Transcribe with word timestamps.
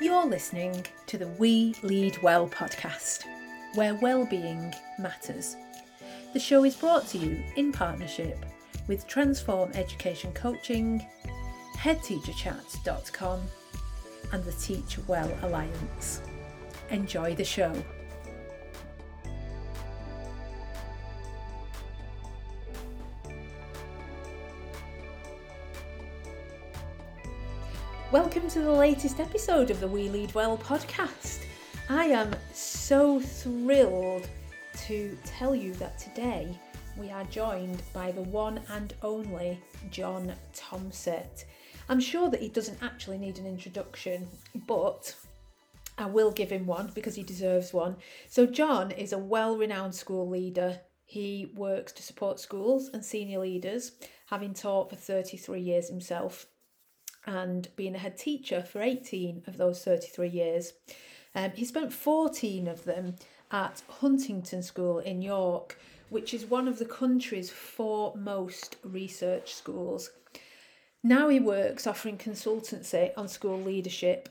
You're 0.00 0.26
listening 0.26 0.86
to 1.08 1.18
the 1.18 1.26
We 1.26 1.74
Lead 1.82 2.22
Well 2.22 2.48
podcast, 2.48 3.24
where 3.74 3.96
well-being 3.96 4.72
matters. 4.96 5.56
The 6.32 6.38
show 6.38 6.64
is 6.64 6.76
brought 6.76 7.08
to 7.08 7.18
you 7.18 7.42
in 7.56 7.72
partnership 7.72 8.46
with 8.86 9.08
Transform 9.08 9.72
Education 9.74 10.32
Coaching, 10.34 11.04
HeadTeacherChat.com, 11.78 13.40
and 14.32 14.44
the 14.44 14.52
Teach 14.52 14.98
Well 15.08 15.36
Alliance. 15.42 16.22
Enjoy 16.90 17.34
the 17.34 17.44
show. 17.44 17.72
Welcome 28.48 28.62
to 28.62 28.68
the 28.70 28.78
latest 28.78 29.20
episode 29.20 29.70
of 29.70 29.78
the 29.78 29.86
We 29.86 30.08
Lead 30.08 30.34
Well 30.34 30.56
podcast. 30.56 31.44
I 31.90 32.06
am 32.06 32.34
so 32.54 33.20
thrilled 33.20 34.26
to 34.86 35.18
tell 35.26 35.54
you 35.54 35.74
that 35.74 35.98
today 35.98 36.58
we 36.96 37.10
are 37.10 37.24
joined 37.24 37.82
by 37.92 38.10
the 38.10 38.22
one 38.22 38.62
and 38.70 38.94
only 39.02 39.60
John 39.90 40.32
Tomsett. 40.54 41.44
I'm 41.90 42.00
sure 42.00 42.30
that 42.30 42.40
he 42.40 42.48
doesn't 42.48 42.82
actually 42.82 43.18
need 43.18 43.38
an 43.38 43.46
introduction, 43.46 44.26
but 44.66 45.14
I 45.98 46.06
will 46.06 46.30
give 46.30 46.48
him 46.48 46.64
one 46.64 46.90
because 46.94 47.16
he 47.16 47.22
deserves 47.22 47.74
one. 47.74 47.96
So, 48.30 48.46
John 48.46 48.92
is 48.92 49.12
a 49.12 49.18
well 49.18 49.58
renowned 49.58 49.94
school 49.94 50.26
leader. 50.26 50.80
He 51.04 51.52
works 51.54 51.92
to 51.92 52.02
support 52.02 52.40
schools 52.40 52.88
and 52.94 53.04
senior 53.04 53.40
leaders, 53.40 53.92
having 54.30 54.54
taught 54.54 54.88
for 54.88 54.96
33 54.96 55.60
years 55.60 55.90
himself 55.90 56.46
and 57.28 57.68
being 57.76 57.94
a 57.94 57.98
head 57.98 58.16
teacher 58.16 58.62
for 58.62 58.80
18 58.80 59.42
of 59.46 59.58
those 59.58 59.84
33 59.84 60.28
years. 60.28 60.72
Um, 61.34 61.50
he 61.54 61.66
spent 61.66 61.92
14 61.92 62.66
of 62.66 62.84
them 62.84 63.16
at 63.50 63.82
Huntington 64.00 64.62
School 64.62 64.98
in 64.98 65.20
York, 65.20 65.78
which 66.08 66.32
is 66.32 66.46
one 66.46 66.66
of 66.66 66.78
the 66.78 66.86
country's 66.86 67.50
foremost 67.50 68.76
research 68.82 69.54
schools. 69.54 70.10
Now 71.02 71.28
he 71.28 71.38
works 71.38 71.86
offering 71.86 72.16
consultancy 72.16 73.10
on 73.14 73.28
school 73.28 73.60
leadership 73.60 74.30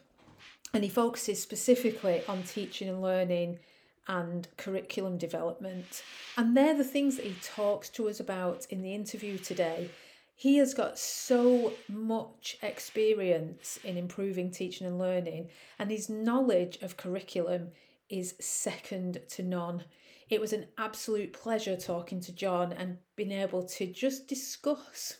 and 0.74 0.84
he 0.84 0.90
focuses 0.90 1.40
specifically 1.40 2.24
on 2.28 2.42
teaching 2.44 2.90
and 2.90 3.02
learning 3.02 3.60
and 4.08 4.48
curriculum 4.58 5.20
development. 5.20 6.02
And 6.36 6.58
they're 6.58 6.76
the 6.76 6.84
things 6.84 7.18
that 7.18 7.26
he 7.26 7.36
talks 7.44 7.90
to 7.90 8.10
us 8.10 8.20
about 8.20 8.66
in 8.72 8.82
the 8.82 8.96
interview 8.96 9.38
today 9.38 9.92
he 10.40 10.58
has 10.58 10.76
got 10.76 11.00
so 11.00 11.74
much 11.90 12.60
experience 12.62 13.80
in 13.84 13.98
improving 13.98 14.52
teaching 14.52 14.86
and 14.86 15.00
learning, 15.00 15.50
and 15.80 15.90
his 15.90 16.10
knowledge 16.10 16.78
of 16.84 16.96
curriculum 16.96 17.70
is 18.08 18.36
second 18.40 19.20
to 19.30 19.42
none. 19.42 19.84
It 20.30 20.40
was 20.40 20.54
an 20.54 20.68
absolute 20.78 21.34
pleasure 21.34 21.76
talking 21.76 22.22
to 22.22 22.32
John 22.32 22.72
and 22.72 23.00
being 23.16 23.32
able 23.32 23.64
to 23.64 23.88
just 23.88 24.28
discuss 24.28 25.18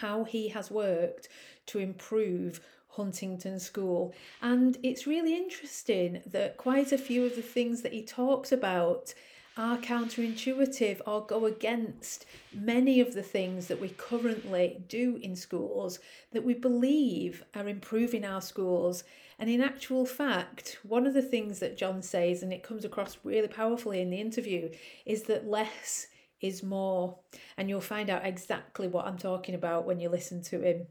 how 0.00 0.24
he 0.24 0.48
has 0.48 0.72
worked 0.72 1.28
to 1.66 1.78
improve 1.78 2.60
Huntington 2.88 3.60
School. 3.60 4.12
And 4.40 4.76
it's 4.82 5.06
really 5.06 5.36
interesting 5.36 6.20
that 6.26 6.56
quite 6.56 6.90
a 6.90 6.98
few 6.98 7.24
of 7.24 7.36
the 7.36 7.42
things 7.42 7.82
that 7.82 7.92
he 7.92 8.02
talks 8.02 8.50
about 8.50 9.14
are 9.56 9.76
counterintuitive 9.78 11.00
or 11.06 11.26
go 11.26 11.44
against 11.46 12.24
many 12.54 13.00
of 13.00 13.14
the 13.14 13.22
things 13.22 13.66
that 13.66 13.80
we 13.80 13.90
currently 13.90 14.82
do 14.88 15.18
in 15.22 15.36
schools 15.36 15.98
that 16.32 16.44
we 16.44 16.54
believe 16.54 17.44
are 17.54 17.68
improving 17.68 18.24
our 18.24 18.40
schools. 18.40 19.04
And 19.38 19.50
in 19.50 19.60
actual 19.60 20.06
fact, 20.06 20.78
one 20.82 21.06
of 21.06 21.14
the 21.14 21.22
things 21.22 21.58
that 21.58 21.76
John 21.76 22.02
says, 22.02 22.42
and 22.42 22.52
it 22.52 22.62
comes 22.62 22.84
across 22.84 23.18
really 23.24 23.48
powerfully 23.48 24.00
in 24.00 24.10
the 24.10 24.20
interview, 24.20 24.70
is 25.04 25.24
that 25.24 25.46
less 25.46 26.06
is 26.40 26.62
more. 26.62 27.18
And 27.56 27.68
you'll 27.68 27.80
find 27.80 28.08
out 28.08 28.24
exactly 28.24 28.88
what 28.88 29.06
I'm 29.06 29.18
talking 29.18 29.54
about 29.54 29.86
when 29.86 30.00
you 30.00 30.08
listen 30.08 30.42
to 30.44 30.60
him. 30.62 30.86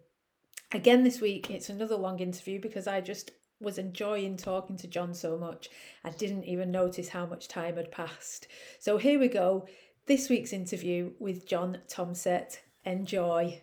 Again, 0.71 1.03
this 1.03 1.19
week, 1.19 1.49
it's 1.49 1.69
another 1.69 1.95
long 1.97 2.19
interview 2.19 2.59
because 2.59 2.87
I 2.87 3.01
just 3.01 3.31
was 3.61 3.77
enjoying 3.77 4.37
talking 4.37 4.75
to 4.77 4.87
John 4.87 5.13
so 5.13 5.37
much, 5.37 5.69
I 6.03 6.09
didn't 6.09 6.45
even 6.45 6.71
notice 6.71 7.07
how 7.07 7.25
much 7.25 7.47
time 7.47 7.77
had 7.77 7.91
passed. 7.91 8.47
So 8.79 8.97
here 8.97 9.19
we 9.19 9.27
go. 9.27 9.67
This 10.07 10.29
week's 10.29 10.51
interview 10.51 11.11
with 11.19 11.47
John 11.47 11.77
Tomsett. 11.87 12.59
Enjoy. 12.85 13.61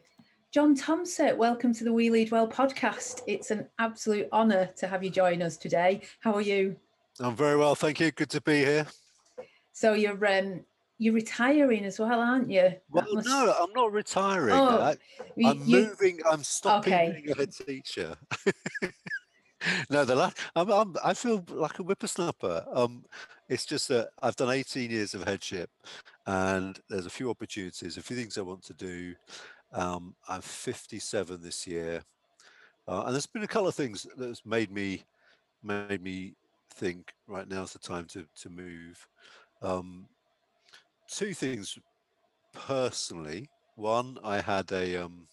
John 0.52 0.76
Tomsett, 0.76 1.36
welcome 1.36 1.74
to 1.74 1.84
the 1.84 1.92
We 1.92 2.10
Lead 2.10 2.30
Well 2.30 2.48
podcast. 2.48 3.22
It's 3.26 3.50
an 3.50 3.68
absolute 3.78 4.28
honour 4.32 4.70
to 4.76 4.86
have 4.86 5.02
you 5.02 5.10
join 5.10 5.42
us 5.42 5.56
today. 5.56 6.02
How 6.20 6.32
are 6.34 6.40
you? 6.40 6.76
I'm 7.20 7.34
very 7.34 7.56
well, 7.56 7.74
thank 7.74 8.00
you. 8.00 8.12
Good 8.12 8.30
to 8.30 8.40
be 8.40 8.58
here. 8.58 8.86
So 9.72 9.94
you're 9.94 10.26
um, 10.26 10.64
you're 10.98 11.14
retiring 11.14 11.84
as 11.84 11.98
well, 11.98 12.20
aren't 12.20 12.50
you? 12.50 12.72
Well, 12.90 13.06
must... 13.12 13.28
no, 13.28 13.54
I'm 13.60 13.72
not 13.72 13.92
retiring. 13.92 14.54
Oh, 14.54 14.78
I, 14.78 14.96
am 15.44 15.62
you... 15.64 15.86
moving. 15.86 16.20
I'm 16.28 16.42
stopping 16.42 16.94
okay. 16.94 17.22
being 17.24 17.38
a 17.38 17.46
teacher. 17.46 18.16
no, 19.90 20.04
the 20.04 20.14
last, 20.14 20.38
I'm, 20.54 20.70
I'm, 20.70 20.96
i 21.04 21.14
feel 21.14 21.44
like 21.50 21.78
a 21.78 21.82
whippersnapper. 21.82 22.64
Um, 22.72 23.04
it's 23.48 23.64
just 23.64 23.88
that 23.88 24.10
I've 24.22 24.36
done 24.36 24.50
18 24.50 24.90
years 24.90 25.14
of 25.14 25.24
headship, 25.24 25.70
and 26.26 26.78
there's 26.88 27.06
a 27.06 27.10
few 27.10 27.30
opportunities, 27.30 27.96
a 27.96 28.02
few 28.02 28.16
things 28.16 28.38
I 28.38 28.42
want 28.42 28.62
to 28.64 28.74
do. 28.74 29.14
Um, 29.72 30.14
I'm 30.28 30.40
57 30.40 31.42
this 31.42 31.66
year, 31.66 32.02
uh, 32.86 33.04
and 33.04 33.14
there's 33.14 33.26
been 33.26 33.42
a 33.42 33.48
couple 33.48 33.68
of 33.68 33.74
things 33.74 34.06
that's 34.16 34.46
made 34.46 34.70
me 34.70 35.04
made 35.62 36.00
me 36.02 36.34
think 36.74 37.12
right 37.26 37.48
now's 37.48 37.72
the 37.72 37.78
time 37.78 38.06
to 38.06 38.24
to 38.40 38.48
move. 38.48 39.06
Um, 39.60 40.06
two 41.08 41.34
things 41.34 41.78
personally. 42.52 43.48
One, 43.74 44.18
I 44.24 44.40
had 44.40 44.70
a 44.72 45.04
um, 45.04 45.26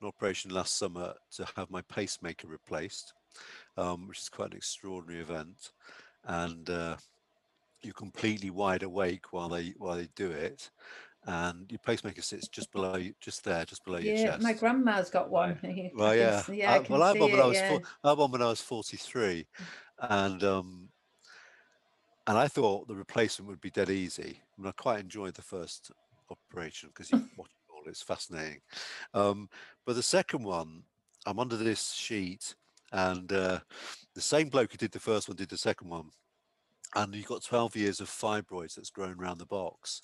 an 0.00 0.08
operation 0.08 0.50
last 0.52 0.76
summer 0.76 1.14
to 1.32 1.46
have 1.56 1.70
my 1.70 1.82
pacemaker 1.82 2.46
replaced 2.46 3.14
um, 3.76 4.08
which 4.08 4.18
is 4.18 4.28
quite 4.28 4.50
an 4.50 4.56
extraordinary 4.56 5.22
event. 5.22 5.72
And 6.24 6.68
uh, 6.68 6.96
you're 7.82 7.94
completely 7.94 8.50
wide 8.50 8.82
awake 8.82 9.32
while 9.32 9.48
they 9.48 9.74
while 9.78 9.96
they 9.96 10.08
do 10.16 10.30
it, 10.30 10.70
and 11.24 11.70
your 11.70 11.78
pacemaker 11.78 12.22
sits 12.22 12.48
just 12.48 12.72
below 12.72 12.96
you, 12.96 13.14
just 13.20 13.44
there, 13.44 13.64
just 13.64 13.84
below 13.84 13.98
yeah, 13.98 14.12
your 14.12 14.26
chest. 14.26 14.40
Yeah, 14.40 14.48
my 14.48 14.52
grandma's 14.52 15.10
got 15.10 15.30
one. 15.30 15.58
well, 15.94 16.14
yeah, 16.14 16.42
yeah. 16.50 16.74
I, 16.74 16.78
well, 16.88 17.02
I 17.02 17.08
had 17.08 17.20
one 17.20 17.32
when 17.32 17.40
I 17.40 17.46
was 17.46 17.58
yeah. 17.58 17.68
four, 17.68 17.82
I 18.04 18.08
had 18.10 18.18
one 18.18 18.32
when 18.32 18.42
I 18.42 18.46
was 18.46 18.60
43, 18.60 19.46
and 20.00 20.44
um, 20.44 20.88
and 22.26 22.36
I 22.36 22.48
thought 22.48 22.88
the 22.88 22.94
replacement 22.94 23.48
would 23.48 23.60
be 23.60 23.70
dead 23.70 23.90
easy. 23.90 24.40
I 24.58 24.60
mean, 24.60 24.68
I 24.68 24.82
quite 24.82 25.00
enjoyed 25.00 25.34
the 25.34 25.42
first 25.42 25.92
operation 26.30 26.90
because 26.90 27.10
you 27.10 27.18
watch 27.36 27.50
it 27.50 27.72
all; 27.72 27.82
it's 27.86 28.02
fascinating. 28.02 28.60
Um, 29.14 29.48
but 29.86 29.96
the 29.96 30.02
second 30.02 30.44
one, 30.44 30.82
I'm 31.26 31.38
under 31.38 31.56
this 31.56 31.92
sheet 31.92 32.54
and 32.92 33.32
uh, 33.32 33.60
the 34.14 34.20
same 34.20 34.48
bloke 34.48 34.72
who 34.72 34.78
did 34.78 34.92
the 34.92 35.00
first 35.00 35.28
one 35.28 35.36
did 35.36 35.48
the 35.48 35.58
second 35.58 35.88
one. 35.90 36.10
And 36.94 37.14
he 37.14 37.22
got 37.22 37.44
12 37.44 37.76
years 37.76 38.00
of 38.00 38.08
fibroids 38.08 38.74
that's 38.74 38.90
grown 38.90 39.20
around 39.20 39.38
the 39.38 39.46
box. 39.46 40.00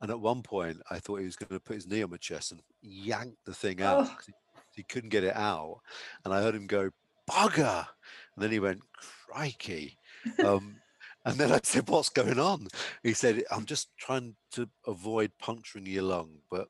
And 0.00 0.10
at 0.10 0.20
one 0.20 0.42
point, 0.42 0.78
I 0.90 0.98
thought 0.98 1.20
he 1.20 1.24
was 1.24 1.36
going 1.36 1.48
to 1.48 1.60
put 1.60 1.76
his 1.76 1.86
knee 1.86 2.02
on 2.02 2.10
my 2.10 2.18
chest 2.18 2.52
and 2.52 2.60
yank 2.82 3.34
the 3.46 3.54
thing 3.54 3.80
out. 3.80 4.06
Oh. 4.10 4.16
He, 4.26 4.32
he 4.76 4.82
couldn't 4.82 5.08
get 5.08 5.24
it 5.24 5.34
out. 5.34 5.80
And 6.24 6.34
I 6.34 6.42
heard 6.42 6.54
him 6.54 6.66
go, 6.66 6.90
bugger. 7.28 7.86
And 8.34 8.42
then 8.42 8.50
he 8.50 8.60
went, 8.60 8.82
crikey. 9.28 9.96
Um, 10.44 10.76
and 11.24 11.36
then 11.36 11.50
I 11.50 11.60
said, 11.62 11.88
What's 11.88 12.08
going 12.08 12.38
on? 12.38 12.68
He 13.02 13.12
said, 13.12 13.42
I'm 13.50 13.64
just 13.64 13.88
trying 13.98 14.36
to 14.52 14.68
avoid 14.86 15.32
puncturing 15.38 15.86
your 15.86 16.04
lung, 16.04 16.38
but 16.50 16.68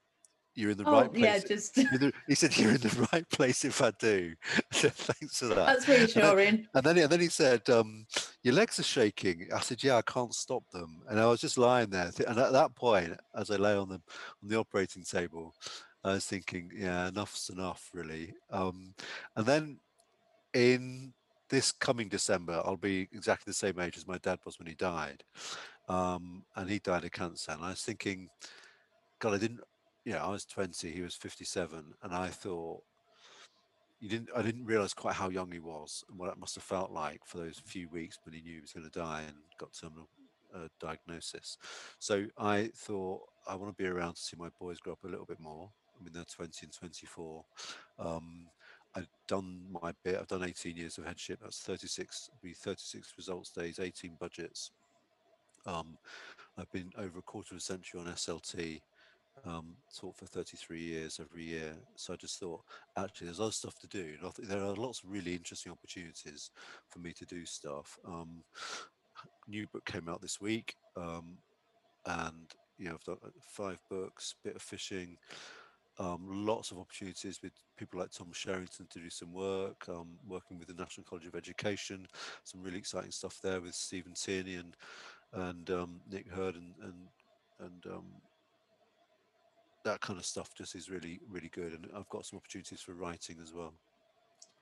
you're 0.56 0.70
in 0.70 0.78
the 0.78 0.88
oh, 0.88 0.92
right 0.92 1.12
place. 1.12 1.22
Yeah, 1.22 1.38
just 1.38 1.74
the, 1.74 2.12
he 2.26 2.34
said 2.34 2.56
you're 2.56 2.70
in 2.70 2.80
the 2.80 3.08
right 3.12 3.28
place 3.28 3.64
if 3.64 3.82
I 3.82 3.92
do. 4.00 4.34
Thanks 4.72 5.38
for 5.38 5.46
that. 5.46 5.54
That's 5.54 5.88
reassuring. 5.88 6.48
And 6.48 6.56
then, 6.56 6.66
and 6.74 6.84
then, 6.86 6.98
and 6.98 7.12
then 7.12 7.20
he 7.20 7.28
said, 7.28 7.68
um, 7.68 8.06
"Your 8.42 8.54
legs 8.54 8.80
are 8.80 8.84
shaking." 8.84 9.48
I 9.54 9.60
said, 9.60 9.84
"Yeah, 9.84 9.96
I 9.96 10.02
can't 10.02 10.34
stop 10.34 10.62
them." 10.72 11.02
And 11.08 11.20
I 11.20 11.26
was 11.26 11.40
just 11.40 11.58
lying 11.58 11.90
there, 11.90 12.10
and 12.26 12.38
at 12.38 12.52
that 12.52 12.74
point, 12.74 13.12
as 13.36 13.50
I 13.50 13.56
lay 13.56 13.76
on 13.76 13.88
the 13.88 13.96
on 14.42 14.48
the 14.48 14.58
operating 14.58 15.04
table, 15.04 15.54
I 16.02 16.12
was 16.12 16.24
thinking, 16.24 16.70
"Yeah, 16.74 17.08
enough's 17.08 17.50
enough, 17.52 17.90
really." 17.92 18.32
Um, 18.50 18.94
and 19.36 19.46
then 19.46 19.78
in 20.54 21.12
this 21.50 21.70
coming 21.70 22.08
December, 22.08 22.62
I'll 22.64 22.76
be 22.76 23.08
exactly 23.12 23.50
the 23.50 23.54
same 23.54 23.78
age 23.78 23.98
as 23.98 24.08
my 24.08 24.18
dad 24.18 24.38
was 24.44 24.58
when 24.58 24.68
he 24.68 24.74
died, 24.74 25.22
um, 25.88 26.44
and 26.56 26.70
he 26.70 26.78
died 26.78 27.04
of 27.04 27.12
cancer. 27.12 27.52
And 27.52 27.62
I 27.62 27.70
was 27.70 27.82
thinking, 27.82 28.28
God, 29.20 29.34
I 29.34 29.38
didn't 29.38 29.60
you 30.06 30.12
know, 30.12 30.20
I 30.20 30.30
was 30.30 30.44
20, 30.44 30.90
he 30.90 31.02
was 31.02 31.16
57, 31.16 31.84
and 32.02 32.14
I 32.14 32.28
thought 32.28 32.82
you 33.98 34.08
didn't 34.08 34.28
I 34.36 34.42
didn't 34.42 34.66
realize 34.66 34.94
quite 34.94 35.14
how 35.14 35.30
young 35.30 35.50
he 35.50 35.58
was 35.58 36.04
and 36.08 36.18
what 36.18 36.30
it 36.30 36.38
must 36.38 36.54
have 36.54 36.64
felt 36.64 36.92
like 36.92 37.22
for 37.24 37.38
those 37.38 37.60
few 37.64 37.88
weeks 37.88 38.18
when 38.24 38.34
he 38.34 38.42
knew 38.42 38.56
he 38.56 38.60
was 38.60 38.72
going 38.72 38.88
to 38.88 38.98
die 38.98 39.22
and 39.26 39.36
got 39.58 39.72
terminal 39.72 40.08
uh, 40.54 40.68
diagnosis. 40.78 41.58
So 41.98 42.26
I 42.38 42.70
thought 42.76 43.22
I 43.48 43.56
want 43.56 43.76
to 43.76 43.82
be 43.82 43.88
around 43.88 44.14
to 44.14 44.20
see 44.20 44.36
my 44.38 44.50
boys 44.60 44.78
grow 44.78 44.92
up 44.92 45.04
a 45.04 45.08
little 45.08 45.24
bit 45.24 45.40
more. 45.40 45.70
I 45.98 46.04
mean, 46.04 46.12
they're 46.12 46.24
20 46.24 46.52
and 46.62 46.72
24. 46.72 47.44
Um, 47.98 48.46
I've 48.94 49.08
done 49.26 49.62
my 49.82 49.92
bit. 50.04 50.18
I've 50.20 50.28
done 50.28 50.44
18 50.44 50.76
years 50.76 50.98
of 50.98 51.06
headship. 51.06 51.40
That's 51.42 51.60
36, 51.60 52.30
be 52.42 52.52
36 52.52 53.14
results 53.16 53.50
days, 53.50 53.78
18 53.80 54.12
budgets. 54.20 54.70
Um, 55.66 55.96
I've 56.58 56.70
been 56.70 56.92
over 56.98 57.18
a 57.18 57.22
quarter 57.22 57.54
of 57.54 57.58
a 57.58 57.62
century 57.62 58.00
on 58.00 58.06
SLT, 58.06 58.80
um, 59.44 59.76
taught 59.94 60.16
for 60.16 60.26
33 60.26 60.80
years 60.80 61.20
every 61.20 61.44
year. 61.44 61.74
So 61.94 62.12
I 62.12 62.16
just 62.16 62.40
thought, 62.40 62.62
actually, 62.96 63.26
there's 63.26 63.40
other 63.40 63.52
stuff 63.52 63.78
to 63.80 63.86
do. 63.86 64.14
there 64.38 64.62
are 64.62 64.74
lots 64.74 65.02
of 65.02 65.10
really 65.10 65.34
interesting 65.34 65.72
opportunities 65.72 66.50
for 66.88 66.98
me 66.98 67.12
to 67.12 67.24
do 67.26 67.44
stuff. 67.44 67.98
Um, 68.06 68.42
new 69.48 69.66
book 69.72 69.84
came 69.84 70.08
out 70.08 70.20
this 70.20 70.40
week, 70.40 70.76
um, 70.96 71.38
and 72.06 72.54
you 72.78 72.88
know, 72.88 72.94
I've 72.94 73.04
done 73.04 73.16
uh, 73.24 73.28
five 73.40 73.80
books, 73.90 74.34
bit 74.44 74.56
of 74.56 74.62
fishing, 74.62 75.16
um, 75.98 76.20
lots 76.46 76.70
of 76.70 76.78
opportunities 76.78 77.40
with 77.42 77.52
people 77.76 78.00
like 78.00 78.10
Tom 78.10 78.28
Sherrington 78.32 78.86
to 78.90 78.98
do 78.98 79.10
some 79.10 79.32
work, 79.32 79.84
um, 79.88 80.08
working 80.28 80.58
with 80.58 80.68
the 80.68 80.74
National 80.74 81.04
College 81.04 81.26
of 81.26 81.34
Education, 81.34 82.06
some 82.44 82.62
really 82.62 82.78
exciting 82.78 83.10
stuff 83.10 83.38
there 83.42 83.60
with 83.60 83.74
Stephen 83.74 84.12
Tierney 84.12 84.56
and 84.56 84.76
and 85.32 85.70
um, 85.70 86.00
Nick 86.10 86.28
Hurd 86.28 86.54
and 86.54 86.74
and 86.82 86.94
and 87.60 87.86
um, 87.86 88.04
that 89.86 90.00
kind 90.00 90.18
of 90.18 90.26
stuff 90.26 90.54
just 90.54 90.74
is 90.74 90.90
really 90.90 91.20
really 91.30 91.50
good. 91.50 91.72
And 91.72 91.88
I've 91.96 92.08
got 92.08 92.26
some 92.26 92.36
opportunities 92.36 92.80
for 92.80 92.92
writing 92.92 93.36
as 93.42 93.52
well. 93.52 93.72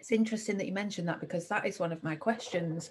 It's 0.01 0.13
interesting 0.13 0.59
that 0.59 0.67
you 0.67 0.73
mentioned 0.73 1.09
that 1.09 1.21
because 1.21 1.49
that 1.49 1.67
is 1.67 1.79
one 1.79 1.93
of 1.93 2.03
my 2.03 2.15
questions. 2.15 2.91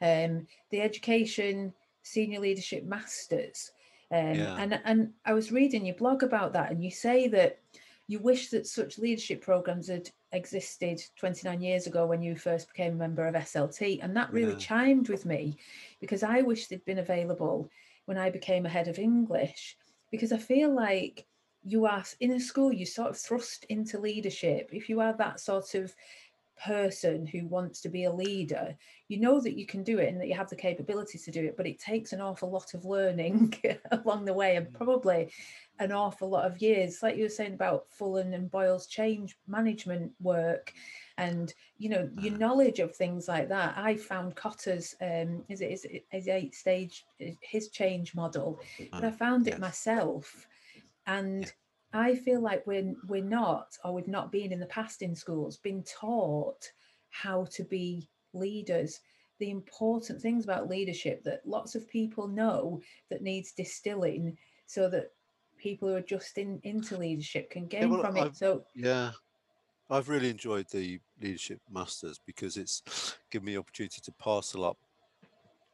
Um, 0.00 0.46
the 0.70 0.80
education 0.80 1.72
senior 2.02 2.40
leadership 2.40 2.84
masters 2.84 3.72
um, 4.10 4.34
yeah. 4.34 4.56
And 4.58 4.80
and 4.84 5.12
I 5.24 5.34
was 5.34 5.52
reading 5.52 5.84
your 5.84 5.96
blog 5.96 6.22
about 6.22 6.52
that, 6.54 6.70
and 6.70 6.82
you 6.82 6.90
say 6.90 7.28
that 7.28 7.58
you 8.06 8.18
wish 8.20 8.48
that 8.50 8.66
such 8.66 8.98
leadership 8.98 9.42
programs 9.42 9.88
had 9.88 10.10
existed 10.32 11.02
29 11.16 11.60
years 11.60 11.86
ago 11.86 12.06
when 12.06 12.22
you 12.22 12.36
first 12.36 12.68
became 12.68 12.94
a 12.94 12.96
member 12.96 13.26
of 13.26 13.34
SLT, 13.34 14.02
and 14.02 14.16
that 14.16 14.32
really 14.32 14.52
yeah. 14.52 14.58
chimed 14.58 15.10
with 15.10 15.26
me 15.26 15.56
because 16.00 16.22
I 16.22 16.40
wish 16.40 16.66
they'd 16.66 16.84
been 16.86 16.98
available 16.98 17.68
when 18.06 18.16
I 18.16 18.30
became 18.30 18.64
a 18.64 18.70
head 18.70 18.88
of 18.88 18.98
English, 18.98 19.76
because 20.10 20.32
I 20.32 20.38
feel 20.38 20.74
like 20.74 21.26
you 21.68 21.86
are 21.86 22.04
in 22.20 22.32
a 22.32 22.40
school 22.40 22.72
you 22.72 22.86
sort 22.86 23.10
of 23.10 23.18
thrust 23.18 23.64
into 23.68 23.98
leadership 23.98 24.70
if 24.72 24.88
you 24.88 25.00
are 25.00 25.14
that 25.16 25.40
sort 25.40 25.74
of 25.74 25.94
person 26.64 27.26
who 27.26 27.46
wants 27.46 27.80
to 27.80 27.88
be 27.88 28.04
a 28.04 28.12
leader, 28.12 28.76
you 29.08 29.18
know 29.18 29.40
that 29.40 29.56
you 29.56 29.66
can 29.66 29.82
do 29.82 29.98
it 29.98 30.08
and 30.08 30.20
that 30.20 30.28
you 30.28 30.34
have 30.34 30.50
the 30.50 30.56
capability 30.56 31.18
to 31.18 31.30
do 31.30 31.44
it, 31.44 31.56
but 31.56 31.66
it 31.66 31.78
takes 31.78 32.12
an 32.12 32.20
awful 32.20 32.50
lot 32.50 32.74
of 32.74 32.84
learning 32.84 33.54
along 33.90 34.24
the 34.24 34.32
way 34.32 34.56
and 34.56 34.66
mm. 34.66 34.74
probably 34.74 35.30
an 35.78 35.92
awful 35.92 36.28
lot 36.28 36.44
of 36.44 36.60
years. 36.60 37.02
Like 37.02 37.16
you 37.16 37.22
were 37.22 37.28
saying 37.28 37.54
about 37.54 37.86
Fullan 37.98 38.34
and 38.34 38.50
Boyle's 38.50 38.86
change 38.86 39.36
management 39.46 40.12
work 40.20 40.72
and 41.16 41.52
you 41.78 41.88
know 41.88 42.08
your 42.20 42.34
mm. 42.34 42.38
knowledge 42.38 42.78
of 42.78 42.94
things 42.94 43.26
like 43.26 43.48
that 43.48 43.76
i 43.76 43.96
found 43.96 44.36
Kotter's 44.36 44.94
um 45.00 45.42
is 45.48 45.60
it 45.60 45.72
is 45.72 45.84
his 46.10 46.28
eight 46.28 46.54
stage 46.54 47.04
his 47.40 47.70
change 47.70 48.14
model 48.14 48.60
but 48.92 49.02
i 49.02 49.10
mm. 49.10 49.18
found 49.18 49.48
it 49.48 49.58
myself 49.58 50.46
and 51.08 51.52
I 51.92 52.14
feel 52.14 52.40
like 52.40 52.66
we're 52.66 52.94
we're 53.08 53.24
not, 53.24 53.76
or 53.82 53.94
we've 53.94 54.06
not 54.06 54.30
been 54.30 54.52
in 54.52 54.60
the 54.60 54.66
past 54.66 55.02
in 55.02 55.14
schools, 55.14 55.56
been 55.56 55.82
taught 55.82 56.70
how 57.10 57.46
to 57.52 57.64
be 57.64 58.08
leaders. 58.34 59.00
The 59.40 59.50
important 59.50 60.20
things 60.20 60.44
about 60.44 60.68
leadership 60.68 61.24
that 61.24 61.40
lots 61.46 61.74
of 61.74 61.88
people 61.88 62.28
know 62.28 62.80
that 63.08 63.22
needs 63.22 63.52
distilling, 63.52 64.36
so 64.66 64.88
that 64.90 65.12
people 65.56 65.88
who 65.88 65.94
are 65.94 66.02
just 66.02 66.38
in, 66.38 66.60
into 66.62 66.96
leadership 66.96 67.50
can 67.50 67.66
gain 67.66 67.82
yeah, 67.82 67.88
well, 67.88 68.00
from 68.02 68.16
it. 68.16 68.24
I've, 68.24 68.36
so 68.36 68.64
yeah, 68.74 69.12
I've 69.90 70.10
really 70.10 70.28
enjoyed 70.28 70.66
the 70.70 71.00
leadership 71.22 71.60
masters 71.72 72.20
because 72.26 72.58
it's 72.58 73.16
given 73.30 73.46
me 73.46 73.56
opportunity 73.56 74.00
to 74.02 74.12
parcel 74.12 74.64
up 74.64 74.76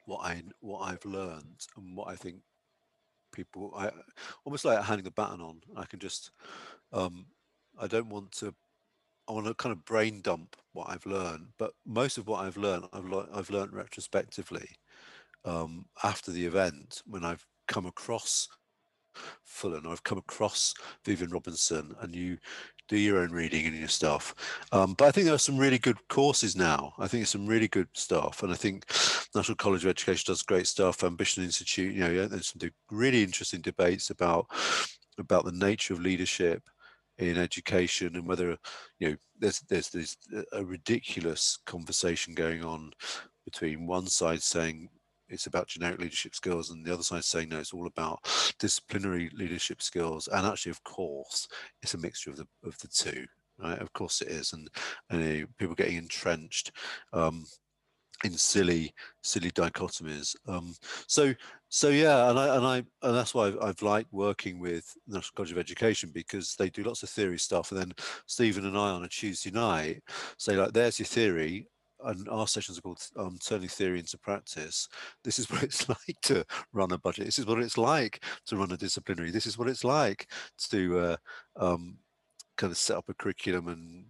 what 0.07 0.21
I 0.25 0.43
what 0.61 0.81
I've 0.83 1.05
learned 1.05 1.67
and 1.77 1.97
what 1.97 2.09
I 2.09 2.15
think 2.15 2.37
people 3.35 3.73
i 3.77 3.91
almost 4.45 4.65
like 4.65 4.83
handing 4.83 5.05
the 5.05 5.11
baton 5.11 5.41
on. 5.41 5.61
I 5.77 5.85
can 5.85 5.99
just 5.99 6.31
um 6.93 7.27
i 7.81 7.87
don't 7.87 8.09
want 8.09 8.33
to 8.33 8.55
i 9.29 9.33
want 9.33 9.47
to 9.47 9.55
kind 9.55 9.73
of 9.73 9.85
brain 9.85 10.21
dump 10.23 10.57
what 10.73 10.89
i've 10.91 11.07
learned 11.07 11.49
but 11.59 11.73
most 11.87 12.19
of 12.19 12.27
what 12.27 12.45
i've 12.45 12.57
learned 12.57 12.85
i've, 12.93 13.13
I've 13.33 13.51
learned 13.51 13.73
retrospectively 13.73 14.69
um 15.45 15.87
after 16.03 16.31
the 16.31 16.45
event 16.47 17.03
when 17.07 17.25
i've 17.25 17.47
come 17.67 17.87
across 17.87 18.49
Fullan, 19.47 19.87
I've 19.87 20.03
come 20.03 20.19
across 20.19 20.75
Vivian 21.05 21.31
Robinson, 21.31 21.95
and 22.01 22.15
you 22.15 22.39
do 22.89 22.99
your 22.99 23.19
own 23.19 23.31
reading 23.31 23.67
and 23.67 23.77
your 23.77 23.89
stuff. 23.89 24.35
Um, 24.73 24.95
but 24.95 25.07
I 25.07 25.11
think 25.11 25.25
there 25.27 25.35
are 25.35 25.39
some 25.39 25.59
really 25.59 25.79
good 25.79 25.97
courses 26.09 26.55
now. 26.57 26.93
I 26.99 27.09
think 27.09 27.21
there's 27.23 27.31
some 27.31 27.47
really 27.47 27.69
good 27.69 27.89
stuff, 27.95 28.43
and 28.43 28.53
I 28.53 28.57
think 28.57 28.85
National 29.35 29.57
College 29.57 29.85
of 29.85 29.91
Education 29.91 30.25
does 30.33 30.43
great 30.43 30.67
stuff. 30.67 31.05
Ambition 31.05 31.45
Institute, 31.45 31.95
you 31.95 32.01
know, 32.01 32.27
there's 32.27 32.49
some 32.49 32.71
really 32.91 33.23
interesting 33.23 33.61
debates 33.61 34.11
about 34.11 34.47
about 35.19 35.45
the 35.45 35.53
nature 35.53 35.95
of 35.95 36.01
leadership 36.01 36.63
in 37.19 37.39
education 37.39 38.17
and 38.17 38.27
whether 38.27 38.57
you 38.99 39.09
know 39.09 39.17
there's 39.39 39.61
there's 39.69 39.91
there's 39.91 40.17
a 40.53 40.65
ridiculous 40.65 41.59
conversation 41.65 42.35
going 42.35 42.65
on 42.65 42.93
between 43.45 43.87
one 43.87 44.07
side 44.07 44.43
saying 44.43 44.89
it's 45.35 45.47
about 45.47 45.69
generic 45.69 46.01
leadership 46.01 46.35
skills 46.35 46.71
and 46.71 46.85
the 46.85 46.93
other 46.93 47.03
side 47.03 47.25
saying 47.25 47.49
no 47.49 47.59
it's 47.59 47.75
all 47.75 47.87
about 47.87 48.21
disciplinary 48.59 49.31
leadership 49.35 49.83
skills. 49.83 50.29
And 50.29 50.47
actually 50.47 50.71
of 50.71 50.83
course 50.85 51.49
it's 51.83 51.95
a 51.95 51.99
mixture 51.99 52.31
of 52.31 52.37
the 52.37 52.47
of 52.65 52.79
the 52.79 52.89
two 52.89 53.27
right? 53.59 53.81
Of 53.81 53.93
course 53.93 54.21
it 54.21 54.29
is. 54.29 54.53
And, 54.53 54.69
and 55.11 55.45
uh, 55.45 55.47
people 55.59 55.75
getting 55.75 55.97
entrenched 55.97 56.73
um, 57.13 57.45
in 58.25 58.33
silly 58.33 58.95
silly 59.23 59.51
dichotomies. 59.51 60.35
Um, 60.49 60.75
so 61.07 61.35
so 61.69 61.89
yeah 61.89 62.31
and 62.31 62.39
i 62.39 62.57
and 62.57 62.67
i 62.67 62.77
and 62.77 63.17
that's 63.17 63.35
why 63.35 63.49
I've, 63.49 63.59
I've, 63.61 63.83
liked 63.83 64.13
working 64.13 64.61
with 64.61 64.95
the 65.07 65.17
national 65.17 65.35
college 65.35 65.53
of 65.53 65.59
education 65.59 66.11
because 66.15 66.55
they 66.55 66.71
do 66.71 66.85
lots 66.85 67.03
of 67.03 67.11
theory 67.11 67.39
stuff. 67.39 67.73
And 67.73 67.81
then 67.81 67.93
stephen 68.27 68.67
and 68.67 68.79
i 68.79 68.91
on 68.91 69.05
a 69.05 69.09
tuesday 69.09 69.51
night 69.51 70.03
say 70.39 70.57
like 70.57 70.73
there's 70.73 70.99
your 70.99 71.07
theory 71.07 71.69
and 72.05 72.29
our 72.29 72.47
sessions 72.47 72.79
are 72.79 72.83
called 72.83 73.03
um, 73.17 73.39
turning 73.45 73.69
theory 73.69 73.99
into 73.99 74.19
practice. 74.19 74.89
This 75.23 75.39
is 75.39 75.51
what 75.51 75.62
it's 75.62 75.89
like 75.89 76.21
to 76.23 76.45
run 76.73 76.93
a 76.93 76.99
budget. 76.99 77.25
This 77.27 77.39
is 77.39 77.47
what 77.47 77.59
it's 77.61 77.79
like 77.79 78.23
to 78.47 78.56
run 78.56 78.73
a 78.73 78.77
disciplinary. 78.77 79.31
This 79.31 79.47
is 79.47 79.59
what 79.59 79.69
it's 79.69 79.85
like 79.85 80.31
to 80.71 80.99
uh, 80.99 81.17
um, 81.56 81.99
kind 82.56 82.70
of 82.70 82.79
set 82.79 82.96
up 82.96 83.08
a 83.08 83.15
curriculum 83.15 83.69
and 83.69 84.05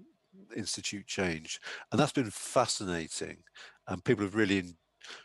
institute 0.56 1.06
change. 1.06 1.60
And 1.90 2.00
that's 2.00 2.12
been 2.12 2.30
fascinating. 2.30 3.38
And 3.88 4.04
people 4.04 4.24
have 4.24 4.34
really, 4.34 4.74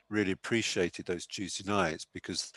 really 0.10 0.32
appreciated 0.32 1.06
those 1.06 1.26
Tuesday 1.26 1.70
nights 1.70 2.06
because 2.14 2.52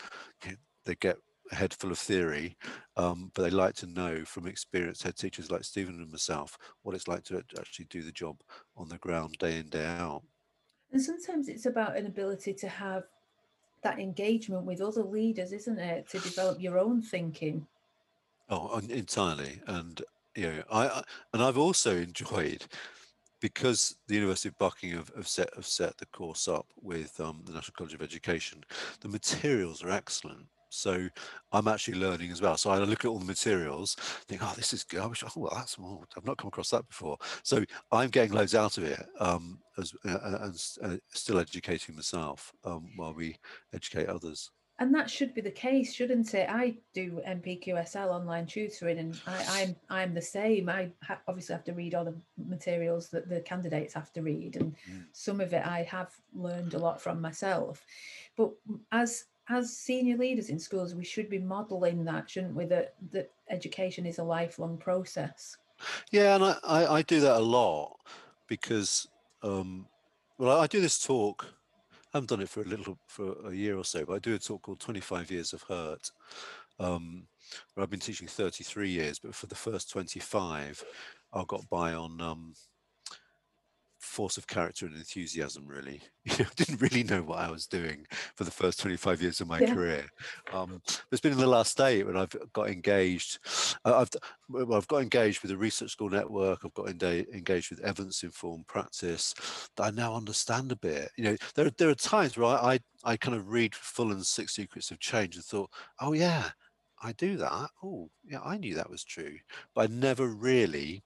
they 0.85 0.95
get 0.95 1.17
head 1.53 1.73
full 1.73 1.91
of 1.91 1.99
theory, 1.99 2.57
um, 2.97 3.31
but 3.33 3.43
they 3.43 3.49
like 3.49 3.75
to 3.75 3.87
know 3.87 4.23
from 4.25 4.47
experienced 4.47 5.03
head 5.03 5.15
teachers 5.15 5.51
like 5.51 5.63
Stephen 5.63 5.95
and 5.95 6.11
myself 6.11 6.57
what 6.81 6.95
it's 6.95 7.07
like 7.07 7.23
to 7.25 7.43
actually 7.57 7.85
do 7.85 8.01
the 8.01 8.11
job 8.11 8.37
on 8.77 8.89
the 8.89 8.97
ground 8.97 9.35
day 9.39 9.57
in, 9.57 9.69
day 9.69 9.85
out. 9.85 10.23
And 10.91 11.01
sometimes 11.01 11.47
it's 11.47 11.65
about 11.65 11.97
an 11.97 12.05
ability 12.05 12.53
to 12.53 12.67
have 12.67 13.03
that 13.83 13.99
engagement 13.99 14.63
with 14.63 14.81
other 14.81 15.03
leaders, 15.03 15.51
isn't 15.51 15.79
it? 15.79 16.07
To 16.09 16.19
develop 16.19 16.61
your 16.61 16.79
own 16.79 17.01
thinking. 17.01 17.67
Oh, 18.49 18.79
entirely. 18.89 19.61
And 19.67 20.01
you 20.35 20.47
know, 20.47 20.63
I 20.71 21.03
and 21.33 21.43
I've 21.43 21.57
also 21.57 21.97
enjoyed 21.97 22.65
because 23.39 23.97
the 24.07 24.15
University 24.15 24.49
of 24.49 24.57
Buckingham 24.57 24.99
have, 24.99 25.11
have, 25.15 25.27
set 25.27 25.53
have 25.55 25.65
set 25.65 25.97
the 25.97 26.05
course 26.07 26.47
up 26.47 26.67
with 26.81 27.19
um, 27.19 27.41
the 27.45 27.51
National 27.51 27.73
College 27.75 27.93
of 27.93 28.01
Education. 28.01 28.63
The 29.01 29.09
materials 29.09 29.83
are 29.83 29.89
excellent. 29.89 30.45
So 30.73 31.07
I'm 31.51 31.67
actually 31.67 31.99
learning 31.99 32.31
as 32.31 32.41
well. 32.41 32.57
So 32.57 32.69
I 32.71 32.79
look 32.79 33.05
at 33.05 33.09
all 33.09 33.19
the 33.19 33.25
materials, 33.25 33.95
think, 34.27 34.41
oh, 34.43 34.53
this 34.55 34.73
is 34.73 34.83
good. 34.83 35.01
I 35.01 35.05
wish, 35.05 35.23
oh, 35.23 35.29
well, 35.35 35.53
that's 35.55 35.77
more. 35.77 36.03
I've 36.17 36.25
not 36.25 36.37
come 36.37 36.47
across 36.47 36.71
that 36.71 36.87
before. 36.87 37.17
So 37.43 37.63
I'm 37.91 38.09
getting 38.09 38.33
loads 38.33 38.55
out 38.55 38.77
of 38.77 38.83
it 38.83 39.05
um, 39.19 39.59
as, 39.77 39.93
uh, 40.05 40.11
uh 40.11 40.37
and 40.41 40.67
uh, 40.83 40.97
still 41.09 41.39
educating 41.39 41.95
myself 41.95 42.53
um, 42.65 42.89
while 42.95 43.13
we 43.13 43.37
educate 43.73 44.07
others. 44.07 44.51
And 44.79 44.93
that 44.95 45.09
should 45.09 45.35
be 45.35 45.41
the 45.41 45.51
case, 45.51 45.93
shouldn't 45.93 46.33
it? 46.33 46.49
I 46.49 46.75
do 46.95 47.21
NPQSL 47.27 48.07
online 48.07 48.47
tutoring, 48.47 48.97
and 48.97 49.21
I, 49.27 49.41
am 49.41 49.45
I'm, 49.49 49.75
I'm 49.89 50.13
the 50.15 50.21
same. 50.21 50.67
I 50.67 50.89
ha- 51.03 51.21
obviously 51.27 51.53
have 51.53 51.63
to 51.65 51.73
read 51.73 51.93
all 51.93 52.05
the 52.05 52.15
materials 52.43 53.09
that 53.09 53.29
the 53.29 53.41
candidates 53.41 53.93
have 53.93 54.11
to 54.13 54.23
read, 54.23 54.55
and 54.55 54.75
mm. 54.91 55.05
some 55.11 55.39
of 55.39 55.53
it 55.53 55.63
I 55.65 55.83
have 55.83 56.11
learned 56.33 56.73
a 56.73 56.79
lot 56.79 56.99
from 56.99 57.21
myself. 57.21 57.85
But 58.35 58.51
as 58.91 59.25
as 59.49 59.75
senior 59.75 60.17
leaders 60.17 60.49
in 60.49 60.59
schools, 60.59 60.95
we 60.95 61.03
should 61.03 61.29
be 61.29 61.39
modelling 61.39 62.05
that, 62.05 62.29
shouldn't 62.29 62.55
we? 62.55 62.65
That 62.65 62.95
that 63.11 63.31
education 63.49 64.05
is 64.05 64.19
a 64.19 64.23
lifelong 64.23 64.77
process. 64.77 65.57
Yeah, 66.11 66.35
and 66.35 66.43
I, 66.43 66.85
I, 66.93 67.01
do 67.01 67.19
that 67.19 67.37
a 67.37 67.43
lot 67.43 67.97
because, 68.47 69.07
um, 69.41 69.87
well, 70.37 70.59
I 70.59 70.67
do 70.67 70.79
this 70.79 71.03
talk. 71.03 71.45
I 72.13 72.17
haven't 72.17 72.29
done 72.29 72.41
it 72.41 72.49
for 72.49 72.61
a 72.61 72.65
little 72.65 72.97
for 73.07 73.35
a 73.49 73.53
year 73.53 73.77
or 73.77 73.83
so, 73.83 74.05
but 74.05 74.13
I 74.13 74.19
do 74.19 74.35
a 74.35 74.39
talk 74.39 74.61
called 74.61 74.79
25 74.79 75.31
Years 75.31 75.51
of 75.51 75.63
Hurt, 75.63 76.11
um, 76.79 77.23
where 77.73 77.83
I've 77.83 77.89
been 77.89 77.99
teaching 77.99 78.27
33 78.27 78.89
years, 78.89 79.19
but 79.19 79.35
for 79.35 79.47
the 79.47 79.55
first 79.55 79.89
25, 79.89 80.83
I 81.33 81.43
got 81.47 81.67
by 81.69 81.93
on 81.93 82.21
um, 82.21 82.53
force 84.13 84.37
of 84.37 84.45
character 84.45 84.85
and 84.85 84.95
enthusiasm 84.95 85.65
really. 85.65 86.01
I 86.29 86.45
didn't 86.55 86.81
really 86.81 87.03
know 87.03 87.23
what 87.23 87.39
I 87.39 87.49
was 87.49 87.65
doing 87.65 88.05
for 88.35 88.43
the 88.43 88.51
first 88.51 88.79
25 88.79 89.21
years 89.21 89.41
of 89.41 89.47
my 89.47 89.59
yeah. 89.59 89.73
career. 89.73 90.05
Um, 90.53 90.81
it's 91.11 91.19
been 91.19 91.31
in 91.31 91.39
the 91.39 91.47
last 91.47 91.81
eight 91.81 92.05
when 92.05 92.15
I've 92.15 92.35
got 92.53 92.69
engaged 92.69 93.39
I've 93.83 94.09
well, 94.47 94.75
I've 94.75 94.87
got 94.87 95.01
engaged 95.01 95.41
with 95.41 95.49
the 95.49 95.57
research 95.57 95.91
school 95.91 96.11
network 96.11 96.59
I've 96.63 96.73
got 96.75 96.89
engaged 96.89 97.71
with 97.71 97.79
evidence 97.79 98.23
informed 98.23 98.67
practice 98.67 99.33
that 99.75 99.83
I 99.83 99.89
now 99.89 100.15
understand 100.15 100.71
a 100.71 100.75
bit. 100.75 101.09
You 101.17 101.23
know 101.23 101.37
there, 101.55 101.71
there 101.71 101.89
are 101.89 101.95
times 101.95 102.37
where 102.37 102.47
I, 102.47 102.75
I, 102.75 102.79
I 103.13 103.17
kind 103.17 103.35
of 103.35 103.49
read 103.49 103.73
Fullan's 103.73 104.29
six 104.29 104.55
secrets 104.55 104.91
of 104.91 104.99
change 104.99 105.35
and 105.35 105.43
thought 105.43 105.71
oh 105.99 106.13
yeah 106.13 106.49
I 107.01 107.13
do 107.13 107.35
that. 107.37 107.69
Oh 107.83 108.11
yeah 108.23 108.41
I 108.45 108.57
knew 108.57 108.75
that 108.75 108.89
was 108.89 109.03
true. 109.03 109.37
But 109.73 109.89
I 109.89 109.93
never 109.93 110.27
really 110.27 111.03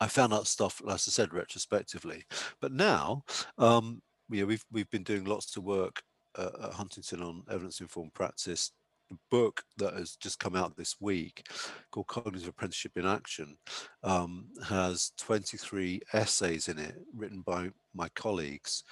I 0.00 0.08
found 0.08 0.32
out 0.32 0.46
stuff, 0.46 0.80
as 0.86 1.08
I 1.08 1.10
said, 1.10 1.32
retrospectively. 1.32 2.24
But 2.60 2.72
now, 2.72 3.22
um, 3.58 4.02
know, 4.40 4.46
we've 4.46 4.64
we've 4.70 4.90
been 4.90 5.02
doing 5.02 5.24
lots 5.24 5.56
of 5.56 5.64
work 5.64 6.02
uh, 6.36 6.50
at 6.64 6.72
Huntington 6.72 7.22
on 7.22 7.42
evidence-informed 7.50 8.14
practice. 8.14 8.72
The 9.10 9.18
book 9.30 9.62
that 9.78 9.94
has 9.94 10.16
just 10.16 10.38
come 10.38 10.54
out 10.54 10.76
this 10.76 10.96
week, 11.00 11.46
called 11.90 12.08
Cognitive 12.08 12.48
Apprenticeship 12.48 12.92
in 12.96 13.06
Action, 13.06 13.56
um, 14.02 14.48
has 14.68 15.12
23 15.16 16.02
essays 16.12 16.68
in 16.68 16.78
it 16.78 16.94
written 17.16 17.40
by 17.40 17.70
my 17.94 18.10
colleagues 18.10 18.84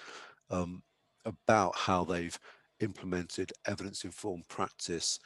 um, 0.49 0.83
about 1.27 1.77
how 1.77 2.03
they've 2.03 2.39
implemented 2.81 3.53
evidence-informed 3.67 4.49
practice 4.49 5.19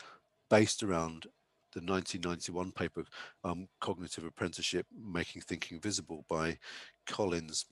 based 0.49 0.83
around 0.83 1.27
the 1.73 1.81
1991 1.81 2.73
paper, 2.73 3.05
um, 3.45 3.69
Cognitive 3.81 4.25
Apprenticeship 4.25 4.87
Making 4.93 5.43
Thinking 5.43 5.81
Visible 5.81 6.25
by 6.29 6.59
Collins 7.07 7.67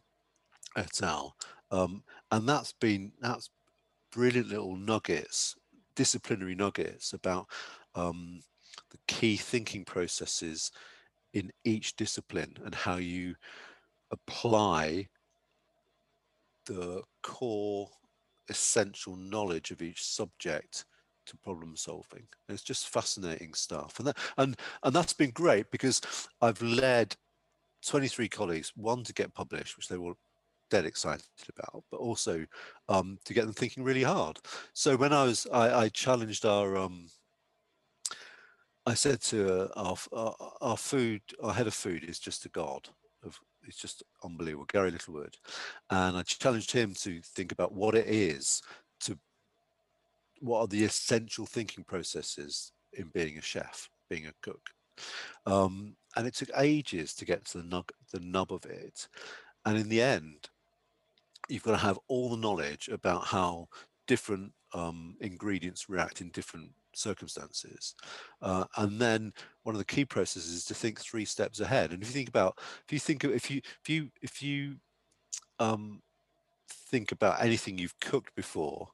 et 0.76 1.02
al. 1.02 1.36
Um, 1.70 2.02
and 2.30 2.48
that's 2.48 2.72
been, 2.72 3.12
that's 3.20 3.50
brilliant 4.12 4.48
little 4.48 4.76
nuggets, 4.76 5.56
disciplinary 5.94 6.54
nuggets 6.54 7.12
about 7.12 7.46
um, 7.94 8.40
the 8.90 8.98
key 9.06 9.36
thinking 9.36 9.84
processes 9.84 10.70
in 11.34 11.50
each 11.64 11.96
discipline 11.96 12.56
and 12.64 12.74
how 12.74 12.96
you 12.96 13.34
apply 14.10 15.08
the 16.66 17.02
core 17.22 17.88
essential 18.48 19.16
knowledge 19.16 19.70
of 19.70 19.82
each 19.82 20.02
subject 20.02 20.84
to 21.28 21.36
problem 21.38 21.76
solving. 21.76 22.26
It's 22.48 22.62
just 22.62 22.88
fascinating 22.88 23.54
stuff, 23.54 23.98
and 23.98 24.08
that 24.08 24.18
and 24.36 24.56
and 24.82 24.94
that's 24.94 25.12
been 25.12 25.30
great 25.30 25.70
because 25.70 26.00
I've 26.40 26.60
led 26.62 27.16
23 27.86 28.28
colleagues, 28.28 28.72
one 28.76 29.04
to 29.04 29.12
get 29.12 29.34
published, 29.34 29.76
which 29.76 29.88
they 29.88 29.98
were 29.98 30.14
dead 30.70 30.84
excited 30.84 31.24
about, 31.48 31.84
but 31.90 31.98
also 31.98 32.44
um, 32.88 33.18
to 33.24 33.34
get 33.34 33.44
them 33.44 33.54
thinking 33.54 33.84
really 33.84 34.02
hard. 34.02 34.38
So 34.72 34.96
when 34.96 35.12
I 35.12 35.24
was, 35.24 35.46
I, 35.52 35.84
I 35.84 35.88
challenged 35.88 36.44
our, 36.44 36.76
um, 36.76 37.06
I 38.84 38.94
said 38.94 39.20
to 39.22 39.62
uh, 39.62 39.68
our, 39.76 39.96
our, 40.12 40.52
our 40.60 40.76
food, 40.76 41.22
our 41.42 41.52
head 41.52 41.66
of 41.66 41.74
food 41.74 42.04
is 42.04 42.18
just 42.18 42.44
a 42.44 42.50
god 42.50 42.88
of 43.24 43.38
it's 43.66 43.76
just 43.76 44.02
unbelievable, 44.24 44.66
Gary 44.66 44.90
Littlewood. 44.90 45.36
And 45.90 46.16
I 46.16 46.22
challenged 46.22 46.72
him 46.72 46.94
to 47.00 47.20
think 47.20 47.52
about 47.52 47.74
what 47.74 47.94
it 47.94 48.06
is 48.06 48.62
what 50.40 50.60
are 50.60 50.66
the 50.66 50.84
essential 50.84 51.46
thinking 51.46 51.84
processes 51.84 52.72
in 52.92 53.08
being 53.12 53.38
a 53.38 53.42
chef, 53.42 53.88
being 54.08 54.26
a 54.26 54.32
cook. 54.42 54.70
Um, 55.46 55.96
and 56.16 56.26
it 56.26 56.34
took 56.34 56.50
ages 56.56 57.14
to 57.14 57.24
get 57.24 57.44
to 57.46 57.58
the 57.58 57.64
nub, 57.64 57.90
the 58.12 58.20
nub 58.20 58.52
of 58.52 58.64
it. 58.66 59.08
And 59.64 59.78
in 59.78 59.88
the 59.88 60.02
end, 60.02 60.48
you've 61.48 61.62
got 61.62 61.72
to 61.72 61.76
have 61.78 61.98
all 62.08 62.30
the 62.30 62.36
knowledge 62.36 62.88
about 62.88 63.24
how 63.24 63.68
different 64.06 64.52
um, 64.74 65.16
ingredients 65.20 65.88
react 65.88 66.20
in 66.20 66.30
different 66.30 66.70
circumstances. 66.94 67.94
Uh, 68.42 68.64
and 68.76 69.00
then 69.00 69.32
one 69.62 69.74
of 69.74 69.78
the 69.78 69.84
key 69.84 70.04
processes 70.04 70.52
is 70.52 70.64
to 70.64 70.74
think 70.74 70.98
three 70.98 71.24
steps 71.24 71.60
ahead. 71.60 71.92
And 71.92 72.02
if 72.02 72.08
you 72.08 72.14
think 72.14 72.28
about, 72.28 72.58
if 72.86 72.92
you 72.92 72.98
think, 72.98 73.24
of, 73.24 73.32
if 73.32 73.50
you, 73.50 73.60
if 73.82 73.88
you, 73.88 74.10
if 74.20 74.42
you 74.42 74.76
um, 75.58 76.02
think 76.90 77.12
about 77.12 77.42
anything 77.42 77.78
you've 77.78 77.98
cooked 78.00 78.34
before, 78.34 78.88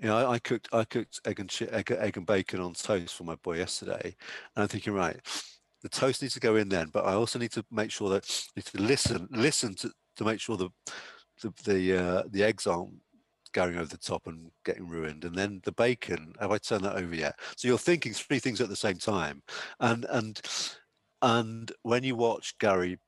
you 0.00 0.08
know, 0.08 0.16
I, 0.16 0.32
I, 0.32 0.38
cooked 0.38 0.68
I 0.72 0.84
cooked 0.84 1.20
egg 1.26 1.40
and 1.40 1.58
egg, 1.72 1.90
egg 1.90 2.16
and 2.16 2.26
bacon 2.26 2.60
on 2.60 2.72
toast 2.72 3.14
for 3.14 3.24
my 3.24 3.34
boy 3.36 3.58
yesterday, 3.58 4.14
and 4.56 4.62
I'm 4.62 4.68
thinking, 4.68 4.94
right, 4.94 5.16
the 5.82 5.88
toast 5.88 6.22
needs 6.22 6.34
to 6.34 6.40
go 6.40 6.56
in 6.56 6.68
then, 6.68 6.88
but 6.92 7.04
I 7.04 7.12
also 7.12 7.38
need 7.38 7.52
to 7.52 7.64
make 7.70 7.90
sure 7.90 8.08
that 8.10 8.24
I 8.24 8.60
need 8.60 8.66
to 8.66 8.82
listen 8.82 9.28
listen 9.30 9.74
to, 9.76 9.90
to 10.16 10.24
make 10.24 10.40
sure 10.40 10.56
the 10.56 10.70
the 11.42 11.52
the, 11.64 11.96
uh, 11.96 12.22
the 12.30 12.44
eggs 12.44 12.66
aren't 12.66 12.94
going 13.52 13.76
over 13.76 13.86
the 13.86 13.98
top 13.98 14.26
and 14.26 14.50
getting 14.64 14.88
ruined, 14.88 15.24
and 15.24 15.34
then 15.34 15.60
the 15.64 15.72
bacon. 15.72 16.34
Have 16.40 16.50
I 16.50 16.58
turned 16.58 16.84
that 16.84 16.96
over 16.96 17.14
yet? 17.14 17.38
So 17.56 17.68
you're 17.68 17.78
thinking 17.78 18.12
three 18.12 18.38
things 18.38 18.60
at 18.60 18.68
the 18.68 18.76
same 18.76 18.98
time, 18.98 19.42
and 19.80 20.06
and 20.08 20.40
and 21.22 21.72
when 21.82 22.04
you 22.04 22.16
watch 22.16 22.56
Gary 22.58 22.98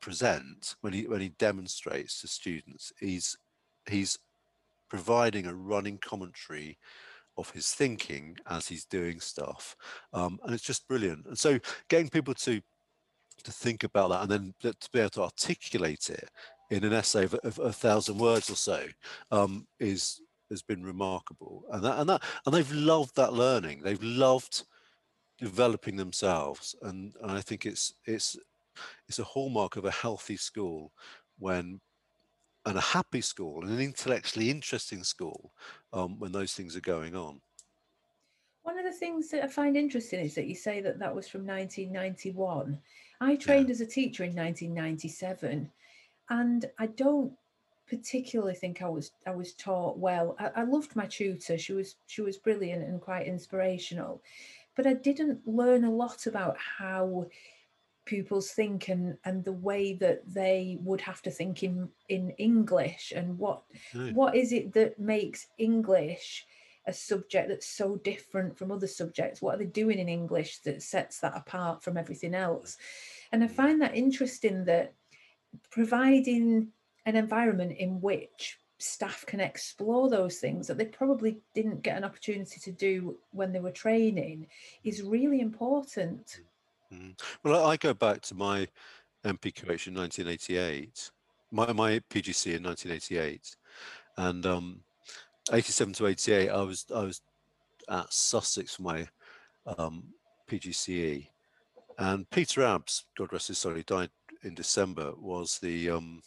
present, 0.00 0.76
when 0.80 0.92
he 0.92 1.06
when 1.08 1.20
he 1.20 1.30
demonstrates 1.30 2.20
to 2.20 2.28
students, 2.28 2.92
he's 3.00 3.36
he's 3.88 4.18
providing 4.90 5.46
a 5.46 5.54
running 5.54 5.98
commentary 5.98 6.76
of 7.36 7.50
his 7.52 7.68
thinking 7.68 8.36
as 8.48 8.68
he's 8.68 8.84
doing 8.84 9.20
stuff 9.20 9.76
um, 10.12 10.38
and 10.44 10.52
it's 10.52 10.64
just 10.64 10.86
brilliant. 10.88 11.24
And 11.26 11.38
so 11.38 11.58
getting 11.88 12.08
people 12.08 12.34
to 12.34 12.60
to 13.44 13.52
think 13.52 13.84
about 13.84 14.10
that 14.10 14.22
and 14.22 14.30
then 14.30 14.54
to 14.60 14.90
be 14.92 15.00
able 15.00 15.08
to 15.08 15.22
articulate 15.22 16.10
it 16.10 16.28
in 16.70 16.84
an 16.84 16.92
essay 16.92 17.24
of, 17.24 17.34
of 17.36 17.58
a 17.58 17.72
thousand 17.72 18.18
words 18.18 18.50
or 18.50 18.54
so 18.56 18.84
um, 19.30 19.66
is 19.78 20.20
has 20.50 20.62
been 20.62 20.84
remarkable. 20.84 21.64
And 21.72 21.84
that 21.84 21.98
and 21.98 22.08
that 22.08 22.22
and 22.44 22.54
they've 22.54 22.72
loved 22.72 23.16
that 23.16 23.32
learning. 23.32 23.82
They've 23.82 24.02
loved 24.02 24.64
developing 25.38 25.96
themselves. 25.96 26.74
And, 26.82 27.14
and 27.22 27.30
I 27.30 27.40
think 27.40 27.66
it's 27.66 27.94
it's 28.04 28.36
it's 29.08 29.18
a 29.18 29.24
hallmark 29.24 29.76
of 29.76 29.84
a 29.84 29.90
healthy 29.90 30.36
school 30.36 30.92
when 31.38 31.80
and 32.66 32.76
a 32.76 32.80
happy 32.80 33.20
school 33.20 33.62
and 33.62 33.72
an 33.72 33.80
intellectually 33.80 34.50
interesting 34.50 35.02
school 35.02 35.52
um, 35.92 36.18
when 36.18 36.32
those 36.32 36.52
things 36.52 36.76
are 36.76 36.80
going 36.80 37.16
on. 37.16 37.40
One 38.62 38.78
of 38.78 38.84
the 38.84 38.92
things 38.92 39.30
that 39.30 39.42
I 39.42 39.48
find 39.48 39.76
interesting 39.76 40.20
is 40.20 40.34
that 40.34 40.46
you 40.46 40.54
say 40.54 40.80
that 40.82 40.98
that 40.98 41.14
was 41.14 41.26
from 41.28 41.46
1991. 41.46 42.78
I 43.20 43.36
trained 43.36 43.68
yeah. 43.68 43.72
as 43.72 43.80
a 43.80 43.86
teacher 43.86 44.24
in 44.24 44.34
1997, 44.34 45.70
and 46.28 46.70
I 46.78 46.86
don't 46.86 47.32
particularly 47.88 48.54
think 48.54 48.82
I 48.82 48.88
was 48.88 49.12
I 49.26 49.30
was 49.30 49.54
taught 49.54 49.98
well. 49.98 50.36
I, 50.38 50.60
I 50.60 50.62
loved 50.64 50.94
my 50.94 51.06
tutor; 51.06 51.58
she 51.58 51.72
was 51.72 51.96
she 52.06 52.22
was 52.22 52.36
brilliant 52.36 52.84
and 52.84 53.00
quite 53.00 53.26
inspirational, 53.26 54.22
but 54.76 54.86
I 54.86 54.92
didn't 54.94 55.46
learn 55.46 55.84
a 55.84 55.90
lot 55.90 56.26
about 56.26 56.56
how 56.58 57.26
pupils 58.10 58.50
think 58.50 58.88
and 58.88 59.16
and 59.24 59.44
the 59.44 59.52
way 59.52 59.94
that 59.94 60.20
they 60.26 60.76
would 60.82 61.00
have 61.00 61.22
to 61.22 61.30
think 61.30 61.62
in 61.62 61.88
in 62.08 62.30
english 62.30 63.12
and 63.14 63.38
what 63.38 63.62
mm. 63.94 64.12
what 64.14 64.34
is 64.34 64.52
it 64.52 64.72
that 64.72 64.98
makes 64.98 65.46
english 65.58 66.44
a 66.86 66.92
subject 66.92 67.48
that's 67.48 67.68
so 67.68 67.94
different 67.98 68.58
from 68.58 68.72
other 68.72 68.88
subjects 68.88 69.40
what 69.40 69.54
are 69.54 69.58
they 69.58 69.64
doing 69.64 70.00
in 70.00 70.08
english 70.08 70.58
that 70.64 70.82
sets 70.82 71.20
that 71.20 71.36
apart 71.36 71.84
from 71.84 71.96
everything 71.96 72.34
else 72.34 72.76
and 73.30 73.44
i 73.44 73.46
mm. 73.46 73.50
find 73.50 73.80
that 73.80 73.94
interesting 73.94 74.64
that 74.64 74.92
providing 75.70 76.66
an 77.06 77.14
environment 77.14 77.70
in 77.78 78.00
which 78.00 78.58
staff 78.78 79.24
can 79.24 79.38
explore 79.38 80.10
those 80.10 80.38
things 80.38 80.66
that 80.66 80.78
they 80.78 80.86
probably 80.86 81.38
didn't 81.54 81.82
get 81.82 81.96
an 81.96 82.02
opportunity 82.02 82.58
to 82.58 82.72
do 82.72 83.16
when 83.30 83.52
they 83.52 83.60
were 83.60 83.70
training 83.70 84.48
is 84.82 85.02
really 85.02 85.40
important 85.40 86.40
Mm. 86.92 87.18
Well, 87.44 87.66
I 87.66 87.76
go 87.76 87.94
back 87.94 88.20
to 88.22 88.34
my 88.34 88.66
NPQH 89.24 89.88
in 89.88 89.94
1988, 89.94 91.10
my, 91.52 91.72
my 91.72 92.00
PGC 92.10 92.56
in 92.56 92.64
1988, 92.64 93.56
and 94.16 94.46
um, 94.46 94.80
87 95.52 95.94
to 95.94 96.06
88, 96.06 96.48
I 96.48 96.62
was 96.62 96.86
I 96.94 97.02
was 97.02 97.20
at 97.88 98.12
Sussex 98.12 98.76
for 98.76 98.82
my 98.82 99.06
um, 99.78 100.04
PGCE, 100.50 101.26
and 101.98 102.28
Peter 102.30 102.64
Abbs, 102.64 103.04
God 103.16 103.32
rest 103.32 103.48
his 103.48 103.58
soul, 103.58 103.74
he 103.74 103.82
died 103.82 104.10
in 104.42 104.54
December. 104.54 105.12
Was 105.18 105.58
the 105.58 105.90
um, 105.90 106.22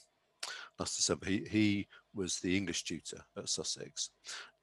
last 0.80 0.98
December? 0.98 1.26
He 1.26 1.46
he 1.50 1.88
was 2.14 2.40
the 2.40 2.56
English 2.56 2.84
tutor 2.84 3.24
at 3.38 3.50
Sussex. 3.50 4.12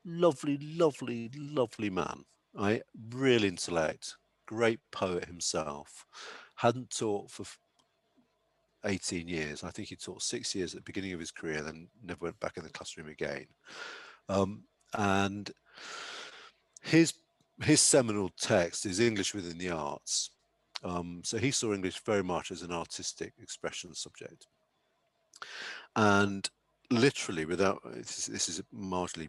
Lovely, 0.05 0.57
lovely, 0.59 1.31
lovely 1.37 1.91
man. 1.91 2.25
I 2.59 2.83
real 3.11 3.45
intellect, 3.45 4.17
great 4.51 4.81
poet 4.91 5.27
himself, 5.27 6.05
hadn't 6.57 6.91
taught 6.91 7.31
for 7.31 7.45
18 8.85 9.29
years. 9.29 9.63
I 9.63 9.71
think 9.71 9.89
he 9.89 9.97
taught 9.97 10.23
six 10.23 10.57
years 10.57 10.75
at 10.75 10.79
the 10.79 10.91
beginning 10.93 11.13
of 11.13 11.21
his 11.21 11.31
career, 11.31 11.63
then 11.63 11.87
never 12.03 12.25
went 12.25 12.41
back 12.41 12.57
in 12.57 12.65
the 12.65 12.71
classroom 12.71 13.09
again. 13.09 13.47
Um, 14.29 14.65
and 14.95 15.49
his 16.83 17.15
his 17.63 17.81
seminal 17.81 18.31
text 18.41 18.87
is 18.87 18.99
English 18.99 19.35
within 19.35 19.59
the 19.59 19.71
arts. 19.71 20.31
Um, 20.83 21.21
so 21.23 21.39
he 21.39 21.51
saw 21.53 21.73
English 21.73 22.01
very 22.05 22.25
much 22.25 22.51
as 22.51 22.63
an 22.63 22.73
artistic 22.73 23.35
expression 23.41 23.95
subject. 23.95 24.47
and 25.95 26.49
literally 26.91 27.45
without 27.45 27.81
this, 27.85 28.27
this 28.27 28.49
is 28.49 28.63
marginally 28.75 29.29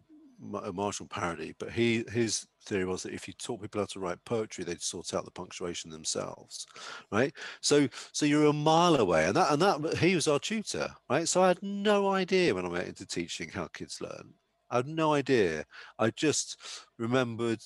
a 0.63 0.73
marginal 0.73 1.07
parody, 1.07 1.53
but 1.59 1.71
he 1.71 2.03
his 2.11 2.47
theory 2.65 2.85
was 2.85 3.03
that 3.03 3.13
if 3.13 3.27
you 3.27 3.33
taught 3.33 3.61
people 3.61 3.81
how 3.81 3.85
to 3.85 3.99
write 3.99 4.23
poetry, 4.25 4.63
they'd 4.63 4.81
sort 4.81 5.13
out 5.13 5.25
the 5.25 5.31
punctuation 5.31 5.91
themselves, 5.91 6.65
right? 7.11 7.33
So 7.61 7.87
so 8.11 8.25
you're 8.25 8.45
a 8.45 8.53
mile 8.53 8.95
away, 8.95 9.25
and 9.25 9.35
that 9.35 9.51
and 9.51 9.61
that 9.61 9.97
he 9.97 10.15
was 10.15 10.27
our 10.27 10.39
tutor, 10.39 10.89
right? 11.09 11.27
So 11.27 11.41
I 11.43 11.49
had 11.49 11.61
no 11.61 12.09
idea 12.09 12.53
when 12.55 12.65
I 12.65 12.69
went 12.69 12.87
into 12.87 13.05
teaching 13.05 13.49
how 13.49 13.67
kids 13.67 14.01
learn. 14.01 14.33
I 14.69 14.77
had 14.77 14.87
no 14.87 15.13
idea. 15.13 15.65
I 15.99 16.11
just 16.11 16.57
remembered 16.97 17.61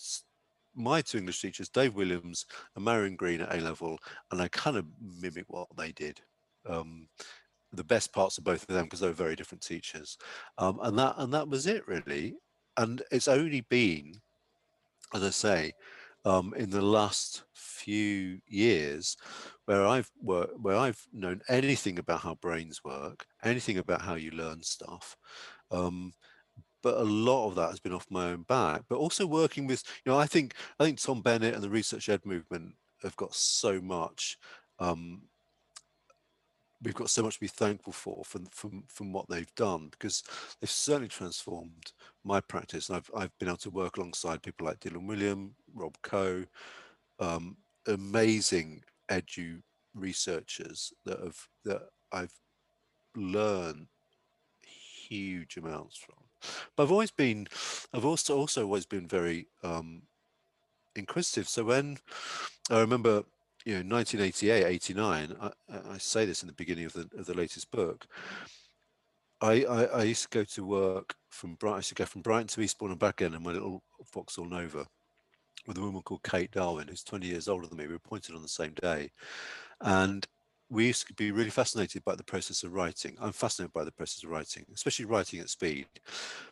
my 0.76 1.02
two 1.02 1.20
English 1.20 1.42
teachers, 1.42 1.70
Dave 1.70 1.96
Williams 1.96 2.46
and 2.76 2.84
Marion 2.84 3.16
Green 3.16 3.42
at 3.42 3.56
A 3.56 3.62
level, 3.62 3.98
and 4.32 4.42
I 4.42 4.48
kind 4.50 4.78
of 4.78 4.86
mimic 5.22 5.46
what 5.48 5.68
they 5.78 5.92
did. 5.92 6.20
Um, 6.68 7.08
the 7.72 7.84
best 7.84 8.14
parts 8.14 8.38
of 8.38 8.44
both 8.44 8.62
of 8.64 8.76
them 8.76 8.86
because 8.86 9.00
they 9.00 9.08
were 9.08 9.14
very 9.14 9.36
different 9.36 9.62
teachers, 9.62 10.18
um, 10.58 10.80
and 10.84 10.98
that 10.98 11.16
and 11.18 11.34
that 11.34 11.48
was 11.48 11.68
it 11.68 11.88
really. 11.88 12.36
And 12.78 13.02
it's 13.12 13.28
only 13.28 13.62
been, 13.62 14.22
as 15.14 15.24
I 15.24 15.30
say, 15.30 15.74
um, 16.26 16.54
in 16.58 16.70
the 16.70 16.82
last 16.82 17.44
few 17.54 18.40
years 18.48 19.16
where 19.66 19.86
I've 19.86 20.10
worked, 20.22 20.60
where 20.60 20.76
I've 20.76 21.02
known 21.14 21.42
anything 21.48 22.00
about 22.00 22.22
how 22.22 22.36
brains 22.36 22.84
work, 22.84 23.28
anything 23.44 23.78
about 23.78 24.02
how 24.02 24.16
you 24.16 24.32
learn 24.32 24.62
stuff. 24.64 25.16
Um, 25.72 26.14
but 26.82 26.98
a 26.98 27.04
lot 27.04 27.48
of 27.48 27.56
that 27.56 27.70
has 27.70 27.80
been 27.80 27.94
off 27.94 28.06
my 28.10 28.32
own 28.32 28.44
back. 28.44 28.84
But 28.90 28.98
also 28.98 29.26
working 29.26 29.66
with, 29.66 29.84
you 30.04 30.12
know, 30.12 30.20
I 30.20 30.28
think 30.28 30.54
I 30.80 30.84
think 30.84 31.00
Tom 31.00 31.22
Bennett 31.22 31.56
and 31.56 31.64
the 31.64 31.70
Research 31.70 32.10
Ed 32.10 32.26
movement 32.26 32.74
have 33.02 33.16
got 33.16 33.34
so 33.34 33.82
much. 33.82 34.38
Um, 34.80 35.24
we've 36.86 36.96
got 36.96 37.10
so 37.10 37.24
much 37.24 37.36
to 37.36 37.40
be 37.42 37.48
thankful 37.48 37.92
for 37.92 38.24
from 38.24 38.46
from 38.52 38.84
from 38.88 39.12
what 39.12 39.28
they've 39.28 39.54
done 39.56 39.90
because 39.90 40.24
they've 40.62 40.70
certainly 40.70 41.10
transformed 41.10 41.92
my 42.24 42.40
practice. 42.40 42.88
And 42.88 42.98
I've 42.98 43.12
I've 43.16 43.38
been 43.40 43.50
able 43.50 43.58
to 43.58 43.70
work 43.72 43.98
alongside 43.98 44.44
people 44.44 44.68
like 44.68 44.80
Dylan 44.80 45.08
Wiliam, 45.08 45.52
Rob 45.74 45.98
Coe, 46.04 46.46
um, 47.20 47.58
amazing 47.88 48.84
edu 49.10 49.62
researchers 49.96 50.94
that 51.06 51.20
have 51.20 51.48
that 51.66 51.82
I've 52.12 52.34
learned 53.16 53.88
huge 54.64 55.58
amounts 55.58 55.98
from. 55.98 56.16
But 56.76 56.84
I've 56.84 56.92
always 56.92 57.12
been, 57.12 57.48
I've 57.94 58.06
also 58.06 58.38
also 58.38 58.64
always 58.64 58.86
been 58.86 59.08
very 59.08 59.48
um, 59.64 60.04
inquisitive. 60.96 61.48
So 61.48 61.64
when 61.64 61.98
I 62.70 62.80
remember, 62.80 63.24
you 63.66 63.74
know, 63.74 63.96
1988, 63.96 64.64
89, 64.64 65.36
I, 65.42 65.52
I 65.94 65.98
say 65.98 66.26
this 66.26 66.44
in 66.44 66.48
the 66.48 66.54
beginning 66.54 66.86
of 66.86 66.94
the 66.94 67.10
of 67.18 67.26
the 67.26 67.34
latest 67.34 67.72
book. 67.72 68.06
I, 69.42 69.66
I, 69.66 69.84
I 69.86 70.04
used 70.04 70.24
to 70.24 70.38
go 70.38 70.44
to 70.44 70.66
work 70.66 71.16
from 71.30 71.56
Brighton. 71.56 71.76
I 71.76 71.80
used 71.80 71.90
to 71.90 71.96
go 71.96 72.06
from 72.06 72.22
Brighton 72.22 72.48
to 72.48 72.62
Eastbourne 72.62 72.92
and 72.92 73.00
back 73.00 73.22
again 73.22 73.34
in 73.34 73.44
my 73.44 73.52
little 73.52 73.84
Vauxhall 74.14 74.46
Nova 74.46 74.86
with 75.68 75.78
a 75.78 75.82
woman 75.82 76.02
called 76.04 76.24
Kate 76.24 76.52
Darwin, 76.52 76.88
who's 76.88 77.04
20 77.04 77.28
years 77.28 77.48
older 77.48 77.68
than 77.68 77.78
me. 77.78 77.86
We 77.86 77.94
were 77.94 77.96
appointed 77.96 78.36
on 78.36 78.42
the 78.42 78.48
same 78.48 78.74
day. 78.74 79.10
And 79.82 80.26
we 80.70 80.88
used 80.88 81.08
to 81.08 81.14
be 81.14 81.32
really 81.32 81.50
fascinated 81.50 82.04
by 82.04 82.16
the 82.16 82.24
process 82.24 82.64
of 82.64 82.74
writing. 82.74 83.16
I'm 83.22 83.32
fascinated 83.32 83.74
by 83.74 83.84
the 83.84 83.92
process 83.92 84.24
of 84.24 84.30
writing, 84.30 84.66
especially 84.74 85.06
writing 85.06 85.40
at 85.40 85.50
speed, 85.50 85.88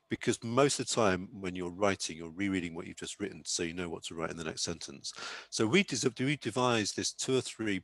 because 0.10 0.44
most 0.44 0.80
of 0.80 0.88
the 0.88 0.94
time 0.94 1.30
when 1.32 1.56
you're 1.56 1.72
writing, 1.72 2.18
you're 2.18 2.30
rereading 2.30 2.76
what 2.76 2.86
you've 2.86 2.98
just 2.98 3.20
written 3.20 3.42
so 3.44 3.64
you 3.64 3.74
know 3.74 3.90
what 3.90 4.04
to 4.04 4.16
write 4.16 4.30
in 4.30 4.38
the 4.38 4.44
next 4.44 4.64
sentence. 4.64 5.14
So 5.50 5.66
we, 5.66 5.86
we 6.20 6.38
devised 6.38 6.96
this 6.96 7.14
two 7.14 7.38
or 7.38 7.42
three 7.42 7.84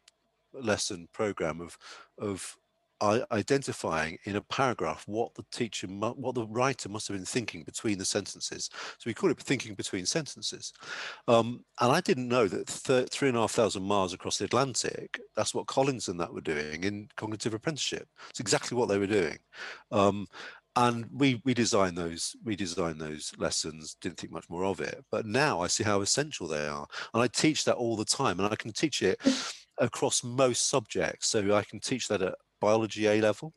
lesson 0.54 1.08
program 1.14 1.62
of, 1.62 1.78
of 2.18 2.56
identifying 3.02 4.18
in 4.26 4.36
a 4.36 4.42
paragraph 4.42 5.04
what 5.08 5.34
the 5.36 5.46
teacher, 5.52 5.88
what 5.88 6.36
the 6.36 6.48
writer 6.48 6.90
must 6.90 7.08
have 7.08 7.18
been 7.18 7.26
thinking 7.26 7.64
between 7.64 7.98
the 7.98 8.06
sentences. 8.06 8.70
So 8.74 9.08
we 9.08 9.14
call 9.14 9.32
it 9.32 9.40
thinking 9.40 9.74
between 9.74 10.06
sentences. 10.06 10.74
Um, 11.28 11.64
and 11.80 11.92
I 11.92 12.02
didn't 12.02 12.28
know 12.28 12.48
that 12.48 13.10
three 13.10 13.30
and 13.30 13.38
a 13.38 13.42
half 13.42 13.52
thousand 13.52 13.84
miles 13.84 14.14
across 14.14 14.38
the 14.38 14.46
Atlantic, 14.46 15.20
that's 15.36 15.54
what 15.54 15.68
Collins 15.68 16.08
and 16.08 16.20
that 16.20 16.34
were 16.34 16.42
doing 16.42 16.84
in 16.84 17.08
cognitive 17.16 17.54
apprenticeship. 17.54 18.08
It's 18.30 18.40
exactly 18.40 18.78
what 18.78 18.90
they 18.90 18.98
were 18.98 19.08
doing. 19.08 19.38
Um, 19.92 20.28
and 20.76 21.08
we 21.12 21.42
we 21.46 21.54
designed 21.54 21.98
those 21.98 22.36
we 22.44 22.56
designed 22.56 23.02
those 23.02 23.34
lessons 23.38 23.96
didn't 24.02 24.18
think 24.18 24.32
much 24.32 24.50
more 24.50 24.66
of 24.66 24.80
it 24.80 25.04
but 25.12 25.26
now 25.26 25.60
i 25.60 25.68
see 25.68 25.84
how 25.84 26.02
essential 26.02 26.48
they 26.48 26.68
are 26.68 26.86
and 27.14 27.24
i 27.24 27.28
teach 27.28 27.66
that 27.66 27.76
all 27.76 27.96
the 27.96 28.06
time 28.06 28.40
and 28.40 28.54
i 28.54 28.56
can 28.56 28.72
teach 28.72 29.02
it 29.02 29.20
across 29.80 30.24
most 30.24 30.70
subjects 30.70 31.28
so 31.28 31.56
i 31.56 31.64
can 31.64 31.80
teach 31.80 32.08
that 32.08 32.22
at 32.22 32.36
biology 32.60 33.08
A 33.08 33.22
level, 33.22 33.54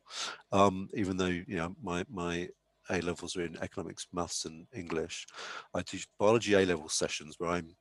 um, 0.51 0.89
even 0.93 1.17
though 1.17 1.25
you 1.25 1.55
know 1.55 1.75
my 1.81 2.05
my 2.11 2.49
A 2.89 3.01
levels 3.01 3.35
are 3.35 3.43
in 3.43 3.57
economics, 3.61 4.07
maths, 4.13 4.45
and 4.45 4.67
English. 4.73 5.25
I 5.73 5.81
teach 5.81 6.07
biology 6.19 6.53
A 6.53 6.65
level 6.65 6.89
sessions 6.89 7.35
where 7.37 7.51
I'm 7.51 7.75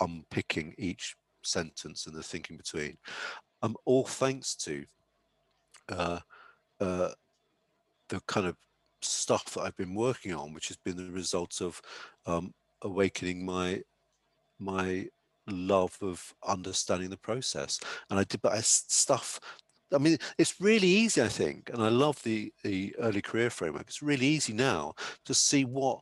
unpicking 0.00 0.74
each 0.78 1.16
sentence 1.42 2.06
and 2.06 2.14
the 2.14 2.22
thinking 2.22 2.56
between. 2.56 2.96
Um, 3.62 3.76
all 3.84 4.04
thanks 4.04 4.54
to 4.56 4.84
uh, 5.90 6.20
uh, 6.80 7.10
the 8.08 8.20
kind 8.26 8.46
of 8.46 8.56
stuff 9.02 9.44
that 9.54 9.62
I've 9.62 9.76
been 9.76 9.94
working 9.94 10.34
on, 10.34 10.52
which 10.52 10.68
has 10.68 10.76
been 10.76 10.96
the 10.96 11.10
result 11.10 11.60
of 11.60 11.80
um, 12.26 12.54
awakening 12.82 13.44
my 13.44 13.82
my 14.58 15.06
love 15.46 15.96
of 16.02 16.34
understanding 16.46 17.10
the 17.10 17.16
process. 17.16 17.80
And 18.10 18.18
I 18.18 18.24
did 18.24 18.42
but 18.42 18.52
I, 18.52 18.60
stuff 18.60 19.40
I 19.92 19.98
mean, 19.98 20.18
it's 20.38 20.60
really 20.60 20.86
easy, 20.86 21.22
I 21.22 21.28
think, 21.28 21.70
and 21.72 21.82
I 21.82 21.88
love 21.88 22.22
the 22.22 22.52
the 22.62 22.94
early 22.98 23.22
career 23.22 23.50
framework. 23.50 23.86
It's 23.88 24.02
really 24.02 24.26
easy 24.26 24.52
now 24.52 24.94
to 25.24 25.34
see 25.34 25.64
what 25.64 26.00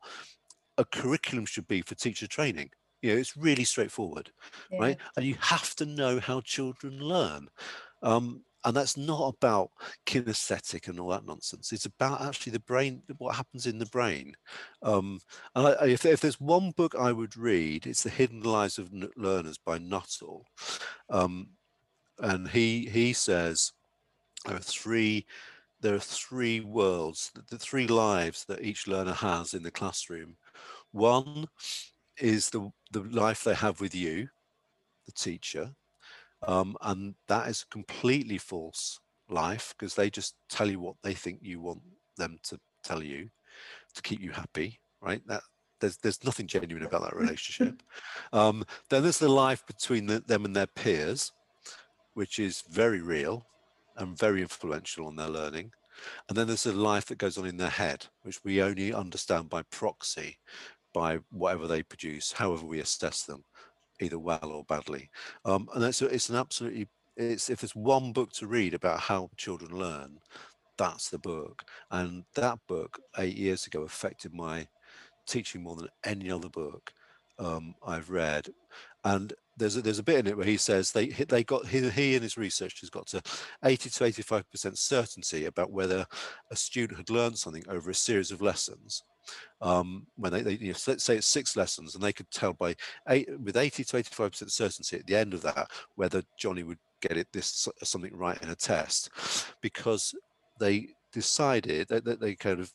a 0.77 0.85
curriculum 0.85 1.47
should 1.47 1.69
be 1.69 1.83
for 1.83 1.95
teacher 1.95 2.27
training. 2.27 2.71
You 3.03 3.13
know, 3.13 3.21
it's 3.21 3.37
really 3.37 3.65
straightforward, 3.65 4.31
yeah. 4.71 4.79
right? 4.79 4.97
And 5.17 5.25
you 5.25 5.37
have 5.41 5.75
to 5.77 5.87
know 5.87 6.21
how 6.21 6.41
children 6.41 6.99
learn. 6.99 7.49
Um, 8.03 8.43
and 8.65 8.77
that's 8.77 8.97
not 8.97 9.35
about 9.35 9.71
kinesthetic 10.05 10.89
and 10.89 10.99
all 10.99 11.11
that 11.11 11.25
nonsense. 11.25 11.73
It's 11.73 11.87
about 11.87 12.21
actually 12.21 12.53
the 12.53 12.61
brain, 12.61 13.03
what 13.19 13.37
happens 13.37 13.67
in 13.67 13.79
the 13.79 13.87
brain. 13.87 14.35
Um, 14.83 15.21
and 15.55 15.69
I, 15.69 15.87
if, 15.87 16.05
if, 16.05 16.21
there's 16.21 16.41
one 16.41 16.73
book 16.73 16.95
I 16.99 17.13
would 17.13 17.37
read, 17.37 17.87
it's 17.87 18.03
The 18.03 18.11
Hidden 18.11 18.43
Lives 18.43 18.79
of 18.79 18.93
Learners 19.17 19.59
by 19.59 19.79
Nuthall. 19.79 20.45
Um, 21.09 21.51
and 22.21 22.49
he 22.49 22.87
he 22.87 23.13
says 23.13 23.73
there 24.45 24.57
are 24.57 24.61
three 24.61 25.27
there 25.81 25.95
are 25.95 26.01
three 26.01 26.61
worlds, 26.61 27.31
the 27.51 27.59
three 27.59 27.87
lives 27.87 28.45
that 28.47 28.63
each 28.63 28.89
learner 28.89 29.13
has 29.13 29.55
in 29.55 29.63
the 29.63 29.71
classroom. 29.71 30.37
One 30.91 31.47
is 32.19 32.51
the, 32.51 32.71
the 32.91 33.03
life 33.03 33.45
they 33.45 33.55
have 33.55 33.81
with 33.81 33.95
you, 33.95 34.29
the 35.07 35.13
teacher, 35.13 35.71
um, 36.47 36.77
and 36.83 37.15
that 37.29 37.49
is 37.49 37.63
a 37.63 37.73
completely 37.73 38.39
false 38.39 38.99
life 39.29 39.75
because 39.79 39.95
they 39.95 40.11
just 40.11 40.35
tell 40.49 40.69
you 40.69 40.81
what 40.81 40.97
they 41.03 41.15
think 41.15 41.39
you 41.43 41.61
want 41.61 41.83
them 42.17 42.39
to 42.45 42.59
tell 42.83 43.03
you 43.03 43.31
to 43.95 44.03
keep 44.03 44.21
you 44.21 44.33
happy, 44.33 44.81
right? 45.01 45.23
That 45.27 45.43
there's 45.81 45.97
there's 45.99 46.25
nothing 46.25 46.49
genuine 46.49 46.85
about 46.85 47.03
that 47.03 47.17
relationship. 47.17 47.83
um, 48.33 48.65
then 48.91 49.03
there's 49.03 49.19
the 49.19 49.29
life 49.29 49.65
between 49.67 50.07
the, 50.07 50.21
them 50.21 50.45
and 50.45 50.57
their 50.57 50.67
peers, 50.67 51.33
which 52.15 52.39
is 52.39 52.65
very 52.69 53.01
real 53.01 53.47
and 53.99 54.19
very 54.19 54.43
influential 54.43 55.07
on 55.07 55.17
their 55.17 55.29
learning. 55.29 55.73
And 56.29 56.39
then 56.39 56.47
there's 56.47 56.67
a 56.67 56.73
life 56.73 57.07
that 57.07 57.19
goes 57.19 57.37
on 57.39 57.47
in 57.47 57.57
their 57.57 57.69
head, 57.69 58.07
which 58.23 58.43
we 58.45 58.63
only 58.63 58.93
understand 58.95 59.51
by 59.51 59.63
proxy, 59.71 60.39
by 60.95 61.19
whatever 61.31 61.67
they 61.67 61.83
produce, 61.83 62.33
however 62.33 62.65
we 62.65 62.81
assess 62.81 63.25
them, 63.25 63.45
either 64.01 64.19
well 64.19 64.39
or 64.45 64.65
badly. 64.65 65.11
Um, 65.45 65.69
and 65.75 65.83
that's 65.83 66.01
it's 66.01 66.29
an 66.29 66.37
absolutely 66.37 66.89
it's 67.17 67.51
if 67.51 67.61
there's 67.61 67.75
one 67.75 68.13
book 68.13 68.31
to 68.35 68.47
read 68.47 68.75
about 68.75 69.01
how 69.01 69.31
children 69.37 69.77
learn, 69.77 70.19
that's 70.77 71.11
the 71.11 71.19
book. 71.19 71.65
And 71.91 72.25
that 72.35 72.59
book 72.69 73.01
eight 73.19 73.37
years 73.37 73.67
ago 73.67 73.83
affected 73.83 74.33
my 74.33 74.69
teaching 75.27 75.63
more 75.63 75.77
than 75.77 75.89
any 76.05 76.31
other 76.31 76.49
book 76.49 76.93
um, 77.39 77.75
I've 77.87 78.11
read. 78.11 78.49
And 79.05 79.33
there's 79.59 79.77
a, 79.77 79.83
there's 79.83 79.99
a 79.99 80.05
bit 80.05 80.21
in 80.21 80.27
it 80.27 80.37
where 80.37 80.47
he 80.47 80.57
says 80.57 80.93
they 80.93 81.09
they 81.09 81.45
got 81.45 81.67
he, 81.67 81.89
he 81.91 82.15
and 82.15 82.23
his 82.23 82.37
researchers 82.37 82.91
got 82.91 83.07
to 83.09 83.23
80 83.65 83.91
to 83.91 84.05
85 84.05 84.51
percent 84.51 84.79
certainty 84.79 85.45
about 85.47 85.73
whether 85.73 86.07
a 86.51 86.57
student 86.57 86.99
had 86.99 87.11
learned 87.11 87.39
something 87.39 87.65
over 87.69 87.91
a 87.91 87.95
series 87.95 88.31
of 88.31 88.41
lessons 88.41 89.03
um, 89.61 90.07
when 90.17 90.33
they, 90.33 90.41
they 90.41 90.53
you 90.53 90.69
know, 90.69 90.79
let's 90.87 91.05
say 91.05 91.17
it's 91.17 91.27
six 91.27 91.57
lessons 91.57 91.95
and 91.95 92.03
they 92.03 92.13
could 92.13 92.31
tell 92.31 92.53
by 92.53 92.75
eight 93.09 93.29
with 93.41 93.57
80 93.57 93.85
to 93.85 93.97
85 93.99 94.31
percent 94.31 94.53
certainty 94.53 94.97
at 94.97 95.07
the 95.07 95.17
end 95.17 95.35
of 95.35 95.43
that 95.43 95.69
whether 95.97 96.23
johnny 96.39 96.63
would 96.63 96.79
get 97.01 97.17
it 97.17 97.29
this 97.33 97.69
something 97.83 98.17
right 98.17 98.43
in 98.43 98.51
a 98.51 98.55
test 98.55 99.11
because 99.61 100.15
they 100.59 100.89
decided 101.13 101.89
that, 101.89 102.05
that 102.05 102.21
they 102.21 102.35
kind 102.35 102.61
of 102.61 102.73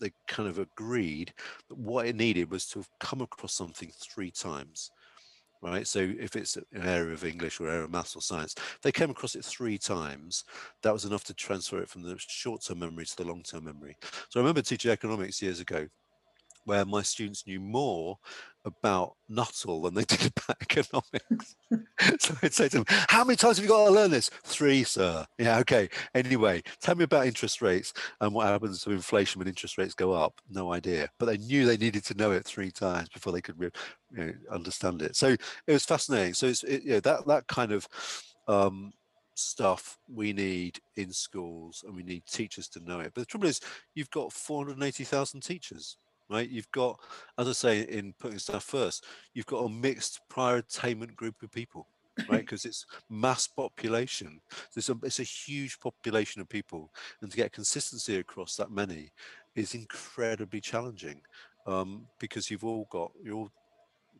they 0.00 0.12
kind 0.26 0.48
of 0.48 0.58
agreed 0.58 1.32
that 1.68 1.78
what 1.78 2.06
it 2.06 2.16
needed 2.16 2.50
was 2.50 2.66
to 2.66 2.80
have 2.80 2.88
come 2.98 3.20
across 3.20 3.54
something 3.54 3.90
three 4.00 4.30
times 4.30 4.90
right? 5.62 5.86
So 5.86 6.00
if 6.00 6.36
it's 6.36 6.56
an 6.56 6.64
area 6.74 7.12
of 7.14 7.24
English 7.24 7.60
or 7.60 7.68
area 7.68 7.84
of 7.84 7.90
maths 7.90 8.16
or 8.16 8.22
science, 8.22 8.54
they 8.82 8.92
came 8.92 9.10
across 9.10 9.34
it 9.34 9.44
three 9.44 9.78
times. 9.78 10.44
That 10.82 10.92
was 10.92 11.04
enough 11.04 11.24
to 11.24 11.34
transfer 11.34 11.80
it 11.80 11.88
from 11.88 12.02
the 12.02 12.16
short-term 12.18 12.80
memory 12.80 13.06
to 13.06 13.16
the 13.16 13.24
long-term 13.24 13.64
memory. 13.64 13.96
So 14.28 14.38
I 14.38 14.42
remember 14.42 14.62
teaching 14.62 14.90
economics 14.90 15.40
years 15.40 15.60
ago, 15.60 15.86
where 16.64 16.84
my 16.84 17.02
students 17.02 17.46
knew 17.46 17.60
more 17.60 18.18
about 18.64 19.16
Nuthall 19.28 19.82
than 19.82 19.94
they 19.94 20.04
did 20.08 20.32
about 20.36 20.56
economics. 20.60 21.56
so 22.18 22.34
I'd 22.42 22.54
say 22.54 22.68
to 22.68 22.78
them, 22.78 22.84
How 23.08 23.24
many 23.24 23.36
times 23.36 23.56
have 23.56 23.64
you 23.64 23.68
got 23.68 23.86
to 23.86 23.90
learn 23.90 24.10
this? 24.10 24.30
Three, 24.44 24.84
sir. 24.84 25.26
Yeah, 25.38 25.58
okay. 25.58 25.88
Anyway, 26.14 26.62
tell 26.80 26.94
me 26.94 27.04
about 27.04 27.26
interest 27.26 27.62
rates 27.62 27.92
and 28.20 28.32
what 28.32 28.46
happens 28.46 28.82
to 28.82 28.90
inflation 28.90 29.38
when 29.38 29.48
interest 29.48 29.78
rates 29.78 29.94
go 29.94 30.12
up. 30.12 30.40
No 30.50 30.72
idea. 30.72 31.08
But 31.18 31.26
they 31.26 31.38
knew 31.38 31.66
they 31.66 31.76
needed 31.76 32.04
to 32.04 32.14
know 32.14 32.30
it 32.32 32.44
three 32.44 32.70
times 32.70 33.08
before 33.08 33.32
they 33.32 33.40
could 33.40 33.58
you 33.60 33.70
know, 34.12 34.32
understand 34.50 35.02
it. 35.02 35.16
So 35.16 35.28
it 35.28 35.72
was 35.72 35.84
fascinating. 35.84 36.34
So 36.34 36.46
it's 36.46 36.62
it, 36.62 36.82
you 36.84 36.92
know, 36.92 37.00
that, 37.00 37.26
that 37.26 37.46
kind 37.48 37.72
of 37.72 37.88
um, 38.48 38.92
stuff 39.34 39.98
we 40.08 40.32
need 40.32 40.78
in 40.96 41.12
schools 41.12 41.84
and 41.86 41.96
we 41.96 42.02
need 42.02 42.24
teachers 42.26 42.68
to 42.68 42.80
know 42.80 43.00
it. 43.00 43.12
But 43.14 43.22
the 43.22 43.26
trouble 43.26 43.48
is, 43.48 43.60
you've 43.94 44.10
got 44.10 44.32
480,000 44.32 45.40
teachers 45.40 45.96
right? 46.28 46.48
You've 46.48 46.70
got, 46.72 47.00
as 47.38 47.48
I 47.48 47.52
say, 47.52 47.80
in 47.82 48.14
Putting 48.18 48.38
Staff 48.38 48.64
First, 48.64 49.04
you've 49.34 49.46
got 49.46 49.64
a 49.64 49.68
mixed 49.68 50.20
prior 50.28 50.56
attainment 50.56 51.16
group 51.16 51.42
of 51.42 51.52
people, 51.52 51.86
right? 52.28 52.40
Because 52.40 52.64
it's 52.64 52.86
mass 53.08 53.46
population. 53.46 54.40
So 54.70 54.78
it's 54.78 54.88
a, 54.88 54.98
it's 55.02 55.20
a 55.20 55.24
huge 55.24 55.78
population 55.80 56.40
of 56.40 56.48
people, 56.48 56.90
and 57.20 57.30
to 57.30 57.36
get 57.36 57.52
consistency 57.52 58.16
across 58.16 58.56
that 58.56 58.70
many 58.70 59.10
is 59.54 59.74
incredibly 59.74 60.60
challenging 60.60 61.20
um, 61.66 62.06
because 62.18 62.50
you've 62.50 62.64
all 62.64 62.86
got 62.90 63.12
you 63.22 63.36
all 63.36 63.50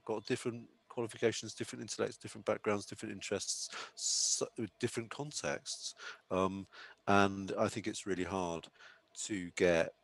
got 0.04 0.26
different 0.26 0.64
qualifications, 0.88 1.54
different 1.54 1.82
intellects, 1.82 2.18
different 2.18 2.44
backgrounds, 2.44 2.84
different 2.84 3.14
interests, 3.14 3.70
so, 3.94 4.46
different 4.78 5.10
contexts, 5.10 5.94
um, 6.30 6.66
and 7.08 7.52
I 7.58 7.68
think 7.68 7.86
it's 7.86 8.06
really 8.06 8.24
hard 8.24 8.66
to 9.24 9.50
get 9.56 9.94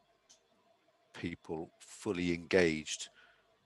people 1.18 1.70
fully 1.80 2.32
engaged 2.32 3.08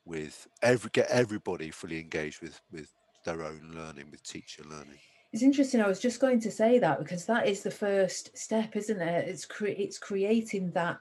with 0.04 0.48
every 0.62 0.90
get 0.92 1.08
everybody 1.10 1.70
fully 1.70 2.00
engaged 2.00 2.42
with 2.42 2.60
with 2.72 2.92
their 3.24 3.42
own 3.42 3.72
learning 3.74 4.10
with 4.10 4.22
teacher 4.24 4.64
learning. 4.68 4.98
It's 5.32 5.42
interesting 5.42 5.80
i 5.80 5.86
was 5.86 6.00
just 6.00 6.20
going 6.20 6.40
to 6.40 6.50
say 6.50 6.78
that 6.78 6.98
because 6.98 7.24
that 7.26 7.46
is 7.46 7.62
the 7.62 7.70
first 7.70 8.36
step 8.36 8.76
isn't 8.76 9.00
it? 9.00 9.28
It's 9.28 9.46
cre- 9.46 9.80
it's 9.84 9.98
creating 9.98 10.72
that 10.72 10.98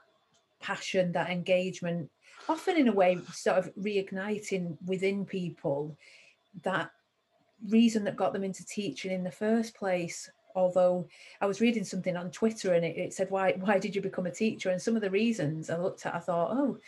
passion 0.60 1.10
that 1.12 1.30
engagement 1.30 2.08
often 2.48 2.76
in 2.76 2.88
a 2.88 2.92
way 2.92 3.18
sort 3.32 3.58
of 3.58 3.74
reigniting 3.76 4.76
within 4.86 5.24
people 5.24 5.96
that 6.62 6.90
reason 7.68 8.04
that 8.04 8.16
got 8.16 8.32
them 8.32 8.44
into 8.44 8.64
teaching 8.64 9.12
in 9.12 9.24
the 9.24 9.30
first 9.30 9.74
place 9.74 10.30
although 10.54 11.06
I 11.40 11.46
was 11.46 11.60
reading 11.60 11.84
something 11.84 12.16
on 12.16 12.30
Twitter 12.30 12.74
and 12.74 12.84
it, 12.84 12.96
it, 12.96 13.14
said, 13.14 13.30
why, 13.30 13.52
why 13.58 13.78
did 13.78 13.94
you 13.94 14.02
become 14.02 14.26
a 14.26 14.30
teacher? 14.30 14.70
And 14.70 14.80
some 14.80 14.96
of 14.96 15.02
the 15.02 15.10
reasons 15.10 15.70
I 15.70 15.76
looked 15.76 16.06
at, 16.06 16.14
I 16.14 16.18
thought, 16.18 16.50
oh, 16.52 16.78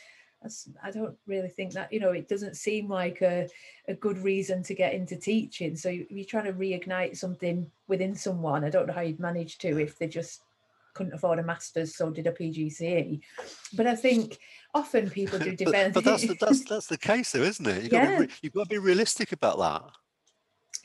I 0.83 0.91
don't 0.91 1.17
really 1.27 1.49
think 1.49 1.73
that, 1.73 1.93
you 1.93 2.01
know, 2.01 2.13
it 2.13 2.29
doesn't 2.29 2.57
seem 2.57 2.89
like 2.89 3.23
a, 3.23 3.49
a 3.89 3.95
good 3.95 4.19
reason 4.19 4.63
to 4.65 4.75
get 4.75 4.93
into 4.93 5.17
teaching. 5.17 5.75
So 5.77 5.89
you're 5.89 6.27
trying 6.27 6.45
to 6.45 6.53
reignite 6.53 7.17
something 7.17 7.71
within 7.89 8.15
someone. 8.15 8.65
I 8.65 8.71
don't 8.71 8.87
know 8.87 8.93
how 8.93 9.01
you'd 9.01 9.21
manage 9.21 9.59
to 9.59 9.79
if 9.79 9.99
they 9.99 10.07
just 10.07 10.43
couldn't 10.93 11.15
afford 11.15 11.39
a 11.39 11.43
master's, 11.43 11.97
so 11.97 12.11
did 12.11 12.27
a 12.27 12.33
PGCE. 12.33 13.21
But 13.75 13.87
I 13.87 13.97
think 13.97 14.39
often 14.75 15.09
people 15.09 15.39
do 15.39 15.57
defend. 15.57 15.95
but, 15.95 16.05
but 16.05 16.11
that's, 16.11 16.27
the, 16.27 16.37
that's, 16.39 16.65
that's 16.69 16.87
the 16.89 16.99
case 16.99 17.33
though, 17.33 17.43
isn't 17.43 17.67
it? 17.67 17.85
You've, 17.85 17.93
yeah. 17.93 18.19
got 18.19 18.29
be, 18.29 18.35
you've 18.43 18.53
got 18.53 18.65
to 18.65 18.69
be 18.69 18.79
realistic 18.79 19.33
about 19.33 19.59
that 19.59 19.91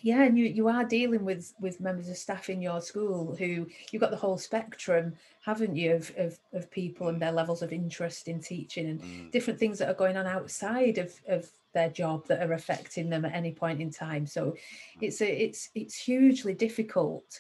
yeah 0.02 0.24
and 0.24 0.38
you 0.38 0.46
you 0.46 0.68
are 0.68 0.84
dealing 0.84 1.26
with 1.26 1.54
with 1.60 1.80
members 1.80 2.10
of 2.10 2.18
staff 2.18 2.50
in 2.50 2.62
your 2.62 2.82
school 2.82 3.36
who 3.38 3.68
you've 3.92 4.02
got 4.02 4.12
the 4.12 4.18
whole 4.18 4.38
spectrum 4.38 5.14
haven't 5.42 5.76
you 5.76 5.94
of 5.94 6.12
of, 6.18 6.40
of 6.54 6.72
people 6.72 7.08
and 7.08 7.22
their 7.22 7.32
levels 7.32 7.62
of 7.62 7.74
interest 7.74 8.28
in 8.28 8.40
teaching 8.40 8.88
and 8.88 9.02
mm. 9.02 9.32
different 9.32 9.60
things 9.60 9.80
that 9.80 9.90
are 9.90 9.96
going 9.96 10.18
on 10.18 10.26
outside 10.28 10.98
of 10.98 11.14
of 11.28 11.50
their 11.74 11.90
job 11.90 12.26
that 12.28 12.42
are 12.42 12.54
affecting 12.54 13.10
them 13.10 13.26
at 13.26 13.34
any 13.34 13.52
point 13.52 13.80
in 13.80 13.92
time 13.92 14.26
so 14.26 14.56
it's 15.02 15.22
a 15.22 15.44
it's 15.44 15.70
it's 15.76 15.96
hugely 15.96 16.54
difficult 16.54 17.40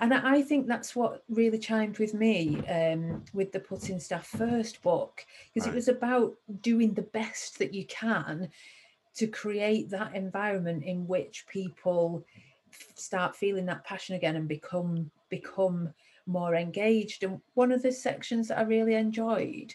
and 0.00 0.12
I 0.12 0.42
think 0.42 0.66
that's 0.66 0.96
what 0.96 1.22
really 1.28 1.58
chimed 1.58 1.98
with 1.98 2.14
me 2.14 2.66
um, 2.66 3.24
with 3.32 3.52
the 3.52 3.60
Putting 3.60 4.00
Staff 4.00 4.26
First 4.26 4.82
book, 4.82 5.24
because 5.52 5.68
right. 5.68 5.72
it 5.72 5.76
was 5.76 5.88
about 5.88 6.34
doing 6.60 6.94
the 6.94 7.02
best 7.02 7.58
that 7.58 7.72
you 7.72 7.84
can 7.86 8.50
to 9.16 9.26
create 9.26 9.90
that 9.90 10.14
environment 10.14 10.84
in 10.84 11.06
which 11.06 11.46
people 11.48 12.24
start 12.94 13.36
feeling 13.36 13.66
that 13.66 13.84
passion 13.84 14.16
again 14.16 14.36
and 14.36 14.48
become 14.48 15.10
become 15.28 15.92
more 16.26 16.54
engaged. 16.54 17.22
And 17.22 17.40
one 17.54 17.72
of 17.72 17.82
the 17.82 17.92
sections 17.92 18.48
that 18.48 18.58
i 18.58 18.62
really 18.62 18.94
enjoyed 18.94 19.74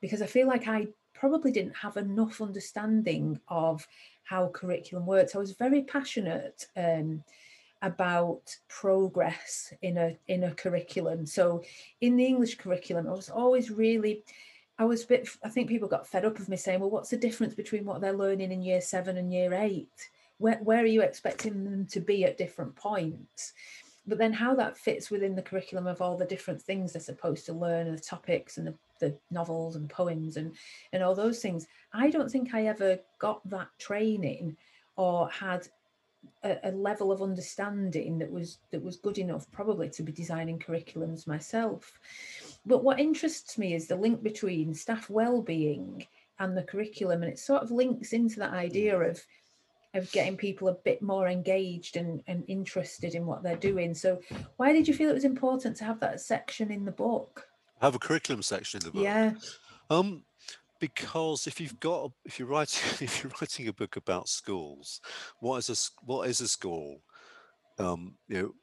because 0.00 0.22
i 0.22 0.26
feel 0.26 0.46
like 0.46 0.66
i 0.68 0.86
probably 1.12 1.52
didn't 1.52 1.76
have 1.76 1.96
enough 1.98 2.40
understanding 2.40 3.38
of 3.48 3.86
how 4.24 4.48
curriculum 4.48 5.04
works. 5.04 5.34
I 5.34 5.38
was 5.38 5.52
very 5.52 5.82
passionate 5.82 6.66
um, 6.76 7.22
about 7.82 8.56
progress 8.68 9.72
in 9.82 9.98
a 9.98 10.16
in 10.28 10.44
a 10.44 10.54
curriculum. 10.54 11.26
So 11.26 11.62
in 12.00 12.16
the 12.16 12.26
english 12.26 12.56
curriculum 12.56 13.06
i 13.08 13.12
was 13.12 13.28
always 13.28 13.70
really 13.70 14.22
I 14.80 14.84
was 14.84 15.04
a 15.04 15.08
bit, 15.08 15.28
I 15.44 15.50
think 15.50 15.68
people 15.68 15.88
got 15.88 16.06
fed 16.06 16.24
up 16.24 16.38
of 16.38 16.48
me 16.48 16.56
saying, 16.56 16.80
well, 16.80 16.88
what's 16.88 17.10
the 17.10 17.18
difference 17.18 17.54
between 17.54 17.84
what 17.84 18.00
they're 18.00 18.14
learning 18.14 18.50
in 18.50 18.62
year 18.62 18.80
seven 18.80 19.18
and 19.18 19.30
year 19.30 19.52
eight? 19.52 20.08
Where, 20.38 20.56
where 20.56 20.82
are 20.82 20.86
you 20.86 21.02
expecting 21.02 21.64
them 21.64 21.86
to 21.90 22.00
be 22.00 22.24
at 22.24 22.38
different 22.38 22.74
points? 22.76 23.52
But 24.06 24.16
then 24.16 24.32
how 24.32 24.54
that 24.54 24.78
fits 24.78 25.10
within 25.10 25.36
the 25.36 25.42
curriculum 25.42 25.86
of 25.86 26.00
all 26.00 26.16
the 26.16 26.24
different 26.24 26.62
things 26.62 26.94
they're 26.94 27.02
supposed 27.02 27.44
to 27.44 27.52
learn 27.52 27.88
and 27.88 27.98
the 27.98 28.02
topics 28.02 28.56
and 28.56 28.68
the, 28.68 28.74
the 29.00 29.18
novels 29.30 29.76
and 29.76 29.90
poems 29.90 30.38
and, 30.38 30.56
and 30.94 31.02
all 31.02 31.14
those 31.14 31.40
things. 31.40 31.66
I 31.92 32.08
don't 32.08 32.30
think 32.30 32.54
I 32.54 32.64
ever 32.64 33.00
got 33.18 33.46
that 33.50 33.68
training 33.78 34.56
or 34.96 35.28
had 35.28 35.68
a, 36.42 36.56
a, 36.64 36.70
level 36.70 37.12
of 37.12 37.22
understanding 37.22 38.18
that 38.18 38.30
was 38.30 38.58
that 38.70 38.82
was 38.82 38.96
good 38.96 39.18
enough 39.18 39.50
probably 39.50 39.88
to 39.90 40.02
be 40.02 40.12
designing 40.12 40.58
curriculums 40.58 41.26
myself 41.26 41.98
but 42.66 42.84
what 42.84 43.00
interests 43.00 43.58
me 43.58 43.74
is 43.74 43.86
the 43.86 43.96
link 43.96 44.22
between 44.22 44.74
staff 44.74 45.08
well-being 45.08 46.06
and 46.38 46.56
the 46.56 46.62
curriculum 46.62 47.22
and 47.22 47.32
it 47.32 47.38
sort 47.38 47.62
of 47.62 47.70
links 47.70 48.12
into 48.12 48.38
that 48.38 48.52
idea 48.52 48.94
mm. 48.94 49.10
of 49.10 49.20
of 49.94 50.10
getting 50.12 50.36
people 50.36 50.68
a 50.68 50.74
bit 50.84 51.02
more 51.02 51.26
engaged 51.28 51.96
and, 51.96 52.22
and 52.28 52.44
interested 52.46 53.16
in 53.16 53.26
what 53.26 53.42
they're 53.42 53.56
doing. 53.56 53.92
So 53.92 54.20
why 54.56 54.72
did 54.72 54.86
you 54.86 54.94
feel 54.94 55.10
it 55.10 55.14
was 55.14 55.24
important 55.24 55.76
to 55.78 55.84
have 55.84 55.98
that 55.98 56.20
section 56.20 56.70
in 56.70 56.84
the 56.84 56.92
book? 56.92 57.48
Have 57.80 57.96
a 57.96 57.98
curriculum 57.98 58.42
section 58.42 58.80
in 58.80 58.84
the 58.84 58.92
book? 58.92 59.02
Yeah. 59.02 59.32
Um 59.88 60.22
because 60.78 61.46
if 61.46 61.60
you've 61.60 61.78
got 61.80 62.12
if 62.24 62.38
you're 62.38 62.48
writing 62.48 62.82
if 63.04 63.22
you're 63.22 63.32
writing 63.40 63.68
a 63.68 63.72
book 63.72 63.96
about 63.96 64.28
schools 64.28 65.00
what 65.40 65.58
is 65.58 65.68
a 65.68 66.04
what 66.06 66.28
is 66.28 66.40
a 66.40 66.48
school 66.48 67.02
um 67.78 68.14
you 68.28 68.40
know 68.40 68.54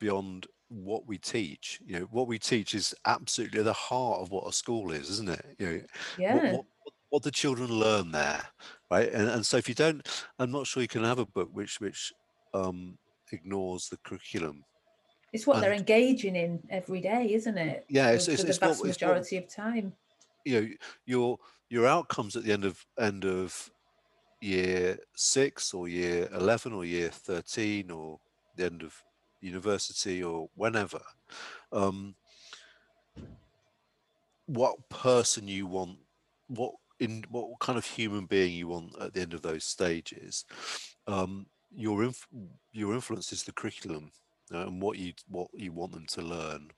beyond 0.00 0.46
what 0.74 1.06
we 1.06 1.18
teach 1.18 1.80
you 1.86 1.98
know 1.98 2.06
what 2.10 2.26
we 2.26 2.38
teach 2.38 2.74
is 2.74 2.94
absolutely 3.06 3.62
the 3.62 3.72
heart 3.72 4.20
of 4.20 4.30
what 4.30 4.48
a 4.48 4.52
school 4.52 4.90
is 4.90 5.08
isn't 5.08 5.30
it? 5.30 5.44
You 5.58 5.66
know 5.66 5.80
yeah. 6.18 6.34
what, 6.34 6.52
what, 6.52 6.64
what 7.10 7.22
the 7.22 7.30
children 7.30 7.70
learn 7.70 8.10
there 8.10 8.42
right? 8.90 9.12
And, 9.12 9.28
and 9.28 9.46
so 9.46 9.56
if 9.56 9.68
you 9.68 9.74
don't 9.74 10.06
i'm 10.38 10.50
not 10.50 10.66
sure 10.66 10.82
you 10.82 10.88
can 10.88 11.04
have 11.04 11.18
a 11.18 11.26
book 11.26 11.48
which 11.52 11.80
which 11.80 12.12
um 12.54 12.98
ignores 13.32 13.88
the 13.88 13.96
curriculum 13.98 14.64
it's 15.32 15.46
what 15.46 15.56
and, 15.56 15.64
they're 15.64 15.72
engaging 15.72 16.36
in 16.36 16.60
every 16.70 17.00
day 17.00 17.32
isn't 17.32 17.58
it? 17.58 17.84
Yeah 17.88 18.10
it's, 18.10 18.28
it's, 18.28 18.42
the 18.42 18.48
it's 18.48 18.58
vast 18.58 18.80
what, 18.80 18.88
majority 18.88 19.36
of 19.36 19.48
time. 19.48 19.92
you 20.44 20.60
know 20.60 20.68
your 21.06 21.38
your 21.70 21.86
outcomes 21.86 22.36
at 22.36 22.44
the 22.44 22.52
end 22.52 22.64
of 22.64 22.84
end 22.98 23.24
of 23.24 23.70
year 24.40 24.98
six 25.14 25.72
or 25.72 25.88
year 25.88 26.28
11 26.34 26.72
or 26.72 26.84
year 26.84 27.08
13 27.08 27.90
or 27.90 28.20
the 28.56 28.66
end 28.66 28.82
of 28.82 28.94
university 29.44 30.22
or 30.22 30.48
whenever 30.54 31.00
um, 31.72 32.14
what 34.46 34.88
person 34.88 35.48
you 35.48 35.66
want 35.66 35.98
what 36.48 36.72
in 37.00 37.24
what 37.30 37.58
kind 37.60 37.76
of 37.76 37.84
human 37.84 38.26
being 38.26 38.52
you 38.52 38.68
want 38.68 38.92
at 39.00 39.12
the 39.12 39.20
end 39.20 39.34
of 39.34 39.42
those 39.42 39.64
stages 39.64 40.44
um, 41.06 41.46
your 41.74 42.04
inf- 42.04 42.28
your 42.72 42.94
influence 42.94 43.32
is 43.32 43.42
the 43.42 43.52
curriculum 43.52 44.10
and 44.50 44.80
what 44.80 44.98
you 44.98 45.12
what 45.28 45.48
you 45.54 45.72
want 45.72 45.92
them 45.92 46.06
to 46.06 46.22
learn. 46.22 46.70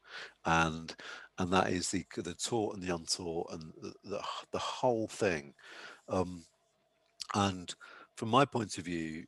And 0.45 0.95
and 1.39 1.53
that 1.53 1.71
is 1.71 1.91
the 1.91 2.05
the 2.17 2.35
taught 2.35 2.75
and 2.75 2.83
the 2.83 2.95
untaught 2.95 3.53
and 3.53 3.73
the 3.81 3.93
the, 4.05 4.23
the 4.53 4.59
whole 4.59 5.09
thing. 5.09 5.55
Um, 6.09 6.45
and 7.35 7.75
from 8.17 8.29
my 8.29 8.45
point 8.45 8.79
of 8.79 8.85
view 8.85 9.27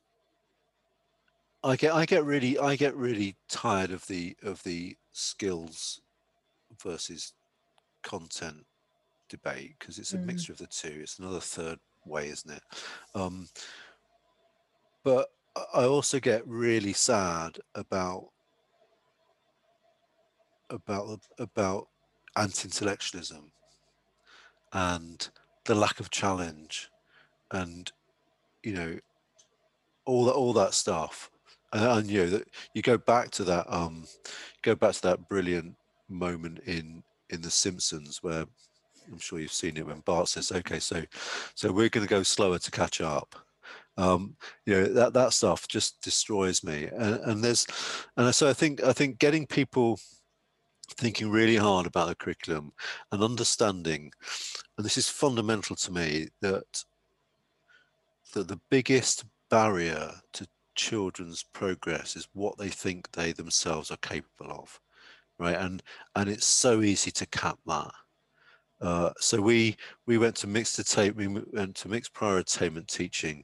i 1.63 1.75
get 1.75 1.93
i 1.93 2.05
get 2.05 2.23
really 2.23 2.57
i 2.59 2.75
get 2.75 2.95
really 2.95 3.35
tired 3.49 3.91
of 3.91 4.05
the 4.07 4.35
of 4.43 4.61
the 4.63 4.95
skills 5.11 6.01
versus 6.81 7.33
content 8.03 8.65
debate 9.29 9.75
because 9.79 9.99
it's 9.99 10.13
a 10.13 10.17
mm. 10.17 10.25
mixture 10.25 10.51
of 10.51 10.57
the 10.57 10.67
two. 10.67 10.99
It's 11.01 11.19
another 11.19 11.39
third 11.39 11.79
way 12.05 12.29
isn't 12.29 12.51
it? 12.51 12.63
Um, 13.15 13.47
but 15.03 15.29
I 15.73 15.83
also 15.83 16.19
get 16.19 16.47
really 16.47 16.93
sad 16.93 17.57
about 17.75 18.29
about 20.69 21.19
about 21.39 21.87
anti-intellectualism 22.35 23.51
and 24.73 25.29
the 25.65 25.73
lack 25.73 25.99
of 25.99 26.11
challenge 26.11 26.89
and 27.51 27.91
you 28.63 28.73
know 28.73 28.99
all 30.05 30.25
that 30.25 30.33
all 30.33 30.53
that 30.53 30.75
stuff 30.75 31.31
and, 31.73 32.07
you 32.07 32.23
know 32.23 32.29
that 32.29 32.47
you 32.73 32.81
go 32.81 32.97
back 32.97 33.29
to 33.31 33.43
that 33.43 33.65
um 33.69 34.05
go 34.63 34.75
back 34.75 34.93
to 34.93 35.01
that 35.03 35.27
brilliant 35.29 35.75
moment 36.09 36.59
in 36.65 37.03
in 37.29 37.41
the 37.41 37.51
simpsons 37.51 38.23
where 38.23 38.45
i'm 39.11 39.19
sure 39.19 39.39
you've 39.39 39.51
seen 39.51 39.77
it 39.77 39.85
when 39.85 39.99
bart 40.01 40.27
says 40.27 40.51
okay 40.51 40.79
so 40.79 41.03
so 41.55 41.71
we're 41.71 41.89
going 41.89 42.05
to 42.05 42.09
go 42.09 42.23
slower 42.23 42.59
to 42.59 42.71
catch 42.71 43.01
up. 43.01 43.35
Um, 43.97 44.37
you 44.65 44.73
know 44.73 44.85
that 44.85 45.11
that 45.13 45.33
stuff 45.33 45.67
just 45.67 46.01
destroys 46.01 46.63
me. 46.63 46.85
And, 46.85 47.15
and 47.25 47.43
there's 47.43 47.67
and 48.15 48.33
so 48.33 48.49
i 48.49 48.53
think 48.53 48.81
i 48.83 48.93
think 48.93 49.19
getting 49.19 49.45
people 49.45 49.99
thinking 50.97 51.29
really 51.29 51.57
hard 51.57 51.85
about 51.85 52.07
the 52.07 52.15
curriculum 52.15 52.71
and 53.11 53.21
understanding 53.21 54.11
and 54.77 54.85
this 54.85 54.97
is 54.97 55.09
fundamental 55.09 55.75
to 55.75 55.91
me 55.91 56.29
that 56.41 56.83
that 58.33 58.47
the 58.47 58.59
biggest 58.69 59.25
barrier 59.49 60.11
to 60.33 60.47
children's 60.79 61.43
progress 61.43 62.15
is 62.15 62.29
what 62.33 62.57
they 62.57 62.69
think 62.69 63.11
they 63.11 63.33
themselves 63.33 63.91
are 63.91 63.97
capable 63.97 64.49
of 64.51 64.79
right 65.37 65.57
and 65.57 65.83
and 66.15 66.29
it's 66.29 66.45
so 66.45 66.81
easy 66.81 67.11
to 67.11 67.25
cap 67.25 67.59
that 67.67 67.91
uh, 68.81 69.09
so 69.19 69.41
we 69.41 69.75
we 70.05 70.17
went 70.17 70.35
to 70.35 70.47
mixed 70.47 70.79
attainment 70.79 71.17
we 71.51 71.57
went 71.59 71.75
to 71.75 71.89
mixed 71.89 72.13
prior 72.13 72.37
attainment 72.37 72.87
teaching 72.87 73.43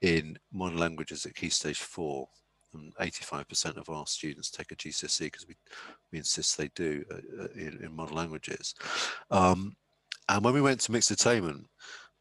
in 0.00 0.36
modern 0.52 0.76
languages 0.76 1.24
at 1.24 1.36
key 1.36 1.48
stage 1.48 1.78
four 1.78 2.28
and 2.74 2.94
85% 2.96 3.76
of 3.76 3.90
our 3.90 4.06
students 4.06 4.50
take 4.50 4.72
a 4.72 4.76
GCSE 4.76 5.20
because 5.20 5.46
we, 5.46 5.54
we 6.10 6.18
insist 6.18 6.56
they 6.56 6.70
do 6.74 7.04
uh, 7.12 7.42
uh, 7.42 7.48
in, 7.54 7.78
in, 7.82 7.94
modern 7.94 8.16
languages. 8.16 8.74
Um, 9.30 9.76
and 10.30 10.42
when 10.42 10.54
we 10.54 10.62
went 10.62 10.80
to 10.80 10.92
mixed 10.92 11.10
attainment, 11.10 11.66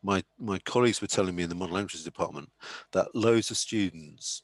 my, 0.04 0.22
my 0.38 0.60
colleagues 0.60 1.00
were 1.00 1.08
telling 1.08 1.36
me 1.36 1.44
in 1.44 1.50
the 1.50 1.56
modern 1.56 1.76
languages 1.76 2.04
department 2.04 2.50
that 2.92 3.16
loads 3.16 3.50
of 3.50 3.58
students 3.58 4.44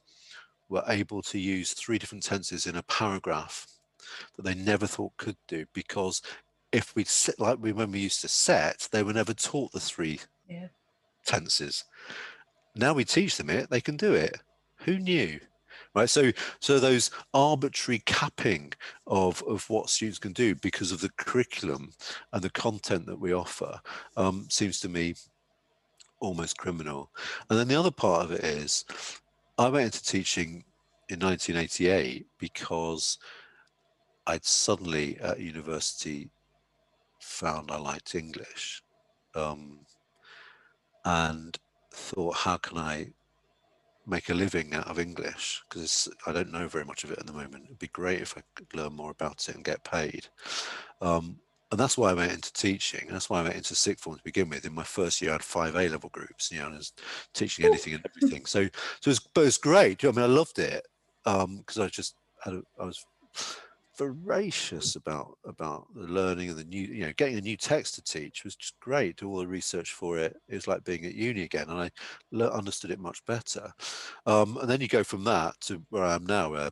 were 0.70 0.84
able 0.88 1.22
to 1.24 1.40
use 1.40 1.74
three 1.74 1.98
different 1.98 2.24
tenses 2.24 2.66
in 2.68 2.76
a 2.76 2.84
paragraph 2.84 3.68
that 4.36 4.44
they 4.44 4.54
never 4.54 4.88
thought 4.88 5.18
could 5.18 5.38
do 5.48 5.66
because 5.74 6.22
if 6.72 6.96
we 6.96 7.04
sit 7.04 7.40
like 7.40 7.58
we 7.60 7.72
when 7.72 7.92
we 7.92 8.00
used 8.00 8.22
to 8.22 8.28
set, 8.28 8.88
they 8.92 9.04
were 9.04 9.14
never 9.14 9.34
taught 9.34 9.72
the 9.72 9.80
three 9.80 10.20
yeah. 10.50 10.68
tenses. 11.26 11.86
Now 12.76 12.94
we 12.94 13.06
teach 13.06 13.38
them 13.38 13.50
it, 13.50 13.70
they 13.70 13.82
can 13.82 13.98
do 13.98 14.14
it. 14.14 14.38
Who 14.86 15.00
knew? 15.00 15.40
right 15.94 16.10
so 16.10 16.32
so 16.60 16.80
those 16.80 17.12
arbitrary 17.34 18.00
capping 18.06 18.72
of 19.08 19.44
of 19.48 19.70
what 19.70 19.90
students 19.90 20.20
can 20.20 20.34
do 20.34 20.54
because 20.56 20.92
of 20.92 21.02
the 21.02 21.10
curriculum 21.18 21.92
and 22.34 22.42
the 22.42 22.50
content 22.50 23.06
that 23.06 23.20
we 23.20 23.34
offer 23.34 23.80
um, 24.16 24.48
seems 24.50 24.80
to 24.80 24.90
me 24.90 25.16
almost 26.20 26.58
criminal 26.58 27.10
and 27.50 27.58
then 27.58 27.68
the 27.68 27.80
other 27.80 27.92
part 27.92 28.24
of 28.26 28.32
it 28.32 28.44
is 28.44 28.86
i 29.58 29.70
went 29.70 29.86
into 29.86 30.04
teaching 30.04 30.64
in 31.10 31.20
1988 31.20 32.28
because 32.40 33.18
i'd 34.28 34.46
suddenly 34.46 35.18
at 35.22 35.40
university 35.40 36.30
found 37.20 37.72
i 37.72 37.78
liked 37.78 38.16
english 38.16 38.82
um, 39.36 39.80
and 41.06 41.58
thought 41.92 42.36
how 42.36 42.58
can 42.58 42.78
i 42.78 43.08
make 44.08 44.30
a 44.30 44.34
living 44.34 44.74
out 44.74 44.88
of 44.88 45.00
English 45.00 45.62
because 45.68 46.08
I 46.26 46.32
don't 46.32 46.52
know 46.52 46.68
very 46.68 46.86
much 46.86 47.04
of 47.04 47.12
it 47.12 47.20
at 47.20 47.28
the 47.28 47.34
moment. 47.34 47.66
It'd 47.66 47.78
be 47.78 47.88
great 47.88 48.22
if 48.22 48.38
I 48.38 48.42
could 48.56 48.74
learn 48.74 48.94
more 48.94 49.12
about 49.12 49.48
it 49.50 49.56
and 49.56 49.66
get 49.66 49.84
paid. 49.84 50.28
Um, 51.02 51.40
and 51.72 51.80
that's 51.80 51.98
why 51.98 52.12
I 52.12 52.14
went 52.14 52.32
into 52.32 52.54
teaching. 52.54 53.08
That's 53.10 53.30
why 53.30 53.40
I 53.40 53.44
went 53.44 53.56
into 53.56 53.76
sixth 53.76 54.04
form 54.04 54.18
to 54.18 54.24
begin 54.24 54.50
with. 54.50 54.66
In 54.66 54.74
my 54.74 54.84
first 54.84 55.22
year, 55.22 55.32
I 55.32 55.34
had 55.34 55.44
five 55.44 55.76
A 55.76 55.90
level 55.90 56.10
groups, 56.14 56.52
you 56.52 56.60
know, 56.60 56.68
and 56.68 56.76
I 56.76 56.78
was 56.78 56.94
teaching 57.34 57.66
anything 57.66 57.94
and 57.96 58.06
everything. 58.06 58.46
So, 58.46 58.64
so 58.64 58.70
it 58.70 59.08
was, 59.08 59.20
but 59.20 59.42
it 59.42 59.46
was 59.46 59.58
great. 59.58 60.04
I 60.06 60.12
mean, 60.12 60.20
I 60.20 60.28
loved 60.28 60.60
it 60.60 60.88
because 61.26 61.78
um, 61.78 61.84
I 61.84 61.88
just 61.88 62.16
had, 62.42 62.54
a, 62.54 62.62
I 62.80 62.86
was 62.86 63.06
voracious 63.98 64.96
about 64.96 65.38
about 65.46 65.88
the 65.96 66.04
learning 66.04 66.50
and 66.50 66.58
the 66.58 66.64
new 66.66 66.82
you 66.82 67.06
know 67.06 67.14
getting 67.18 67.38
a 67.38 67.42
new 67.42 67.58
text 67.58 67.96
to 67.96 68.02
teach 68.04 68.44
was 68.44 68.56
just 68.56 68.80
great 68.80 69.18
do 69.18 69.28
all 69.28 69.40
the 69.40 69.48
research 69.48 69.94
for 69.94 70.20
it 70.20 70.36
it 70.48 70.54
was 70.54 70.68
like 70.68 70.84
being 70.84 71.04
at 71.04 71.16
uni 71.16 71.42
again 71.42 71.68
and 71.68 71.80
i 71.80 71.90
le- 72.32 72.52
understood 72.52 72.92
it 72.92 73.00
much 73.00 73.26
better 73.26 73.74
um, 74.28 74.56
and 74.58 74.70
then 74.70 74.80
you 74.82 74.88
go 74.88 75.04
from 75.04 75.24
that 75.24 75.60
to 75.60 75.82
where 75.90 76.04
i 76.04 76.14
am 76.14 76.28
now 76.28 76.52
where 76.52 76.70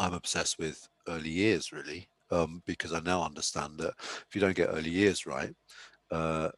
i'm 0.00 0.12
obsessed 0.12 0.58
with 0.58 0.88
early 1.06 1.30
years 1.30 1.70
really 1.70 2.08
um, 2.30 2.62
because 2.66 2.92
i 2.92 3.00
now 3.00 3.22
understand 3.22 3.78
that 3.78 3.94
if 3.98 4.28
you 4.34 4.40
don't 4.40 4.56
get 4.56 4.68
early 4.68 4.90
years 4.90 5.26
right 5.26 5.54
uh, 6.10 6.48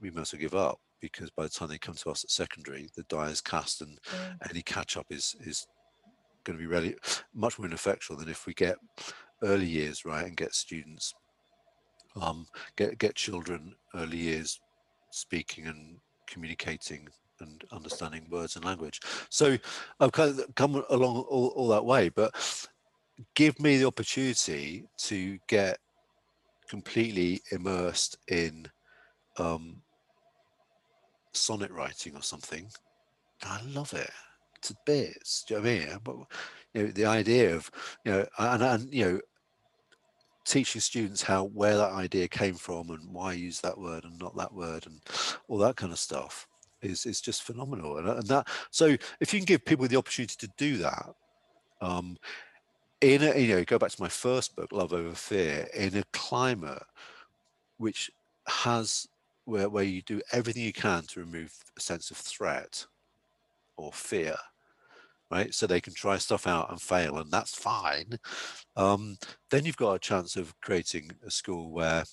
we 0.00 0.10
must 0.10 0.38
give 0.38 0.54
up 0.54 0.78
because 1.00 1.30
by 1.30 1.44
the 1.44 1.48
time 1.48 1.68
they 1.68 1.78
come 1.78 1.94
to 1.94 2.10
us 2.10 2.24
at 2.24 2.30
secondary 2.30 2.88
the 2.96 3.02
die 3.04 3.28
is 3.28 3.40
cast 3.40 3.80
and 3.80 3.98
yeah. 4.12 4.48
any 4.50 4.62
catch 4.62 4.96
up 4.96 5.06
is 5.10 5.36
is 5.40 5.66
going 6.44 6.58
to 6.58 6.62
be 6.62 6.68
really 6.68 6.96
much 7.34 7.58
more 7.58 7.66
ineffectual 7.66 8.16
than 8.16 8.28
if 8.28 8.46
we 8.46 8.54
get 8.54 8.76
early 9.42 9.66
years 9.66 10.04
right 10.04 10.26
and 10.26 10.36
get 10.36 10.54
students 10.54 11.14
um, 12.20 12.46
get 12.76 12.98
get 12.98 13.14
children 13.14 13.74
early 13.94 14.16
years 14.16 14.60
speaking 15.10 15.66
and 15.66 15.96
communicating 16.26 17.08
and 17.40 17.64
understanding 17.72 18.26
words 18.30 18.56
and 18.56 18.64
language. 18.64 19.00
So 19.30 19.56
I've 19.98 20.12
kind 20.12 20.38
of 20.38 20.54
come 20.54 20.84
along 20.90 21.24
all, 21.28 21.48
all 21.48 21.68
that 21.68 21.84
way, 21.84 22.08
but 22.08 22.34
give 23.34 23.58
me 23.60 23.76
the 23.76 23.86
opportunity 23.86 24.84
to 24.98 25.38
get 25.48 25.78
completely 26.68 27.42
immersed 27.50 28.18
in 28.28 28.66
um, 29.38 29.82
sonnet 31.32 31.70
writing 31.70 32.14
or 32.14 32.22
something. 32.22 32.68
I 33.42 33.60
love 33.66 33.92
it 33.94 34.10
to 34.62 34.76
bits. 34.86 35.44
Do 35.44 35.54
you 35.54 35.60
know 35.60 35.64
what 35.64 35.70
I 35.70 35.78
mean? 35.78 35.98
But 36.04 36.16
you 36.74 36.82
know, 36.82 36.92
the 36.92 37.06
idea 37.06 37.54
of 37.56 37.70
you 38.04 38.12
know, 38.12 38.26
and, 38.38 38.62
and 38.62 38.94
you 38.94 39.04
know, 39.04 39.20
teaching 40.44 40.80
students 40.80 41.22
how 41.22 41.44
where 41.44 41.76
that 41.76 41.92
idea 41.92 42.28
came 42.28 42.54
from 42.54 42.90
and 42.90 43.12
why 43.12 43.32
use 43.32 43.60
that 43.60 43.78
word 43.78 44.04
and 44.04 44.18
not 44.18 44.36
that 44.36 44.52
word 44.52 44.86
and 44.86 45.00
all 45.48 45.58
that 45.58 45.76
kind 45.76 45.92
of 45.92 45.98
stuff 45.98 46.46
is 46.82 47.06
is 47.06 47.20
just 47.20 47.42
phenomenal. 47.42 47.98
And, 47.98 48.08
and 48.08 48.26
that 48.28 48.48
so 48.70 48.96
if 49.20 49.32
you 49.32 49.40
can 49.40 49.46
give 49.46 49.64
people 49.64 49.88
the 49.88 49.96
opportunity 49.96 50.36
to 50.38 50.52
do 50.56 50.76
that, 50.78 51.06
um, 51.80 52.16
in 53.00 53.22
a, 53.22 53.38
you 53.38 53.54
know, 53.56 53.64
go 53.64 53.78
back 53.78 53.90
to 53.92 54.02
my 54.02 54.08
first 54.08 54.56
book, 54.56 54.72
Love 54.72 54.92
Over 54.92 55.14
Fear, 55.14 55.68
in 55.74 55.96
a 55.96 56.04
climate 56.12 56.82
which 57.78 58.10
has 58.48 59.08
where 59.44 59.68
where 59.68 59.84
you 59.84 60.02
do 60.02 60.20
everything 60.32 60.62
you 60.62 60.72
can 60.72 61.02
to 61.04 61.20
remove 61.20 61.52
a 61.76 61.80
sense 61.80 62.10
of 62.10 62.16
threat 62.16 62.86
or 63.76 63.92
fear 63.92 64.36
right? 65.30 65.54
So 65.54 65.66
they 65.66 65.80
can 65.80 65.94
try 65.94 66.18
stuff 66.18 66.46
out 66.46 66.70
and 66.70 66.80
fail 66.80 67.18
and 67.18 67.30
that's 67.30 67.54
fine. 67.54 68.18
Um, 68.76 69.16
then 69.50 69.64
you've 69.64 69.76
got 69.76 69.94
a 69.94 69.98
chance 69.98 70.36
of 70.36 70.54
creating 70.60 71.10
a 71.26 71.30
school 71.30 71.70
where 71.72 72.04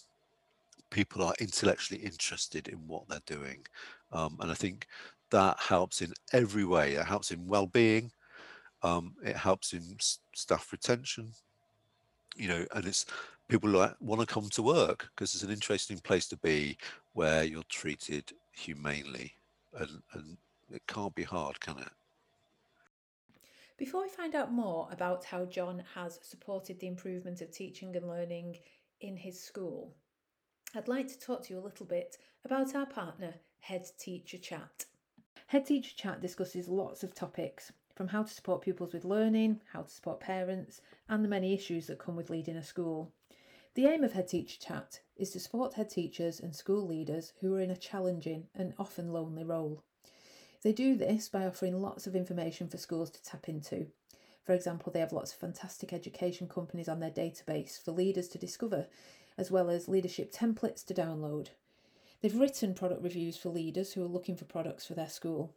people 0.90 1.24
are 1.24 1.34
intellectually 1.40 2.02
interested 2.02 2.68
in 2.68 2.78
what 2.88 3.08
they're 3.08 3.20
doing. 3.26 3.66
Um, 4.12 4.38
and 4.42 4.52
i 4.52 4.54
think 4.54 4.88
that 5.32 5.60
helps 5.60 6.02
in 6.02 6.14
every 6.34 6.64
way. 6.64 6.94
It 6.94 7.06
helps 7.06 7.32
in 7.32 7.46
well-being 7.48 8.12
um, 8.84 9.14
it 9.24 9.36
helps 9.36 9.74
in 9.74 9.98
staff 10.34 10.72
retention 10.72 11.32
you 12.36 12.48
know 12.48 12.66
and 12.76 12.86
it's 12.86 13.06
people 13.48 13.70
like 13.70 13.96
want 14.00 14.22
to 14.22 14.28
come 14.28 14.50
to 14.50 14.62
work 14.62 15.10
because 15.16 15.34
it's 15.34 15.44
an 15.44 15.52
interesting 15.52 15.98
place 16.00 16.28
to 16.28 16.38
be 16.38 16.78
where 17.14 17.44
you're 17.44 17.64
treated 17.70 18.32
humanely 18.52 19.34
and, 19.74 20.02
and 20.14 20.38
it 20.72 20.86
can't 20.88 21.16
be 21.16 21.24
hard, 21.24 21.60
can 21.60 21.78
it? 21.78 21.90
Before 23.78 24.02
we 24.02 24.10
find 24.10 24.36
out 24.36 24.52
more 24.52 24.88
about 24.92 25.24
how 25.24 25.46
John 25.46 25.84
has 25.94 26.20
supported 26.24 26.80
the 26.80 26.88
improvement 26.88 27.42
of 27.42 27.52
teaching 27.52 27.96
and 27.96 28.08
learning 28.08 28.58
in 29.02 29.16
his 29.16 29.42
school, 29.42 29.94
I'd 30.76 30.88
like 30.88 31.08
to 31.08 31.20
talk 31.20 31.44
to 31.44 31.54
you 31.54 31.60
a 31.60 31.62
little 31.62 31.86
bit 31.86 32.18
about 32.44 32.76
our 32.76 32.88
partner, 32.88 33.36
Head 33.60 33.88
Teacher 34.00 34.38
Chat. 34.38 34.86
Head 35.48 35.66
Teacher 35.66 35.96
Chat 35.96 36.22
discusses 36.22 36.68
lots 36.68 37.04
of 37.04 37.14
topics, 37.14 37.72
from 37.98 38.10
how 38.10 38.22
to 38.22 38.32
support 38.32 38.62
pupils 38.62 38.94
with 38.94 39.04
learning, 39.04 39.60
how 39.74 39.82
to 39.82 39.90
support 39.90 40.20
parents, 40.20 40.82
and 41.10 41.26
the 41.26 41.30
many 41.30 41.52
issues 41.52 41.88
that 41.88 41.98
come 41.98 42.16
with 42.16 42.30
leading 42.30 42.56
a 42.56 42.64
school. 42.64 43.12
The 43.74 43.88
aim 43.88 44.04
of 44.04 44.14
Head 44.14 44.28
Teacher 44.28 44.60
Chat 44.60 45.00
is 45.16 45.32
to 45.32 45.40
support 45.40 45.74
head 45.74 45.90
teachers 45.90 46.40
and 46.40 46.56
school 46.56 46.86
leaders 46.86 47.34
who 47.42 47.56
are 47.56 47.60
in 47.60 47.72
a 47.72 47.76
challenging 47.76 48.46
and 48.54 48.76
often 48.78 49.12
lonely 49.12 49.44
role. 49.44 49.82
They 50.62 50.74
do 50.74 50.96
this 50.96 51.28
by 51.28 51.48
offering 51.48 51.82
lots 51.82 52.06
of 52.06 52.16
information 52.16 52.68
for 52.68 52.78
schools 52.78 53.10
to 53.10 53.24
tap 53.24 53.50
into. 53.50 53.88
For 54.44 54.54
example, 54.54 54.92
they 54.92 55.00
have 55.00 55.12
lots 55.12 55.34
of 55.34 55.40
fantastic 55.40 55.92
education 55.92 56.48
companies 56.48 56.88
on 56.88 57.00
their 57.00 57.10
database 57.10 57.84
for 57.84 57.92
leaders 57.92 58.28
to 58.30 58.38
discover, 58.38 58.86
as 59.40 59.50
well 59.50 59.72
as 59.72 59.88
leadership 59.88 60.32
templates 60.32 60.86
to 60.86 60.94
download. 60.94 61.48
They've 62.22 62.40
written 62.40 62.76
product 62.76 63.02
reviews 63.02 63.38
for 63.38 63.50
leaders 63.50 63.94
who 63.94 64.04
are 64.04 64.08
looking 64.08 64.36
for 64.36 64.46
products 64.46 64.86
for 64.86 64.94
their 64.94 65.10
school. 65.10 65.56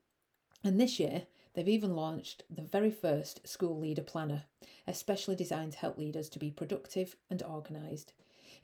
And 0.64 0.80
this 0.80 0.98
year, 0.98 1.26
They've 1.60 1.68
even 1.68 1.94
launched 1.94 2.44
the 2.48 2.62
very 2.62 2.90
first 2.90 3.46
school 3.46 3.78
leader 3.78 4.00
planner, 4.00 4.44
especially 4.86 5.36
designed 5.36 5.72
to 5.72 5.78
help 5.78 5.98
leaders 5.98 6.30
to 6.30 6.38
be 6.38 6.50
productive 6.50 7.16
and 7.28 7.42
organised. 7.42 8.14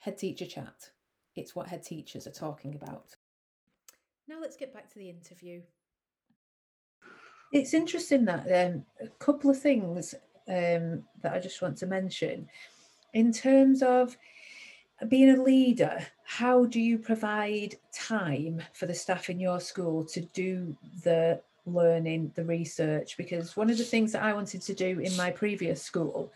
Head 0.00 0.18
Teacher 0.18 0.46
Chat. 0.46 0.90
It's 1.34 1.56
what 1.56 1.68
head 1.68 1.82
teachers 1.82 2.26
are 2.26 2.30
talking 2.30 2.74
about. 2.74 3.16
Now 4.28 4.36
let's 4.38 4.58
get 4.58 4.74
back 4.74 4.90
to 4.90 4.98
the 4.98 5.08
interview. 5.08 5.62
It's 7.52 7.72
interesting 7.72 8.26
that 8.26 8.66
um, 8.66 8.84
a 9.00 9.08
couple 9.18 9.48
of 9.48 9.58
things 9.58 10.14
um, 10.46 11.04
that 11.22 11.32
I 11.32 11.40
just 11.40 11.62
want 11.62 11.78
to 11.78 11.86
mention 11.86 12.50
in 13.16 13.32
terms 13.32 13.82
of 13.82 14.14
being 15.08 15.30
a 15.30 15.42
leader, 15.42 16.06
how 16.24 16.66
do 16.66 16.78
you 16.78 16.98
provide 16.98 17.74
time 17.90 18.62
for 18.74 18.84
the 18.84 18.92
staff 18.92 19.30
in 19.30 19.40
your 19.40 19.58
school 19.58 20.04
to 20.04 20.20
do 20.20 20.76
the 21.02 21.40
learning, 21.64 22.30
the 22.34 22.44
research? 22.44 23.16
Because 23.16 23.56
one 23.56 23.70
of 23.70 23.78
the 23.78 23.84
things 23.84 24.12
that 24.12 24.22
I 24.22 24.34
wanted 24.34 24.60
to 24.60 24.74
do 24.74 25.00
in 25.00 25.16
my 25.16 25.30
previous 25.30 25.82
school 25.82 26.30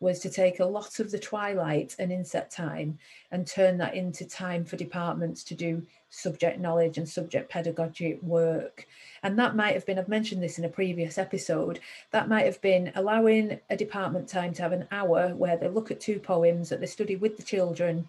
was 0.00 0.18
to 0.20 0.28
take 0.28 0.60
a 0.60 0.64
lot 0.64 1.00
of 1.00 1.10
the 1.10 1.18
twilight 1.18 1.96
and 1.98 2.12
inset 2.12 2.50
time 2.50 2.98
and 3.30 3.46
turn 3.46 3.78
that 3.78 3.94
into 3.94 4.26
time 4.26 4.62
for 4.62 4.76
departments 4.76 5.42
to 5.44 5.54
do 5.54 5.82
subject 6.16 6.58
knowledge 6.58 6.96
and 6.96 7.08
subject 7.08 7.50
pedagogy 7.50 8.18
work. 8.22 8.86
And 9.22 9.38
that 9.38 9.54
might 9.54 9.74
have 9.74 9.84
been, 9.84 9.98
I've 9.98 10.08
mentioned 10.08 10.42
this 10.42 10.58
in 10.58 10.64
a 10.64 10.68
previous 10.68 11.18
episode, 11.18 11.80
that 12.10 12.28
might 12.28 12.46
have 12.46 12.60
been 12.62 12.90
allowing 12.94 13.60
a 13.68 13.76
department 13.76 14.28
time 14.28 14.54
to 14.54 14.62
have 14.62 14.72
an 14.72 14.88
hour 14.90 15.34
where 15.34 15.56
they 15.56 15.68
look 15.68 15.90
at 15.90 16.00
two 16.00 16.18
poems 16.18 16.70
that 16.70 16.80
they 16.80 16.86
study 16.86 17.16
with 17.16 17.36
the 17.36 17.42
children 17.42 18.08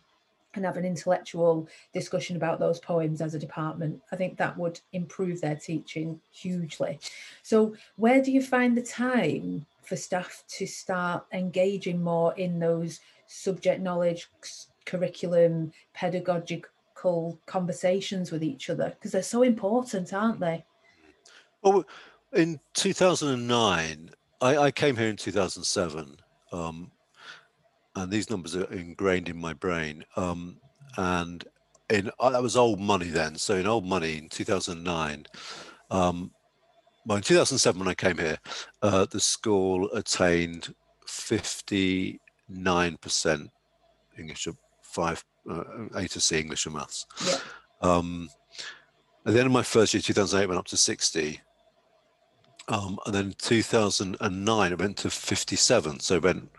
and 0.53 0.63
have 0.63 0.77
an 0.77 0.85
intellectual 0.85 1.67
discussion 1.93 2.37
about 2.37 2.59
those 2.59 2.79
poems 2.79 3.21
as 3.21 3.35
a 3.35 3.39
department. 3.39 4.01
I 4.11 4.15
think 4.15 4.37
that 4.37 4.57
would 4.57 4.79
improve 4.93 5.41
their 5.41 5.55
teaching 5.55 6.19
hugely. 6.31 6.99
So, 7.43 7.75
where 7.97 8.21
do 8.21 8.31
you 8.31 8.41
find 8.41 8.75
the 8.75 8.81
time 8.81 9.65
for 9.83 9.95
staff 9.95 10.43
to 10.57 10.65
start 10.65 11.25
engaging 11.31 12.01
more 12.01 12.33
in 12.35 12.59
those 12.59 13.01
subject 13.27 13.81
knowledge, 13.81 14.29
curriculum, 14.85 15.73
pedagogical 16.97 17.39
conversations 17.45 18.31
with 18.31 18.43
each 18.43 18.69
other? 18.69 18.89
Because 18.89 19.11
they're 19.11 19.23
so 19.23 19.43
important, 19.43 20.13
aren't 20.13 20.39
they? 20.39 20.65
Well, 21.61 21.85
in 22.33 22.59
2009, 22.73 24.09
I, 24.41 24.57
I 24.57 24.71
came 24.71 24.95
here 24.95 25.09
in 25.09 25.15
2007. 25.15 26.17
Um, 26.51 26.91
and 27.95 28.11
these 28.11 28.29
numbers 28.29 28.55
are 28.55 28.71
ingrained 28.71 29.29
in 29.29 29.37
my 29.37 29.53
brain. 29.53 30.05
Um, 30.15 30.57
and 30.97 31.43
in 31.89 32.11
uh, 32.19 32.29
that 32.31 32.43
was 32.43 32.57
old 32.57 32.79
money 32.79 33.07
then. 33.07 33.35
So 33.35 33.55
in 33.55 33.65
old 33.67 33.85
money 33.85 34.17
in 34.17 34.29
2009, 34.29 35.25
um, 35.89 36.31
well, 37.05 37.17
in 37.17 37.23
2007 37.23 37.79
when 37.79 37.87
I 37.87 37.93
came 37.93 38.17
here, 38.17 38.37
uh, 38.81 39.05
the 39.09 39.19
school 39.19 39.89
attained 39.93 40.73
59% 41.07 42.19
English, 44.17 44.47
five 44.81 45.23
uh, 45.49 45.63
A 45.95 46.07
to 46.07 46.19
C 46.19 46.39
English 46.39 46.65
and 46.65 46.75
maths. 46.75 47.05
Yeah. 47.25 47.37
Um, 47.81 48.29
at 49.25 49.33
the 49.33 49.39
end 49.39 49.47
of 49.47 49.51
my 49.51 49.63
first 49.63 49.93
year, 49.93 50.01
2008, 50.01 50.47
went 50.47 50.59
up 50.59 50.67
to 50.67 50.77
60. 50.77 51.41
Um, 52.69 52.97
and 53.05 53.13
then 53.13 53.33
2009, 53.37 54.71
it 54.71 54.79
went 54.79 54.97
to 54.97 55.09
57. 55.09 55.99
So 55.99 56.15
it 56.15 56.23
went 56.23 56.49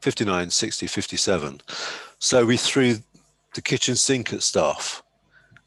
59, 0.00 0.50
60, 0.50 0.86
57. 0.86 1.60
So 2.18 2.44
we 2.44 2.56
threw 2.56 2.96
the 3.54 3.62
kitchen 3.62 3.96
sink 3.96 4.32
at 4.32 4.42
staff 4.42 5.02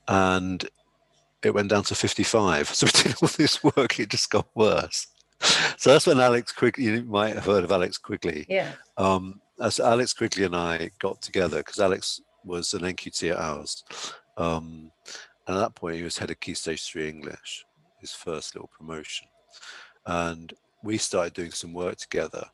and 0.08 0.68
it 1.44 1.54
went 1.54 1.70
down 1.70 1.84
to 1.84 1.96
55. 1.96 2.70
So 2.76 2.86
we 2.86 2.92
did 3.04 3.16
all 3.22 3.30
this 3.30 3.64
work, 3.64 4.00
it 4.00 4.10
just 4.10 4.30
got 4.30 4.48
worse. 4.56 5.08
So 5.78 5.92
that's 5.92 6.08
when 6.08 6.20
Alex 6.20 6.52
Quigley, 6.52 6.84
you 6.86 7.04
might 7.04 7.36
have 7.36 7.46
heard 7.46 7.64
of 7.64 7.72
Alex 7.72 7.98
Quigley. 7.98 8.46
Yeah. 8.50 8.72
Um, 8.98 9.40
as 9.62 9.80
Alex 9.80 10.14
Quigley 10.14 10.46
and 10.46 10.56
I 10.56 10.92
got 11.00 11.22
together, 11.22 11.58
because 11.58 11.80
Alex 11.80 12.22
was 12.50 12.74
an 12.74 12.82
NQT 12.82 13.32
at 13.32 13.38
ours. 13.38 13.84
Um, 14.38 14.92
and 15.48 15.58
at 15.58 15.62
that 15.62 15.76
point, 15.76 15.96
he 15.96 16.04
was 16.04 16.18
head 16.18 16.32
of 16.32 16.40
Key 16.40 16.54
Stage 16.54 16.92
3 16.92 17.08
English, 17.08 17.66
his 18.00 18.12
first 18.12 18.56
little 18.56 18.70
promotion. 18.78 19.28
And 20.06 20.54
we 20.84 20.98
started 20.98 21.34
doing 21.34 21.52
some 21.52 21.74
work 21.74 21.98
together 21.98 22.46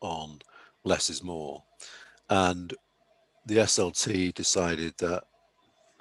on 0.00 0.40
less 0.84 1.10
is 1.10 1.22
more. 1.22 1.62
And 2.28 2.74
the 3.46 3.58
SLT 3.58 4.34
decided 4.34 4.94
that 4.98 5.24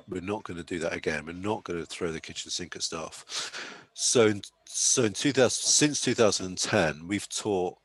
we're 0.07 0.21
not 0.21 0.43
going 0.43 0.57
to 0.57 0.63
do 0.63 0.79
that 0.79 0.95
again. 0.95 1.25
We're 1.25 1.33
not 1.33 1.63
going 1.63 1.79
to 1.79 1.85
throw 1.85 2.11
the 2.11 2.19
kitchen 2.19 2.51
sink 2.51 2.75
at 2.75 2.83
staff. 2.83 3.89
So, 3.93 4.27
in, 4.27 4.41
so 4.65 5.03
in 5.03 5.13
2000, 5.13 5.49
since 5.49 6.01
2010, 6.01 7.07
we've 7.07 7.29
taught 7.29 7.77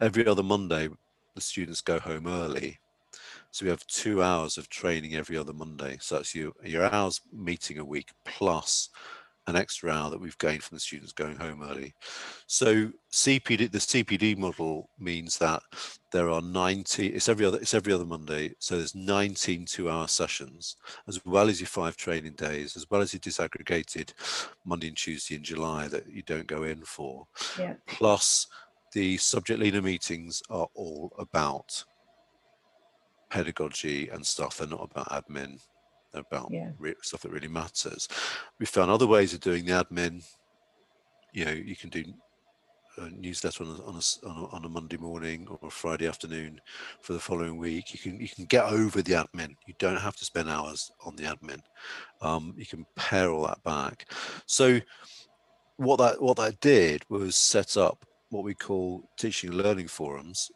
every 0.00 0.26
other 0.26 0.42
Monday. 0.42 0.88
The 1.34 1.40
students 1.40 1.80
go 1.80 2.00
home 2.00 2.26
early, 2.26 2.80
so 3.50 3.64
we 3.64 3.70
have 3.70 3.86
two 3.86 4.22
hours 4.22 4.58
of 4.58 4.68
training 4.68 5.14
every 5.14 5.36
other 5.36 5.52
Monday. 5.52 5.98
So 6.00 6.16
that's 6.16 6.34
your 6.34 6.52
your 6.64 6.92
hours 6.92 7.20
meeting 7.32 7.78
a 7.78 7.84
week 7.84 8.10
plus 8.24 8.90
an 9.46 9.56
extra 9.56 9.90
hour 9.90 10.10
that 10.10 10.20
we've 10.20 10.38
gained 10.38 10.62
from 10.62 10.76
the 10.76 10.80
students 10.80 11.12
going 11.12 11.36
home 11.36 11.62
early. 11.62 11.94
So 12.46 12.90
CPD, 13.12 13.70
the 13.70 13.78
CPD 13.78 14.38
model 14.38 14.88
means 14.98 15.38
that 15.38 15.62
there 16.12 16.30
are 16.30 16.42
90, 16.42 17.08
it's 17.08 17.28
every 17.28 17.46
other, 17.46 17.58
it's 17.58 17.74
every 17.74 17.92
other 17.92 18.04
Monday. 18.04 18.54
So 18.58 18.76
there's 18.76 18.94
19 18.94 19.64
two 19.66 19.90
hour 19.90 20.08
sessions, 20.08 20.76
as 21.08 21.24
well 21.24 21.48
as 21.48 21.60
your 21.60 21.68
five 21.68 21.96
training 21.96 22.34
days, 22.34 22.76
as 22.76 22.88
well 22.90 23.00
as 23.00 23.12
your 23.12 23.20
disaggregated 23.20 24.12
Monday 24.64 24.88
and 24.88 24.96
Tuesday 24.96 25.34
in 25.36 25.42
July 25.42 25.88
that 25.88 26.10
you 26.10 26.22
don't 26.22 26.46
go 26.46 26.62
in 26.62 26.82
for. 26.82 27.26
Yeah. 27.58 27.74
Plus 27.86 28.46
the 28.92 29.16
subject 29.16 29.60
leader 29.60 29.82
meetings 29.82 30.42
are 30.50 30.68
all 30.74 31.12
about 31.18 31.84
pedagogy 33.30 34.08
and 34.08 34.24
stuff. 34.24 34.58
They're 34.58 34.68
not 34.68 34.90
about 34.90 35.08
admin 35.08 35.60
They're 36.12 36.22
about 36.22 36.48
yeah. 36.50 36.70
re- 36.78 36.94
stuff 37.02 37.22
that 37.22 37.32
really 37.32 37.48
matters. 37.48 38.08
We 38.58 38.66
found 38.66 38.90
other 38.90 39.06
ways 39.06 39.32
of 39.32 39.40
doing 39.40 39.64
the 39.64 39.72
admin. 39.72 40.24
You 41.32 41.44
know, 41.44 41.52
you 41.52 41.76
can 41.76 41.90
do 41.90 42.04
a 42.98 43.08
newsletter 43.10 43.64
on 43.64 43.70
a, 43.70 43.82
on 43.84 43.94
a, 43.94 44.28
on 44.28 44.36
a, 44.36 44.46
on 44.56 44.64
a 44.64 44.68
Monday 44.68 44.96
morning 44.96 45.46
or 45.48 45.68
a 45.68 45.70
Friday 45.70 46.06
afternoon 46.06 46.60
for 47.00 47.12
the 47.12 47.20
following 47.20 47.56
week. 47.56 47.92
You 47.92 47.98
can 47.98 48.20
you 48.20 48.28
can 48.28 48.44
get 48.46 48.64
over 48.64 49.00
the 49.02 49.12
admin. 49.12 49.54
You 49.66 49.74
don't 49.78 49.96
have 50.00 50.16
to 50.16 50.24
spend 50.24 50.48
hours 50.48 50.90
on 51.04 51.16
the 51.16 51.24
admin. 51.24 51.60
Um, 52.20 52.54
you 52.56 52.66
can 52.66 52.84
pare 52.96 53.30
all 53.30 53.46
that 53.46 53.62
back. 53.62 54.10
So 54.46 54.80
what 55.76 55.96
that 55.96 56.20
what 56.20 56.36
that 56.38 56.60
did 56.60 57.04
was 57.08 57.36
set 57.36 57.76
up 57.76 58.04
what 58.30 58.44
we 58.44 58.54
call 58.54 59.08
teaching 59.16 59.50
and 59.50 59.58
learning 59.58 59.88
forums 59.88 60.50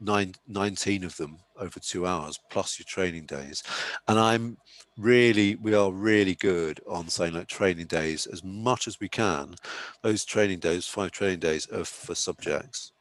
nine, 0.00 0.34
19 0.46 1.04
of 1.04 1.16
them 1.16 1.38
over 1.58 1.80
two 1.80 2.06
hours 2.06 2.38
plus 2.50 2.78
your 2.78 2.86
training 2.86 3.26
days. 3.26 3.62
And 4.06 4.18
i'm 4.18 4.56
really 4.96 5.54
we 5.56 5.74
are 5.74 5.92
really 5.92 6.34
good 6.34 6.80
on 6.88 7.08
saying 7.08 7.34
like 7.34 7.46
training 7.46 7.86
days 7.86 8.26
as 8.26 8.42
much 8.44 8.86
as 8.88 9.00
we 9.00 9.08
can. 9.08 9.54
Those 10.02 10.24
training 10.24 10.60
days 10.60 10.86
five 10.86 11.10
training 11.10 11.40
days 11.40 11.68
are 11.70 11.84
for 11.84 12.14
subjects 12.14 12.92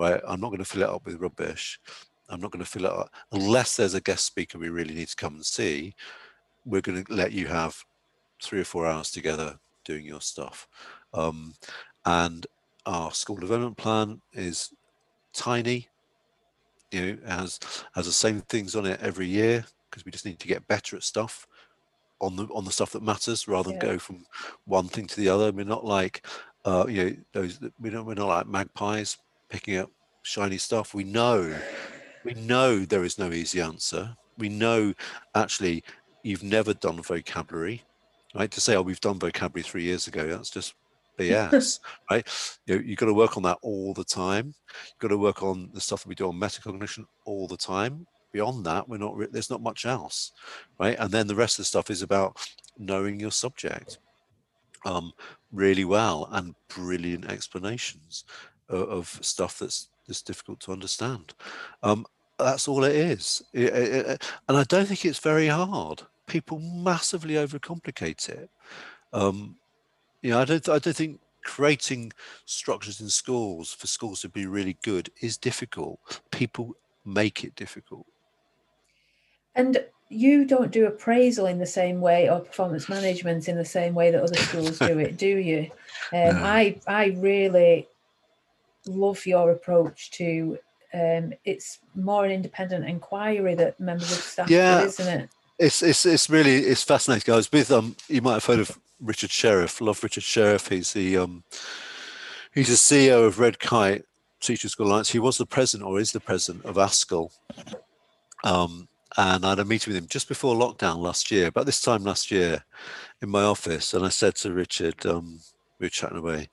right? 0.00 0.20
I'm 0.26 0.40
not 0.40 0.48
going 0.48 0.60
to 0.60 0.64
fill 0.64 0.82
it 0.82 0.88
up 0.88 1.04
with 1.04 1.20
rubbish. 1.20 1.78
I'm 2.30 2.40
not 2.40 2.50
going 2.50 2.64
to 2.64 2.70
fill 2.70 2.86
it 2.86 2.92
up 2.92 3.10
unless 3.32 3.76
there's 3.76 3.94
a 3.94 4.00
guest 4.00 4.24
speaker 4.24 4.58
we 4.58 4.70
really 4.70 4.94
need 4.94 5.08
to 5.08 5.16
come 5.16 5.34
and 5.34 5.44
see 5.44 5.94
we're 6.64 6.80
going 6.80 7.04
to 7.04 7.12
let 7.12 7.32
you 7.32 7.46
have 7.46 7.76
three 8.42 8.60
or 8.60 8.64
four 8.64 8.86
hours 8.86 9.10
together 9.10 9.58
doing 9.84 10.06
your 10.06 10.22
stuff. 10.22 10.66
Um, 11.12 11.54
and 12.06 12.46
our 12.86 13.12
school 13.12 13.36
development 13.36 13.76
plan 13.76 14.22
is 14.32 14.72
tiny 15.34 15.88
you 16.90 17.00
know 17.00 17.18
has 17.26 17.58
has 17.94 18.06
the 18.06 18.12
same 18.12 18.40
things 18.42 18.74
on 18.74 18.86
it 18.86 19.00
every 19.00 19.26
year 19.26 19.64
because 19.90 20.04
we 20.04 20.12
just 20.12 20.24
need 20.24 20.38
to 20.38 20.48
get 20.48 20.66
better 20.68 20.96
at 20.96 21.02
stuff 21.02 21.46
on 22.20 22.36
the 22.36 22.44
on 22.54 22.64
the 22.64 22.72
stuff 22.72 22.92
that 22.92 23.02
matters 23.02 23.48
rather 23.48 23.70
than 23.70 23.80
yeah. 23.80 23.92
go 23.92 23.98
from 23.98 24.24
one 24.64 24.88
thing 24.88 25.06
to 25.06 25.16
the 25.16 25.28
other. 25.28 25.50
We're 25.52 25.64
not 25.64 25.84
like 25.84 26.26
uh, 26.64 26.86
you 26.88 27.04
know 27.04 27.16
those 27.32 27.58
we 27.80 27.90
don't 27.90 28.06
we're 28.06 28.14
not 28.14 28.28
like 28.28 28.46
magpies 28.46 29.16
picking 29.48 29.78
up 29.78 29.90
shiny 30.22 30.58
stuff. 30.58 30.94
We 30.94 31.04
know 31.04 31.54
we 32.24 32.34
know 32.34 32.84
there 32.84 33.04
is 33.04 33.18
no 33.18 33.32
easy 33.32 33.60
answer. 33.60 34.16
We 34.38 34.48
know 34.48 34.94
actually 35.34 35.84
you've 36.22 36.42
never 36.42 36.74
done 36.74 37.02
vocabulary, 37.02 37.82
right? 38.34 38.50
To 38.50 38.60
say 38.60 38.76
oh 38.76 38.82
we've 38.82 39.00
done 39.00 39.18
vocabulary 39.18 39.64
three 39.64 39.82
years 39.82 40.06
ago, 40.06 40.26
that's 40.28 40.50
just 40.50 40.74
BS, 41.20 41.80
right? 42.10 42.26
You 42.66 42.76
know, 42.76 42.82
you've 42.84 42.98
got 42.98 43.06
to 43.06 43.14
work 43.14 43.36
on 43.36 43.42
that 43.44 43.58
all 43.62 43.94
the 43.94 44.04
time. 44.04 44.46
You've 44.46 44.98
got 45.00 45.08
to 45.08 45.18
work 45.18 45.42
on 45.42 45.70
the 45.72 45.80
stuff 45.80 46.02
that 46.02 46.08
we 46.08 46.14
do 46.14 46.28
on 46.28 46.40
metacognition 46.40 47.06
all 47.24 47.46
the 47.46 47.56
time. 47.56 48.06
Beyond 48.32 48.64
that, 48.66 48.88
we're 48.88 48.98
not. 48.98 49.16
There's 49.32 49.50
not 49.50 49.62
much 49.62 49.86
else, 49.86 50.32
right? 50.78 50.96
And 50.98 51.10
then 51.10 51.26
the 51.26 51.34
rest 51.34 51.58
of 51.58 51.62
the 51.62 51.66
stuff 51.66 51.90
is 51.90 52.02
about 52.02 52.36
knowing 52.78 53.18
your 53.18 53.32
subject 53.32 53.98
um, 54.84 55.12
really 55.52 55.84
well 55.84 56.28
and 56.32 56.54
brilliant 56.68 57.30
explanations 57.30 58.24
of, 58.68 58.88
of 58.88 59.18
stuff 59.22 59.58
that's 59.58 59.88
that's 60.06 60.22
difficult 60.22 60.60
to 60.60 60.72
understand. 60.72 61.34
Um, 61.82 62.06
that's 62.38 62.66
all 62.66 62.84
it 62.84 62.96
is. 62.96 63.42
It, 63.52 63.72
it, 63.72 64.06
it, 64.06 64.32
and 64.48 64.56
I 64.56 64.64
don't 64.64 64.86
think 64.86 65.04
it's 65.04 65.18
very 65.18 65.46
hard. 65.46 66.02
People 66.26 66.58
massively 66.58 67.34
overcomplicate 67.34 68.28
it. 68.28 68.50
Um, 69.12 69.56
you 70.22 70.30
know, 70.30 70.40
I 70.40 70.44
don't. 70.44 70.68
I 70.68 70.78
don't 70.78 70.96
think 70.96 71.20
creating 71.42 72.12
structures 72.44 73.00
in 73.00 73.08
schools 73.08 73.72
for 73.72 73.86
schools 73.86 74.20
to 74.20 74.28
be 74.28 74.46
really 74.46 74.76
good 74.82 75.10
is 75.20 75.36
difficult. 75.36 76.20
People 76.30 76.76
make 77.04 77.44
it 77.44 77.54
difficult. 77.54 78.06
And 79.54 79.84
you 80.08 80.44
don't 80.44 80.70
do 80.70 80.86
appraisal 80.86 81.46
in 81.46 81.58
the 81.58 81.66
same 81.66 82.00
way 82.00 82.28
or 82.28 82.40
performance 82.40 82.88
management 82.88 83.48
in 83.48 83.56
the 83.56 83.64
same 83.64 83.94
way 83.94 84.10
that 84.10 84.22
other 84.22 84.36
schools 84.36 84.78
do 84.78 84.98
it, 84.98 85.16
do 85.16 85.36
you? 85.38 85.70
Um, 86.12 86.36
no. 86.36 86.42
I 86.42 86.80
I 86.88 87.06
really 87.18 87.86
love 88.84 89.24
your 89.26 89.52
approach 89.52 90.10
to 90.12 90.58
um, 90.92 91.32
it's 91.44 91.78
more 91.94 92.24
an 92.24 92.32
independent 92.32 92.88
inquiry 92.88 93.54
that 93.54 93.78
members 93.78 94.10
of 94.10 94.18
staff 94.18 94.50
yeah. 94.50 94.80
do, 94.80 94.86
isn't 94.86 95.20
it? 95.20 95.30
It's 95.60 95.82
it's 95.84 96.04
it's 96.04 96.28
really 96.28 96.56
it's 96.56 96.82
fascinating. 96.82 97.32
I 97.32 97.36
was 97.36 97.52
with 97.52 97.70
um 97.70 97.94
you 98.08 98.22
might 98.22 98.34
have 98.34 98.44
heard 98.46 98.58
of 98.58 98.76
Richard 99.00 99.30
Sheriff. 99.30 99.80
Love 99.80 100.02
Richard 100.02 100.22
Sheriff. 100.22 100.68
He's 100.68 100.92
the 100.92 101.16
um 101.16 101.44
he's 102.54 102.68
the 102.68 102.74
CEO 102.74 103.26
of 103.26 103.38
Red 103.38 103.58
Kite 103.58 104.04
Teachers 104.40 104.72
School 104.72 104.88
Alliance. 104.88 105.10
He 105.10 105.18
was 105.18 105.38
the 105.38 105.46
president 105.46 105.88
or 105.88 105.98
is 105.98 106.12
the 106.12 106.20
president 106.20 106.64
of 106.64 106.76
ASCL. 106.76 107.30
Um, 108.44 108.88
and 109.16 109.44
I 109.44 109.50
had 109.50 109.58
a 109.58 109.64
meeting 109.64 109.92
with 109.92 110.02
him 110.02 110.08
just 110.08 110.28
before 110.28 110.54
lockdown 110.54 110.98
last 110.98 111.30
year, 111.30 111.48
about 111.48 111.66
this 111.66 111.82
time 111.82 112.04
last 112.04 112.30
year, 112.30 112.64
in 113.20 113.28
my 113.28 113.42
office. 113.42 113.92
And 113.92 114.04
I 114.04 114.08
said 114.08 114.36
to 114.36 114.52
Richard, 114.52 115.04
um, 115.04 115.40
we 115.78 115.86
were 115.86 115.90
chatting 115.90 116.18
away. 116.18 116.48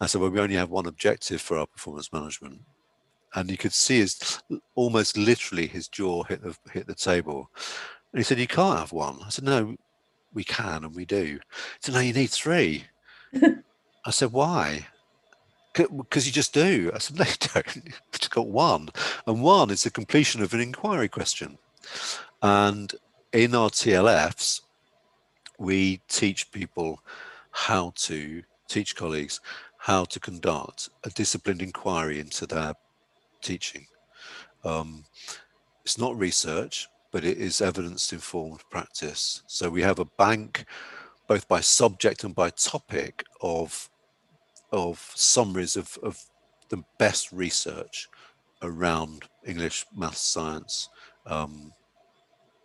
I 0.00 0.06
said, 0.06 0.20
"Well, 0.20 0.30
we 0.30 0.40
only 0.40 0.54
have 0.54 0.70
one 0.70 0.86
objective 0.86 1.40
for 1.40 1.58
our 1.58 1.66
performance 1.66 2.12
management," 2.12 2.60
and 3.34 3.50
you 3.50 3.56
could 3.56 3.72
see 3.72 3.98
his 3.98 4.40
almost 4.76 5.16
literally 5.16 5.66
his 5.66 5.88
jaw 5.88 6.22
hit 6.22 6.42
the 6.42 6.56
hit 6.72 6.86
the 6.86 6.94
table. 6.94 7.50
And 8.12 8.20
he 8.20 8.22
said, 8.22 8.38
"You 8.38 8.46
can't 8.46 8.78
have 8.78 8.92
one." 8.92 9.18
I 9.24 9.30
said, 9.30 9.44
"No, 9.44 9.76
we 10.32 10.44
can, 10.44 10.84
and 10.84 10.94
we 10.94 11.04
do." 11.04 11.40
So 11.80 11.92
now 11.92 12.00
you 12.00 12.12
need 12.12 12.30
three. 12.30 12.84
I 14.04 14.10
said, 14.10 14.32
"Why?" 14.32 14.86
because 15.86 16.26
you 16.26 16.32
just 16.32 16.52
do. 16.52 16.90
I 16.94 16.98
said, 16.98 17.16
no, 17.18 17.24
you 17.24 17.34
don't. 17.54 17.76
You've 17.76 18.00
just 18.12 18.30
got 18.30 18.48
one. 18.48 18.88
And 19.26 19.42
one 19.42 19.70
is 19.70 19.84
the 19.84 19.90
completion 19.90 20.42
of 20.42 20.52
an 20.52 20.60
inquiry 20.60 21.08
question. 21.08 21.58
And 22.42 22.92
in 23.32 23.54
our 23.54 23.70
TLFs, 23.70 24.62
we 25.58 26.00
teach 26.08 26.50
people 26.50 27.00
how 27.50 27.92
to 27.96 28.42
teach 28.68 28.96
colleagues 28.96 29.40
how 29.78 30.04
to 30.04 30.20
conduct 30.20 30.90
a 31.04 31.10
disciplined 31.10 31.62
inquiry 31.62 32.20
into 32.20 32.46
their 32.46 32.74
teaching. 33.40 33.86
Um, 34.64 35.04
it's 35.84 35.98
not 35.98 36.18
research, 36.18 36.88
but 37.18 37.26
it 37.26 37.38
is 37.38 37.60
evidence 37.60 38.12
informed 38.12 38.62
practice. 38.70 39.42
So 39.48 39.68
we 39.68 39.82
have 39.82 39.98
a 39.98 40.04
bank, 40.04 40.64
both 41.26 41.48
by 41.48 41.58
subject 41.58 42.22
and 42.22 42.32
by 42.32 42.50
topic, 42.50 43.24
of 43.40 43.90
of 44.70 45.10
summaries 45.16 45.74
of, 45.76 45.98
of 46.04 46.16
the 46.68 46.80
best 46.96 47.32
research 47.32 48.08
around 48.62 49.24
English, 49.44 49.84
maths, 49.96 50.20
science, 50.20 50.90
um, 51.26 51.72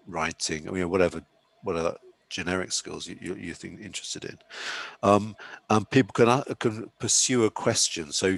writing, 0.06 0.70
I 0.70 0.72
mean, 0.72 0.88
whatever, 0.92 1.24
whatever 1.64 1.98
generic 2.30 2.74
skills 2.74 3.08
you, 3.08 3.18
you, 3.20 3.34
you 3.34 3.54
think 3.56 3.82
interested 3.82 4.24
in. 4.24 4.38
Um, 5.02 5.36
and 5.72 5.90
people 5.90 6.14
can, 6.14 6.30
uh, 6.30 6.44
can 6.60 6.92
pursue 7.00 7.46
a 7.46 7.50
question. 7.50 8.12
So 8.12 8.38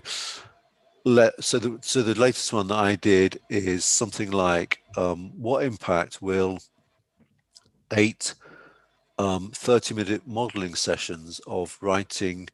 let, 1.06 1.42
so 1.44 1.60
the, 1.60 1.78
so 1.82 2.02
the 2.02 2.20
latest 2.20 2.52
one 2.52 2.68
that 2.68 2.76
I 2.76 2.96
did 2.96 3.40
is 3.50 3.86
something 3.86 4.32
like, 4.32 4.80
um, 4.98 5.32
what 5.40 5.64
impact 5.64 6.22
will 6.22 6.58
eight 7.94 8.34
um, 9.20 9.52
30 9.54 9.94
minute 9.94 10.28
modeling 10.28 10.76
sessions 10.76 11.40
of 11.48 11.78
writing 11.80 12.50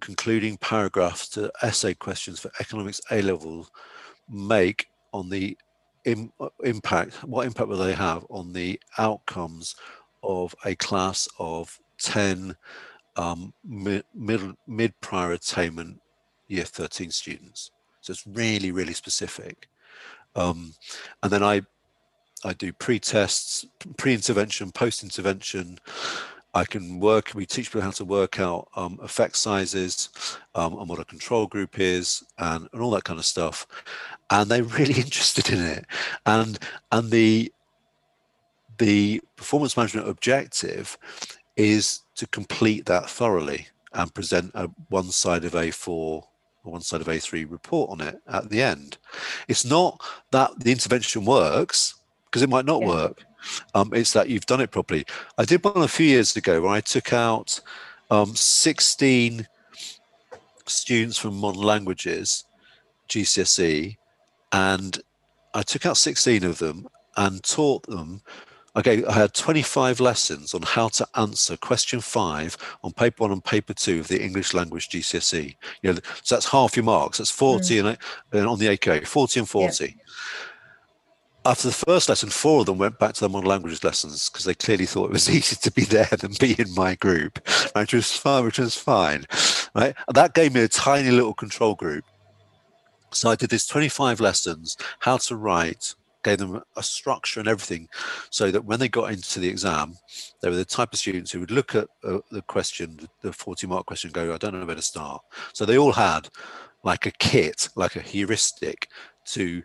concluding 0.00 0.56
paragraphs 0.56 1.28
to 1.28 1.50
essay 1.60 1.92
questions 1.92 2.38
for 2.38 2.52
economics 2.60 3.00
A 3.10 3.20
level 3.20 3.68
make 4.28 4.86
on 5.12 5.28
the 5.28 5.58
Im, 6.04 6.32
impact, 6.64 7.14
what 7.24 7.46
impact 7.46 7.68
will 7.68 7.78
they 7.78 7.92
have 7.92 8.24
on 8.30 8.52
the 8.52 8.80
outcomes 8.96 9.74
of 10.22 10.54
a 10.64 10.74
class 10.76 11.28
of 11.38 11.78
10 12.00 12.56
um, 13.16 13.52
mid, 13.64 14.04
mid, 14.14 14.40
mid 14.66 14.98
prior 15.00 15.32
attainment 15.32 16.00
year 16.46 16.64
13 16.64 17.10
students? 17.10 17.72
It's 18.10 18.26
really, 18.26 18.70
really 18.70 18.94
specific. 18.94 19.68
Um, 20.36 20.74
and 21.22 21.32
then 21.32 21.42
I, 21.42 21.62
I 22.44 22.52
do 22.52 22.72
pre-tests, 22.72 23.66
pre-intervention, 23.96 24.72
post-intervention. 24.72 25.78
I 26.54 26.64
can 26.64 26.98
work, 26.98 27.32
we 27.34 27.46
teach 27.46 27.66
people 27.66 27.82
how 27.82 27.90
to 27.92 28.04
work 28.04 28.40
out 28.40 28.68
um, 28.74 28.98
effect 29.02 29.36
sizes 29.36 30.08
um, 30.54 30.78
and 30.78 30.88
what 30.88 30.98
a 30.98 31.04
control 31.04 31.46
group 31.46 31.78
is 31.78 32.24
and, 32.38 32.68
and 32.72 32.82
all 32.82 32.90
that 32.92 33.04
kind 33.04 33.18
of 33.18 33.26
stuff 33.26 33.66
and 34.30 34.50
they're 34.50 34.62
really 34.78 34.94
interested 34.94 35.50
in 35.50 35.60
it. 35.60 35.86
And 36.26 36.58
and 36.92 37.10
the 37.10 37.52
the 38.78 39.20
performance 39.36 39.76
management 39.76 40.08
objective 40.08 40.96
is 41.56 42.02
to 42.14 42.26
complete 42.28 42.86
that 42.86 43.10
thoroughly 43.10 43.66
and 43.92 44.14
present 44.14 44.52
a 44.54 44.68
one 44.88 45.10
side 45.10 45.44
of 45.44 45.52
A4 45.52 46.24
or 46.68 46.72
one 46.72 46.80
side 46.80 47.00
of 47.00 47.06
A3 47.06 47.50
report 47.50 47.90
on 47.90 48.00
it 48.00 48.20
at 48.28 48.50
the 48.50 48.62
end. 48.62 48.98
It's 49.48 49.64
not 49.64 50.00
that 50.30 50.58
the 50.60 50.72
intervention 50.72 51.24
works 51.24 51.94
because 52.26 52.42
it 52.42 52.50
might 52.50 52.66
not 52.66 52.82
yeah. 52.82 52.88
work. 52.88 53.24
Um, 53.74 53.92
it's 53.94 54.12
that 54.12 54.28
you've 54.28 54.46
done 54.46 54.60
it 54.60 54.70
properly. 54.70 55.04
I 55.38 55.44
did 55.44 55.64
one 55.64 55.82
a 55.82 55.88
few 55.88 56.06
years 56.06 56.36
ago 56.36 56.60
where 56.60 56.72
I 56.72 56.80
took 56.80 57.12
out 57.12 57.60
um, 58.10 58.34
16 58.34 59.46
students 60.66 61.18
from 61.18 61.36
modern 61.36 61.62
languages, 61.62 62.44
GCSE, 63.08 63.96
and 64.52 65.00
I 65.54 65.62
took 65.62 65.86
out 65.86 65.96
16 65.96 66.44
of 66.44 66.58
them 66.58 66.88
and 67.16 67.42
taught 67.42 67.86
them. 67.86 68.22
Okay, 68.76 69.04
I 69.04 69.12
had 69.12 69.34
25 69.34 69.98
lessons 69.98 70.54
on 70.54 70.62
how 70.62 70.88
to 70.88 71.08
answer 71.16 71.56
question 71.56 72.00
five 72.00 72.56
on 72.84 72.92
paper 72.92 73.24
one 73.24 73.32
and 73.32 73.44
paper 73.44 73.74
two 73.74 74.00
of 74.00 74.08
the 74.08 74.22
English 74.22 74.54
language 74.54 74.88
GCSE. 74.88 75.56
You 75.82 75.92
know, 75.92 75.98
so 76.22 76.34
that's 76.34 76.48
half 76.48 76.76
your 76.76 76.84
marks. 76.84 77.18
That's 77.18 77.30
40 77.30 77.76
mm. 77.76 77.88
and, 77.88 77.98
and 78.32 78.46
on 78.46 78.58
the 78.58 78.66
AQA, 78.66 79.06
40 79.06 79.40
and 79.40 79.48
40. 79.48 79.84
Yeah. 79.84 79.92
After 81.44 81.68
the 81.68 81.74
first 81.74 82.08
lesson, 82.08 82.28
four 82.28 82.60
of 82.60 82.66
them 82.66 82.78
went 82.78 82.98
back 82.98 83.14
to 83.14 83.20
their 83.20 83.28
modern 83.28 83.48
languages 83.48 83.82
lessons 83.82 84.28
because 84.28 84.44
they 84.44 84.54
clearly 84.54 84.86
thought 84.86 85.06
it 85.06 85.12
was 85.12 85.30
easier 85.34 85.58
to 85.62 85.72
be 85.72 85.84
there 85.84 86.08
than 86.18 86.32
be 86.38 86.54
in 86.60 86.74
my 86.74 86.94
group, 86.94 87.48
which 87.74 87.94
was 87.94 88.12
fine. 88.12 88.44
Which 88.44 88.58
was 88.58 88.76
fine, 88.76 89.24
right? 89.74 89.94
that 90.12 90.34
gave 90.34 90.52
me 90.52 90.60
a 90.60 90.68
tiny 90.68 91.10
little 91.10 91.34
control 91.34 91.74
group 91.74 92.04
so 93.10 93.30
I 93.30 93.36
did 93.36 93.50
this 93.50 93.66
25 93.66 94.20
lessons, 94.20 94.76
how 95.00 95.16
to 95.18 95.36
write, 95.36 95.94
gave 96.24 96.38
them 96.38 96.62
a 96.76 96.82
structure 96.82 97.40
and 97.40 97.48
everything, 97.48 97.88
so 98.30 98.50
that 98.50 98.64
when 98.64 98.78
they 98.78 98.88
got 98.88 99.12
into 99.12 99.40
the 99.40 99.48
exam, 99.48 99.96
they 100.40 100.48
were 100.48 100.56
the 100.56 100.64
type 100.64 100.92
of 100.92 100.98
students 100.98 101.30
who 101.30 101.40
would 101.40 101.50
look 101.50 101.74
at 101.74 101.88
uh, 102.04 102.18
the 102.30 102.42
question, 102.42 103.08
the 103.22 103.32
40 103.32 103.66
mark 103.66 103.86
question, 103.86 104.10
go, 104.10 104.34
I 104.34 104.38
don't 104.38 104.58
know 104.58 104.66
where 104.66 104.76
to 104.76 104.82
start. 104.82 105.22
So 105.52 105.64
they 105.64 105.78
all 105.78 105.92
had 105.92 106.28
like 106.82 107.06
a 107.06 107.10
kit, 107.12 107.68
like 107.76 107.96
a 107.96 108.00
heuristic 108.00 108.88
to 109.26 109.62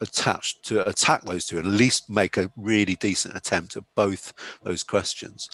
attach 0.00 0.60
to 0.60 0.86
attack 0.86 1.22
those 1.22 1.46
two 1.46 1.58
and 1.58 1.66
at 1.66 1.72
least 1.72 2.10
make 2.10 2.36
a 2.36 2.50
really 2.56 2.96
decent 2.96 3.34
attempt 3.34 3.76
at 3.76 3.84
both 3.94 4.34
those 4.62 4.82
questions. 4.82 5.48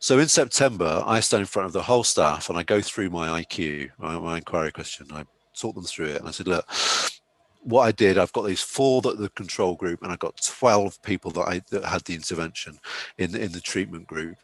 So 0.00 0.18
in 0.18 0.28
September, 0.28 1.02
I 1.06 1.20
stand 1.20 1.42
in 1.42 1.46
front 1.46 1.66
of 1.66 1.72
the 1.72 1.82
whole 1.82 2.04
staff 2.04 2.48
and 2.48 2.58
I 2.58 2.62
go 2.62 2.80
through 2.80 3.10
my 3.10 3.42
IQ, 3.42 3.90
my, 3.98 4.18
my 4.18 4.36
inquiry 4.38 4.72
question. 4.72 5.06
I 5.12 5.24
talk 5.56 5.74
them 5.74 5.84
through 5.84 6.06
it. 6.06 6.18
And 6.18 6.28
I 6.28 6.32
said, 6.32 6.48
look, 6.48 6.66
what 7.66 7.82
I 7.82 7.92
did, 7.92 8.16
I've 8.16 8.32
got 8.32 8.46
these 8.46 8.62
four 8.62 9.02
that 9.02 9.18
the 9.18 9.28
control 9.30 9.74
group, 9.74 10.02
and 10.02 10.12
I 10.12 10.16
got 10.16 10.40
12 10.42 11.02
people 11.02 11.30
that 11.32 11.48
I 11.48 11.60
that 11.70 11.84
had 11.84 12.02
the 12.02 12.14
intervention 12.14 12.78
in 13.18 13.34
in 13.34 13.52
the 13.52 13.60
treatment 13.60 14.06
group. 14.06 14.36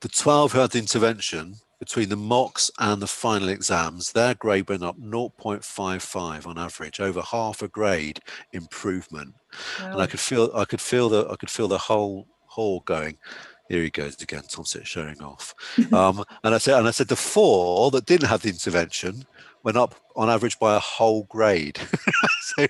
The 0.00 0.08
12 0.08 0.52
who 0.52 0.58
had 0.60 0.70
the 0.70 0.78
intervention 0.78 1.56
between 1.80 2.08
the 2.08 2.16
mocks 2.16 2.70
and 2.78 3.02
the 3.02 3.06
final 3.06 3.48
exams, 3.48 4.12
their 4.12 4.34
grade 4.34 4.68
went 4.68 4.84
up 4.84 4.98
0.55 4.98 6.46
on 6.46 6.56
average, 6.56 7.00
over 7.00 7.20
half 7.20 7.60
a 7.60 7.68
grade 7.68 8.20
improvement. 8.52 9.34
Wow. 9.80 9.92
And 9.92 10.02
I 10.02 10.06
could 10.06 10.20
feel 10.20 10.50
I 10.54 10.64
could 10.64 10.80
feel 10.80 11.08
the 11.08 11.26
I 11.28 11.36
could 11.36 11.50
feel 11.50 11.68
the 11.68 11.78
whole 11.78 12.28
hall 12.46 12.80
going. 12.80 13.18
Here 13.68 13.82
he 13.82 13.90
goes 13.90 14.22
again, 14.22 14.42
Tom 14.42 14.64
Tom's 14.64 14.76
showing 14.84 15.20
off. 15.20 15.52
um, 15.92 16.22
and 16.44 16.54
I 16.54 16.58
said, 16.58 16.78
and 16.78 16.86
I 16.86 16.92
said 16.92 17.08
the 17.08 17.16
four 17.16 17.90
that 17.90 18.06
didn't 18.06 18.28
have 18.28 18.42
the 18.42 18.50
intervention 18.50 19.26
went 19.66 19.76
up 19.76 19.96
on 20.14 20.30
average 20.30 20.60
by 20.60 20.76
a 20.76 20.78
whole 20.78 21.24
grade. 21.24 21.76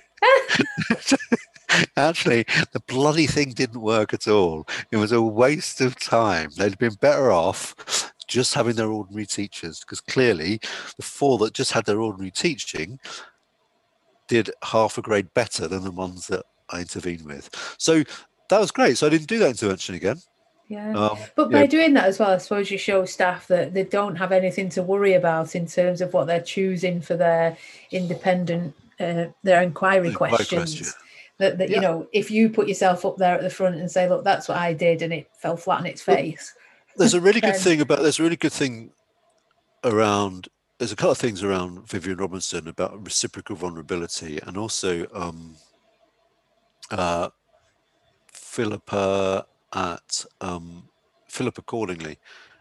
so, 0.99 1.17
actually, 1.95 2.43
the 2.71 2.79
bloody 2.87 3.27
thing 3.27 3.51
didn't 3.51 3.79
work 3.79 4.15
at 4.15 4.27
all. 4.27 4.67
It 4.91 4.97
was 4.97 5.11
a 5.11 5.21
waste 5.21 5.79
of 5.79 5.99
time. 5.99 6.49
They'd 6.57 6.79
been 6.79 6.95
better 6.95 7.31
off 7.31 8.11
just 8.27 8.55
having 8.55 8.75
their 8.75 8.89
ordinary 8.89 9.27
teachers 9.27 9.81
because 9.81 10.01
clearly 10.01 10.59
the 10.97 11.03
four 11.03 11.37
that 11.37 11.53
just 11.53 11.71
had 11.71 11.85
their 11.85 12.01
ordinary 12.01 12.31
teaching 12.31 12.99
did 14.27 14.49
half 14.63 14.97
a 14.97 15.03
grade 15.03 15.31
better 15.35 15.67
than 15.67 15.83
the 15.83 15.91
ones 15.91 16.25
that 16.27 16.45
I 16.71 16.79
intervened 16.79 17.21
with. 17.21 17.49
So 17.77 18.03
that 18.49 18.59
was 18.59 18.71
great. 18.71 18.97
So 18.97 19.05
I 19.05 19.11
didn't 19.11 19.27
do 19.27 19.37
that 19.37 19.49
intervention 19.49 19.93
again. 19.93 20.17
Yeah. 20.67 20.93
Um, 20.93 21.17
but 21.35 21.49
by 21.49 21.61
yeah. 21.61 21.67
doing 21.67 21.93
that 21.93 22.05
as 22.05 22.19
well, 22.19 22.31
I 22.31 22.37
suppose 22.37 22.69
you 22.69 22.77
show 22.77 23.05
staff 23.05 23.47
that 23.47 23.73
they 23.73 23.83
don't 23.83 24.17
have 24.17 24.31
anything 24.31 24.69
to 24.69 24.83
worry 24.83 25.13
about 25.13 25.55
in 25.55 25.65
terms 25.65 26.01
of 26.01 26.13
what 26.13 26.27
they're 26.27 26.41
choosing 26.41 26.99
for 26.99 27.15
their 27.15 27.57
independent, 27.91 28.75
uh, 28.99 29.27
their 29.43 29.61
inquiry, 29.61 30.11
questions. 30.11 30.75
Question. 30.75 30.87
That, 31.37 31.57
that 31.59 31.69
yeah. 31.69 31.75
you 31.75 31.81
know, 31.81 32.07
if 32.11 32.31
you 32.31 32.49
put 32.49 32.67
yourself 32.67 33.05
up 33.05 33.17
there 33.17 33.35
at 33.35 33.41
the 33.41 33.49
front 33.49 33.75
and 33.75 33.89
say, 33.89 34.09
"Look, 34.09 34.23
that's 34.23 34.49
what 34.49 34.57
I 34.57 34.73
did," 34.73 35.01
and 35.01 35.13
it 35.13 35.29
fell 35.33 35.55
flat 35.55 35.79
on 35.79 35.85
its 35.85 36.01
face. 36.01 36.53
There's 36.97 37.13
a 37.13 37.21
really 37.21 37.41
good 37.49 37.55
thing 37.55 37.79
about. 37.79 38.01
There's 38.01 38.19
a 38.19 38.23
really 38.23 38.35
good 38.35 38.51
thing 38.51 38.91
around. 39.83 40.49
There's 40.79 40.91
a 40.91 40.95
couple 40.95 41.11
of 41.11 41.17
things 41.17 41.43
around 41.43 41.87
Viviane 41.87 42.19
Robinson 42.19 42.67
about 42.67 43.05
reciprocal 43.05 43.55
vulnerability, 43.55 44.39
and 44.45 44.57
also 44.57 45.05
um, 45.13 45.55
uh, 46.89 47.29
Philippa 48.31 49.45
at 49.77 50.25
um, 50.41 50.89
Philippa 51.27 51.61
Cordingley 51.61 52.17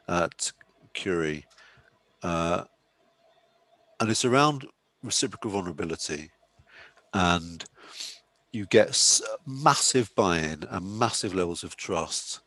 at 0.07 0.53
CUREE, 0.93 1.45
uh, 2.23 2.65
and 3.99 4.11
it's 4.11 4.25
around 4.25 4.67
reciprocal 5.03 5.51
vulnerability, 5.51 6.31
and 7.15 7.65
you 8.53 8.67
get 8.67 9.21
massive 9.47 10.15
buy-in 10.15 10.65
and 10.69 10.99
massive 10.99 11.35
levels 11.35 11.65
of 11.65 11.77
trust 11.77 12.41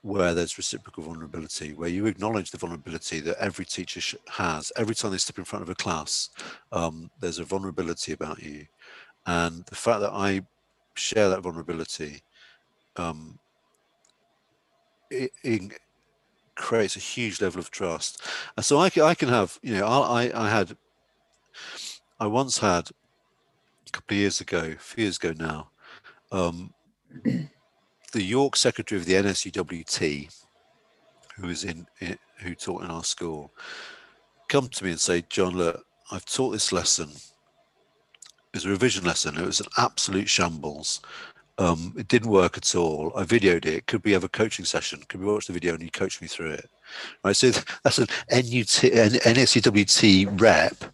where 0.00 0.34
there's 0.34 0.58
reciprocal 0.58 1.02
vulnerability, 1.02 1.72
where 1.72 1.88
you 1.88 2.06
acknowledge 2.06 2.50
the 2.50 2.58
vulnerability 2.58 3.20
that 3.20 3.38
every 3.38 3.64
teacher 3.64 4.18
has. 4.28 4.70
Every 4.76 4.94
time 4.94 5.10
they 5.12 5.18
step 5.18 5.38
in 5.38 5.44
front 5.44 5.62
of 5.62 5.70
a 5.70 5.74
class, 5.74 6.30
um, 6.72 7.10
there's 7.20 7.38
a 7.38 7.44
vulnerability 7.44 8.12
about 8.12 8.42
you. 8.42 8.66
And 9.26 9.64
the 9.64 9.74
fact 9.74 10.00
that 10.00 10.12
I 10.12 10.42
share 10.94 11.30
that 11.30 11.42
vulnerability 11.42 12.22
um, 12.96 13.38
it, 15.14 15.32
it, 15.42 15.80
creates 16.56 16.96
a 16.96 17.00
huge 17.00 17.40
level 17.40 17.58
of 17.58 17.70
trust. 17.70 18.22
And 18.56 18.64
so 18.64 18.78
I, 18.78 18.90
I 19.02 19.14
can 19.14 19.28
have, 19.28 19.58
you 19.62 19.76
know, 19.76 19.86
I, 19.86 20.30
I 20.34 20.48
had, 20.48 20.76
I 22.20 22.26
once 22.26 22.58
had 22.58 22.90
a 23.88 23.90
couple 23.90 24.14
of 24.14 24.20
years 24.20 24.40
ago, 24.40 24.58
a 24.58 24.76
few 24.76 25.04
years 25.04 25.16
ago 25.16 25.34
now, 25.36 25.70
um, 26.30 26.72
the 27.24 28.22
York 28.22 28.56
secretary 28.56 29.00
of 29.00 29.06
the 29.06 29.14
NASUWT, 29.14 30.44
who 31.36 31.46
was 31.46 31.64
in, 31.64 31.86
in, 32.00 32.16
who 32.38 32.54
taught 32.54 32.84
in 32.84 32.90
our 32.90 33.04
school, 33.04 33.52
come 34.48 34.68
to 34.68 34.84
me 34.84 34.90
and 34.90 35.00
say, 35.00 35.24
John, 35.28 35.54
look, 35.54 35.84
I've 36.10 36.24
taught 36.24 36.50
this 36.50 36.72
lesson. 36.72 37.10
It 37.10 38.58
was 38.58 38.66
a 38.66 38.70
revision 38.70 39.04
lesson. 39.04 39.36
It 39.36 39.46
was 39.46 39.60
an 39.60 39.66
absolute 39.78 40.28
shambles. 40.28 41.00
Um, 41.56 41.94
it 41.96 42.08
didn't 42.08 42.30
work 42.30 42.56
at 42.56 42.74
all. 42.74 43.12
I 43.14 43.22
videoed 43.22 43.64
it. 43.64 43.86
Could 43.86 44.04
we 44.04 44.12
have 44.12 44.24
a 44.24 44.28
coaching 44.28 44.64
session? 44.64 45.02
Could 45.08 45.20
we 45.20 45.26
watch 45.26 45.46
the 45.46 45.52
video 45.52 45.74
and 45.74 45.82
you 45.82 45.90
coach 45.90 46.20
me 46.20 46.26
through 46.26 46.50
it? 46.50 46.68
Right. 47.22 47.36
So 47.36 47.50
that's 47.84 47.98
an 47.98 48.08
NUT, 48.30 48.84
an 48.84 49.34
NASUWT 49.34 50.40
rep 50.40 50.92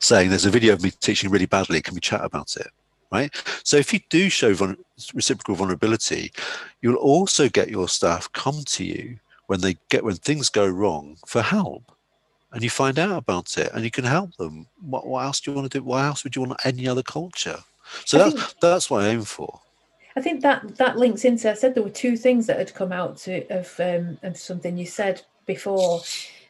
saying 0.00 0.30
there's 0.30 0.46
a 0.46 0.50
video 0.50 0.72
of 0.72 0.82
me 0.82 0.90
teaching 0.90 1.30
really 1.30 1.46
badly. 1.46 1.80
Can 1.80 1.94
we 1.94 2.00
chat 2.00 2.24
about 2.24 2.56
it? 2.56 2.68
Right. 3.12 3.34
So 3.64 3.76
if 3.76 3.92
you 3.92 4.00
do 4.08 4.28
show 4.28 4.54
vul- 4.54 4.76
reciprocal 5.14 5.56
vulnerability, 5.56 6.32
you'll 6.80 6.96
also 6.96 7.48
get 7.48 7.68
your 7.68 7.88
staff 7.88 8.30
come 8.32 8.62
to 8.66 8.84
you 8.84 9.18
when 9.46 9.60
they 9.60 9.76
get 9.88 10.04
when 10.04 10.14
things 10.14 10.48
go 10.48 10.66
wrong 10.66 11.16
for 11.26 11.42
help 11.42 11.92
and 12.52 12.62
you 12.62 12.70
find 12.70 12.98
out 12.98 13.16
about 13.16 13.58
it 13.58 13.70
and 13.74 13.84
you 13.84 13.90
can 13.90 14.04
help 14.04 14.36
them. 14.36 14.66
What, 14.80 15.06
what 15.06 15.24
else 15.24 15.40
do 15.40 15.50
you 15.50 15.56
want 15.56 15.70
to 15.70 15.78
do? 15.78 15.84
Why 15.84 16.06
else 16.06 16.24
would 16.24 16.36
you 16.36 16.42
want 16.42 16.60
any 16.64 16.86
other 16.88 17.02
culture? 17.02 17.58
So 18.04 18.18
that's 18.18 18.34
think, 18.34 18.60
that's 18.60 18.90
what 18.90 19.04
I 19.04 19.08
aim 19.08 19.22
for. 19.22 19.60
I 20.16 20.20
think 20.20 20.42
that 20.42 20.76
that 20.76 20.98
links 20.98 21.24
into. 21.24 21.50
I 21.50 21.54
said 21.54 21.74
there 21.74 21.82
were 21.82 21.90
two 21.90 22.16
things 22.16 22.46
that 22.46 22.58
had 22.58 22.74
come 22.74 22.92
out 22.92 23.16
to, 23.18 23.46
of 23.48 23.78
um, 23.80 24.18
of 24.22 24.36
something 24.36 24.76
you 24.76 24.86
said 24.86 25.22
before, 25.46 26.00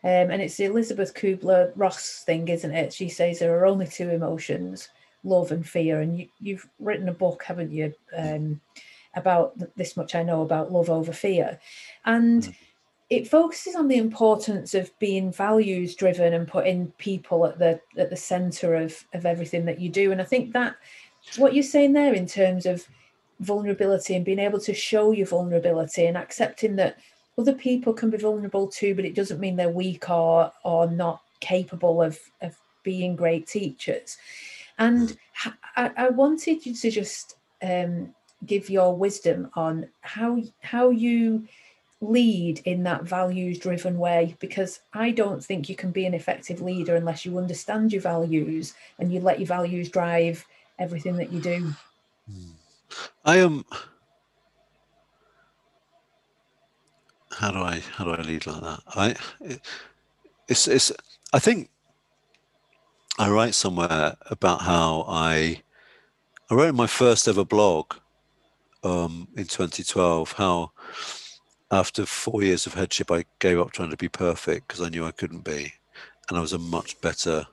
um, 0.02 0.30
and 0.30 0.40
it's 0.42 0.56
the 0.56 0.64
Elisabeth 0.64 1.14
Kübler-Ross 1.14 2.24
thing, 2.24 2.48
isn't 2.48 2.74
it? 2.74 2.92
She 2.92 3.08
says 3.08 3.38
there 3.38 3.58
are 3.58 3.66
only 3.66 3.86
two 3.86 4.10
emotions: 4.10 4.88
love 5.24 5.52
and 5.52 5.66
fear. 5.66 6.00
And 6.00 6.26
you, 6.40 6.56
have 6.56 6.66
written 6.78 7.08
a 7.08 7.14
book, 7.14 7.42
haven't 7.44 7.72
you, 7.72 7.92
um, 8.16 8.60
about 9.14 9.52
this 9.76 9.96
much 9.96 10.14
I 10.14 10.22
know 10.22 10.42
about 10.42 10.72
love 10.72 10.90
over 10.90 11.12
fear, 11.12 11.58
and. 12.04 12.44
Mm. 12.44 12.54
It 13.10 13.26
focuses 13.26 13.74
on 13.74 13.88
the 13.88 13.96
importance 13.96 14.72
of 14.72 14.96
being 15.00 15.32
values 15.32 15.96
driven 15.96 16.32
and 16.32 16.46
putting 16.46 16.92
people 16.92 17.44
at 17.44 17.58
the 17.58 17.80
at 17.98 18.08
the 18.08 18.16
center 18.16 18.76
of 18.76 19.04
of 19.14 19.26
everything 19.26 19.64
that 19.64 19.80
you 19.80 19.88
do. 19.88 20.12
And 20.12 20.20
I 20.20 20.24
think 20.24 20.52
that 20.52 20.76
what 21.36 21.54
you're 21.54 21.62
saying 21.62 21.92
there 21.92 22.14
in 22.14 22.26
terms 22.26 22.66
of 22.66 22.86
vulnerability 23.40 24.14
and 24.14 24.24
being 24.24 24.38
able 24.38 24.60
to 24.60 24.74
show 24.74 25.12
your 25.12 25.26
vulnerability 25.26 26.06
and 26.06 26.16
accepting 26.16 26.76
that 26.76 26.98
other 27.38 27.54
people 27.54 27.92
can 27.92 28.10
be 28.10 28.18
vulnerable 28.18 28.68
too, 28.68 28.94
but 28.94 29.04
it 29.04 29.14
doesn't 29.14 29.40
mean 29.40 29.56
they're 29.56 29.68
weak 29.68 30.10
or 30.10 30.52
or 30.64 30.90
not 30.90 31.22
capable 31.40 32.02
of 32.02 32.18
of 32.42 32.56
being 32.82 33.16
great 33.16 33.46
teachers. 33.46 34.18
And 34.78 35.16
I, 35.76 35.90
I 35.96 36.08
wanted 36.08 36.64
you 36.64 36.74
to 36.74 36.90
just 36.90 37.36
um, 37.62 38.14
give 38.46 38.70
your 38.70 38.96
wisdom 38.96 39.50
on 39.54 39.88
how 40.00 40.42
how 40.60 40.90
you 40.90 41.46
lead 42.02 42.60
in 42.64 42.82
that 42.82 43.04
values 43.04 43.58
driven 43.58 43.98
way 43.98 44.34
because 44.40 44.80
I 44.94 45.10
don't 45.10 45.44
think 45.44 45.68
you 45.68 45.76
can 45.76 45.90
be 45.90 46.06
an 46.06 46.14
effective 46.14 46.62
leader 46.62 46.96
unless 46.96 47.26
you 47.26 47.36
understand 47.36 47.92
your 47.92 48.00
values 48.00 48.74
and 48.98 49.12
you 49.12 49.20
let 49.20 49.38
your 49.38 49.46
values 49.46 49.90
drive 49.90 50.46
everything 50.80 51.16
that 51.16 51.32
you 51.32 51.40
do. 51.40 51.72
I 53.24 53.36
am. 53.36 53.52
Um, 53.52 53.64
how 57.32 57.50
do 57.52 57.58
I 57.58 57.82
how 57.94 58.04
do 58.04 58.10
I 58.10 58.20
lead 58.22 58.46
like 58.46 58.60
that? 58.60 58.80
I 58.88 59.16
it's 60.48 60.66
it's 60.66 60.92
I 61.32 61.38
think 61.38 61.70
I 63.18 63.30
write 63.30 63.54
somewhere 63.54 64.16
about 64.26 64.62
how 64.62 65.04
I 65.08 65.62
I 66.50 66.54
wrote 66.54 66.70
in 66.70 66.76
my 66.76 66.88
first 66.88 67.28
ever 67.28 67.44
blog 67.44 67.94
um, 68.82 69.28
in 69.36 69.44
2012 69.44 70.32
how 70.32 70.72
after 71.70 72.04
four 72.04 72.42
years 72.42 72.66
of 72.66 72.74
headship 72.74 73.10
I 73.10 73.24
gave 73.38 73.60
up 73.60 73.70
trying 73.70 73.90
to 73.90 73.96
be 73.96 74.08
perfect 74.08 74.66
because 74.66 74.82
I 74.82 74.88
knew 74.88 75.06
I 75.06 75.12
couldn't 75.12 75.44
be 75.44 75.72
and 76.28 76.36
I 76.36 76.40
was 76.40 76.52
a 76.52 76.58
much 76.58 77.00
better 77.00 77.46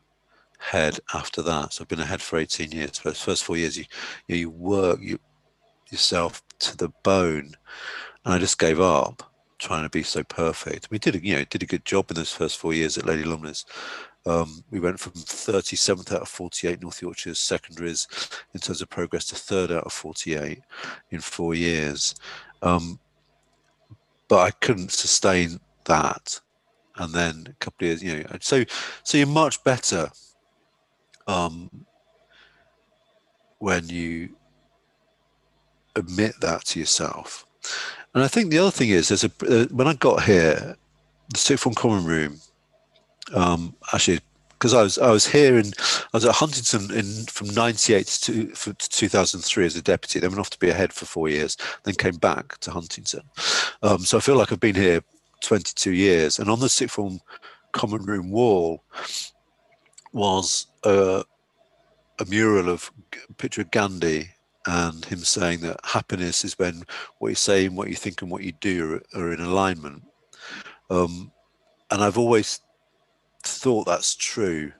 head 0.57 0.99
after 1.13 1.41
that. 1.43 1.73
So 1.73 1.81
I've 1.81 1.87
been 1.87 1.99
a 1.99 2.05
head 2.05 2.21
for 2.21 2.39
18 2.39 2.71
years. 2.71 2.99
For 2.99 3.09
the 3.09 3.15
first 3.15 3.43
four 3.43 3.57
years, 3.57 3.77
you 3.77 3.85
you, 4.27 4.49
work 4.49 4.99
you 5.01 5.19
yourself 5.91 6.41
to 6.59 6.75
the 6.75 6.89
bone, 7.03 7.53
and 8.25 8.33
I 8.33 8.37
just 8.37 8.59
gave 8.59 8.79
up 8.79 9.23
trying 9.59 9.83
to 9.83 9.89
be 9.89 10.03
so 10.03 10.23
perfect. 10.23 10.89
We 10.91 10.99
did, 10.99 11.23
you 11.23 11.35
know, 11.35 11.43
did 11.45 11.63
a 11.63 11.67
good 11.67 11.85
job 11.85 12.11
in 12.11 12.15
those 12.15 12.31
first 12.31 12.57
four 12.57 12.73
years 12.73 12.97
at 12.97 13.05
Lady 13.05 13.23
Lumley's. 13.23 13.65
Um, 14.25 14.63
we 14.71 14.79
went 14.79 14.99
from 14.99 15.13
37th 15.13 16.11
out 16.11 16.21
of 16.21 16.27
48 16.27 16.81
North 16.81 17.01
Yorkshire 17.01 17.33
secondaries 17.33 18.07
in 18.53 18.59
terms 18.59 18.81
of 18.81 18.89
progress 18.89 19.25
to 19.27 19.35
third 19.35 19.71
out 19.71 19.85
of 19.85 19.93
48 19.93 20.61
in 21.11 21.19
four 21.21 21.55
years. 21.55 22.13
Um, 22.61 22.99
but 24.27 24.39
I 24.39 24.51
couldn't 24.51 24.91
sustain 24.91 25.59
that. 25.85 26.39
And 26.97 27.13
then 27.13 27.47
a 27.47 27.53
couple 27.53 27.85
of 27.85 28.01
years, 28.01 28.03
you 28.03 28.23
know, 28.23 28.37
so 28.41 28.63
so 29.03 29.17
you're 29.17 29.27
much 29.27 29.63
better 29.63 30.09
um, 31.27 31.69
when 33.59 33.87
you 33.89 34.35
admit 35.95 36.39
that 36.41 36.65
to 36.65 36.79
yourself. 36.79 37.45
And 38.13 38.23
I 38.23 38.27
think 38.27 38.49
the 38.49 38.59
other 38.59 38.71
thing 38.71 38.89
is, 38.89 39.09
there's 39.09 39.23
a 39.23 39.31
uh, 39.47 39.65
when 39.71 39.87
I 39.87 39.93
got 39.93 40.23
here, 40.23 40.75
the 41.29 41.37
sixth 41.37 41.63
form 41.63 41.75
common 41.75 42.05
room. 42.05 42.39
Um, 43.33 43.75
actually, 43.93 44.21
because 44.57 44.73
I 44.73 44.81
was 44.81 44.97
I 44.97 45.11
was 45.11 45.27
here 45.27 45.57
in 45.57 45.67
I 45.77 46.17
was 46.17 46.25
at 46.25 46.35
Huntington 46.35 46.91
in 46.91 47.25
from 47.25 47.53
'98 47.53 48.07
to, 48.07 48.47
to 48.47 48.73
2003 48.73 49.65
as 49.65 49.75
a 49.75 49.81
deputy. 49.81 50.19
Then 50.19 50.31
went 50.31 50.39
off 50.39 50.49
to 50.51 50.59
be 50.59 50.69
a 50.69 50.73
head 50.73 50.93
for 50.93 51.05
four 51.05 51.29
years. 51.29 51.57
Then 51.83 51.95
came 51.95 52.15
back 52.15 52.57
to 52.59 52.71
Huntington. 52.71 53.21
Um, 53.83 53.99
so 53.99 54.17
I 54.17 54.21
feel 54.21 54.35
like 54.35 54.51
I've 54.51 54.59
been 54.59 54.75
here 54.75 55.01
22 55.41 55.91
years. 55.91 56.39
And 56.39 56.49
on 56.49 56.59
the 56.59 56.69
sixth 56.69 56.95
form 56.95 57.19
common 57.71 58.03
room 58.03 58.31
wall 58.31 58.83
was 60.13 60.67
a, 60.87 61.25
a 62.19 62.25
mural 62.25 62.69
of 62.69 62.91
a 63.29 63.33
picture 63.33 63.61
of 63.61 63.71
Gandhi 63.71 64.29
and 64.65 65.05
him 65.05 65.19
saying 65.19 65.61
that 65.61 65.79
happiness 65.83 66.43
is 66.43 66.59
when 66.59 66.83
what 67.19 67.29
you 67.29 67.35
say 67.35 67.65
and 67.65 67.77
what 67.77 67.89
you 67.89 67.95
think 67.95 68.21
and 68.21 68.29
what 68.29 68.43
you 68.43 68.51
do 68.53 69.01
are, 69.15 69.21
are 69.21 69.33
in 69.33 69.39
alignment. 69.39 70.03
Um, 70.89 71.31
and 71.89 72.03
I've 72.03 72.17
always 72.17 72.61
thought 73.43 73.85
that's 73.85 74.15
true. 74.15 74.73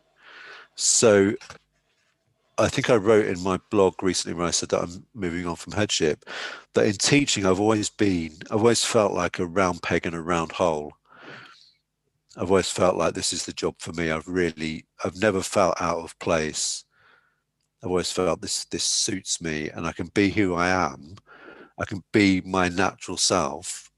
So 0.75 1.33
I 2.57 2.67
think 2.67 2.89
I 2.89 2.95
wrote 2.95 3.27
in 3.27 3.41
my 3.41 3.59
blog 3.69 4.01
recently 4.01 4.35
where 4.35 4.47
I 4.47 4.51
said 4.51 4.69
that 4.69 4.81
I'm 4.81 5.05
moving 5.13 5.45
on 5.45 5.55
from 5.55 5.73
headship, 5.73 6.25
that 6.73 6.85
in 6.85 6.93
teaching 6.93 7.45
I've 7.45 7.59
always 7.59 7.89
been, 7.89 8.33
I've 8.49 8.59
always 8.59 8.83
felt 8.83 9.13
like 9.13 9.39
a 9.39 9.45
round 9.45 9.83
peg 9.83 10.05
in 10.05 10.13
a 10.13 10.21
round 10.21 10.53
hole. 10.53 10.96
I've 12.37 12.51
always 12.51 12.69
felt 12.69 12.95
like 12.95 13.15
this 13.15 13.33
is 13.33 13.45
the 13.45 13.53
job 13.53 13.75
for 13.79 13.91
me. 13.93 14.11
I've 14.11 14.27
really, 14.27 14.85
I've 15.03 15.19
never 15.19 15.41
felt 15.41 15.81
out 15.81 15.97
of 15.97 16.17
place. 16.19 16.85
I've 17.83 17.89
always 17.89 18.11
felt 18.11 18.41
this 18.41 18.65
this 18.65 18.83
suits 18.83 19.41
me, 19.41 19.69
and 19.69 19.87
I 19.87 19.91
can 19.91 20.07
be 20.13 20.29
who 20.29 20.53
I 20.53 20.69
am. 20.69 21.15
I 21.79 21.85
can 21.85 22.03
be 22.13 22.41
my 22.41 22.69
natural 22.69 23.17
self. 23.17 23.91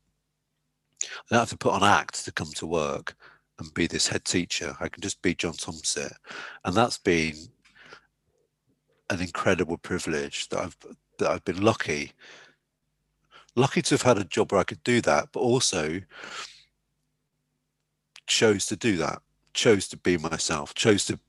I 1.04 1.08
don't 1.30 1.40
have 1.40 1.50
to 1.50 1.58
put 1.58 1.74
on 1.74 1.84
act 1.84 2.24
to 2.26 2.32
come 2.32 2.52
to 2.56 2.66
work 2.66 3.16
and 3.60 3.74
be 3.74 3.88
this 3.88 4.08
head 4.08 4.24
teacher. 4.24 4.76
I 4.80 4.88
can 4.88 5.02
just 5.02 5.22
be 5.22 5.36
John 5.36 5.54
Tomsett, 5.54 6.14
and 6.64 6.74
that's 6.76 6.98
been 6.98 7.36
an 9.10 9.22
incredible 9.22 9.78
privilege 9.78 10.48
that 10.50 10.60
I've 10.60 10.78
that 11.18 11.30
I've 11.30 11.44
been 11.44 11.62
lucky 11.62 12.14
lucky 13.56 13.82
to 13.82 13.96
have 13.96 14.02
had 14.02 14.18
a 14.18 14.24
job 14.24 14.52
where 14.52 14.62
I 14.62 14.64
could 14.64 14.84
do 14.84 15.02
that, 15.02 15.30
but 15.34 15.42
also 15.42 16.00
chose 18.30 18.66
to 18.68 18.78
do 18.78 18.96
that, 18.98 19.22
chose 19.54 19.88
to 19.90 19.98
be 19.98 20.18
myself, 20.18 20.74
chose 20.74 21.06
to 21.06 21.20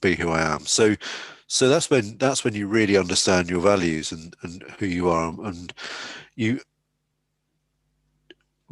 be 0.00 0.14
who 0.14 0.30
I 0.30 0.42
am. 0.42 0.64
So 0.66 0.94
so 1.48 1.68
that's 1.68 1.90
when 1.90 2.16
that's 2.18 2.44
when 2.44 2.54
you 2.54 2.66
really 2.66 2.96
understand 2.96 3.50
your 3.50 3.60
values 3.60 4.12
and, 4.12 4.34
and 4.42 4.62
who 4.78 4.86
you 4.86 5.10
are 5.10 5.34
and 5.44 5.72
you 6.36 6.60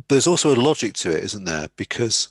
there's 0.08 0.26
also 0.26 0.54
a 0.54 0.56
logic 0.56 0.94
to 0.94 1.16
it, 1.16 1.22
isn't 1.24 1.44
there? 1.44 1.68
Because 1.76 2.28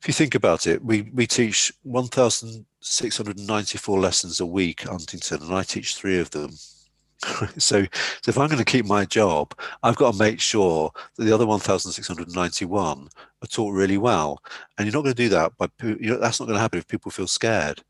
if 0.00 0.08
you 0.08 0.12
think 0.12 0.34
about 0.34 0.66
it, 0.66 0.84
we, 0.84 1.02
we 1.14 1.26
teach 1.26 1.72
1,694 1.84 4.00
lessons 4.00 4.40
a 4.40 4.46
week, 4.46 4.82
Huntington, 4.82 5.42
and 5.42 5.54
I 5.54 5.62
teach 5.62 5.94
three 5.94 6.18
of 6.18 6.30
them. 6.30 6.50
so, 7.58 7.82
so 7.82 8.28
if 8.28 8.38
I'm 8.38 8.48
going 8.48 8.58
to 8.58 8.64
keep 8.64 8.86
my 8.86 9.04
job, 9.04 9.54
I've 9.82 9.96
got 9.96 10.12
to 10.12 10.18
make 10.18 10.40
sure 10.40 10.90
that 11.16 11.24
the 11.24 11.32
other 11.32 11.46
1,691 11.46 13.08
are 13.42 13.46
taught 13.46 13.72
really 13.72 13.98
well. 13.98 14.42
And 14.76 14.86
you're 14.86 14.94
not 14.94 15.02
going 15.02 15.14
to 15.14 15.22
do 15.22 15.28
that 15.30 15.56
by 15.56 15.68
you 15.82 16.10
know, 16.10 16.18
that's 16.18 16.40
not 16.40 16.46
going 16.46 16.56
to 16.56 16.62
happen 16.62 16.78
if 16.78 16.88
people 16.88 17.10
feel 17.10 17.26
scared. 17.26 17.82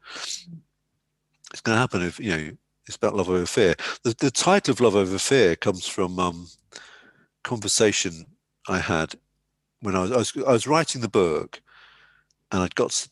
It's 1.52 1.60
going 1.62 1.76
to 1.76 1.80
happen 1.80 2.02
if 2.02 2.18
you 2.18 2.30
know 2.30 2.50
it's 2.86 2.96
about 2.96 3.14
love 3.14 3.28
over 3.28 3.46
fear. 3.46 3.74
The, 4.04 4.14
the 4.18 4.30
title 4.30 4.72
of 4.72 4.80
love 4.80 4.96
over 4.96 5.18
fear 5.18 5.54
comes 5.54 5.86
from 5.86 6.18
um, 6.18 6.48
conversation 7.42 8.26
I 8.68 8.78
had 8.78 9.14
when 9.80 9.96
I 9.96 10.00
was, 10.00 10.12
I 10.12 10.16
was 10.16 10.36
I 10.36 10.52
was 10.52 10.66
writing 10.66 11.00
the 11.00 11.08
book, 11.08 11.60
and 12.50 12.62
I'd 12.62 12.74
got 12.74 13.08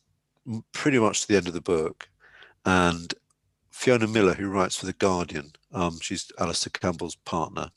pretty 0.72 0.98
much 0.98 1.22
to 1.22 1.28
the 1.28 1.36
end 1.36 1.48
of 1.48 1.54
the 1.54 1.60
book, 1.60 2.08
and 2.64 3.12
Fiona 3.70 4.06
Millar, 4.06 4.34
who 4.34 4.48
writes 4.48 4.76
for 4.76 4.86
the 4.86 4.92
Guardian, 4.92 5.52
um, 5.72 5.98
she's 6.00 6.30
Alastair 6.38 6.70
Campbell's 6.72 7.16
partner. 7.16 7.70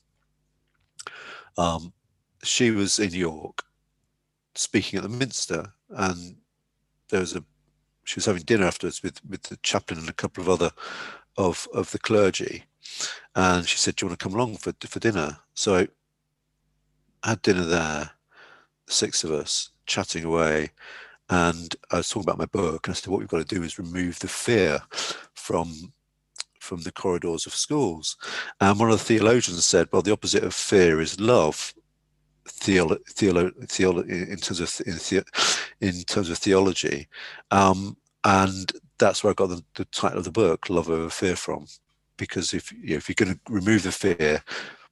Um, 1.57 1.93
she 2.43 2.71
was 2.71 2.99
in 2.99 3.11
York 3.11 3.63
speaking 4.55 4.97
at 4.97 5.03
the 5.03 5.09
Minster, 5.09 5.73
and 5.89 6.35
there 7.09 7.19
was 7.19 7.35
a 7.35 7.43
she 8.05 8.17
was 8.17 8.25
having 8.25 8.43
dinner 8.43 8.65
afterwards 8.65 9.01
with 9.03 9.23
with 9.27 9.43
the 9.43 9.57
chaplain 9.57 9.99
and 9.99 10.09
a 10.09 10.13
couple 10.13 10.41
of 10.41 10.49
other 10.49 10.71
of 11.37 11.67
of 11.73 11.91
the 11.91 11.99
clergy, 11.99 12.63
and 13.35 13.67
she 13.67 13.77
said, 13.77 13.95
"Do 13.95 14.05
you 14.05 14.09
want 14.09 14.19
to 14.19 14.23
come 14.23 14.33
along 14.33 14.57
for 14.57 14.73
for 14.81 14.99
dinner?" 14.99 15.37
So 15.53 15.87
I 17.23 17.29
had 17.29 17.41
dinner 17.41 17.65
there, 17.65 18.11
the 18.87 18.93
six 18.93 19.23
of 19.23 19.31
us 19.31 19.69
chatting 19.85 20.25
away, 20.25 20.71
and 21.29 21.75
I 21.91 21.97
was 21.97 22.09
talking 22.09 22.23
about 22.23 22.39
my 22.39 22.45
book, 22.45 22.87
and 22.87 22.93
I 22.93 22.95
said, 22.95 23.09
"What 23.09 23.19
we've 23.19 23.29
got 23.29 23.47
to 23.47 23.55
do 23.55 23.63
is 23.63 23.79
remove 23.79 24.19
the 24.19 24.27
fear 24.27 24.81
from 25.33 25.93
from 26.63 26.81
the 26.81 26.91
corridors 26.91 27.45
of 27.45 27.53
schools. 27.53 28.17
And 28.59 28.79
one 28.79 28.89
of 28.89 28.97
the 28.97 29.03
theologians 29.03 29.65
said, 29.65 29.89
well, 29.91 30.01
the 30.01 30.13
opposite 30.13 30.43
of 30.43 30.53
fear 30.53 31.01
is 31.01 31.19
love. 31.19 31.73
Theolo- 32.47 33.03
theolo- 33.13 33.53
theolo- 33.67 34.07
in 34.09 34.37
terms 34.37 34.59
of 34.59 34.81
in, 34.85 34.95
the- 34.95 35.25
in 35.79 36.03
terms 36.03 36.29
of 36.29 36.37
theology, 36.37 37.07
um, 37.51 37.95
and 38.25 38.71
that's 38.97 39.23
where 39.23 39.31
I 39.31 39.33
got 39.33 39.47
the, 39.47 39.63
the, 39.75 39.85
title 39.85 40.17
of 40.17 40.25
the 40.25 40.31
book, 40.31 40.69
"Love 40.69 40.89
Over 40.89 41.09
Fear," 41.09 41.37
from, 41.37 41.67
because 42.17 42.53
if 42.53 42.69
you 42.73 42.91
know, 42.91 42.95
if 42.97 43.07
you're 43.07 43.15
going 43.15 43.33
to 43.33 43.39
remove 43.49 43.83
the 43.83 43.93
fear, 43.93 44.43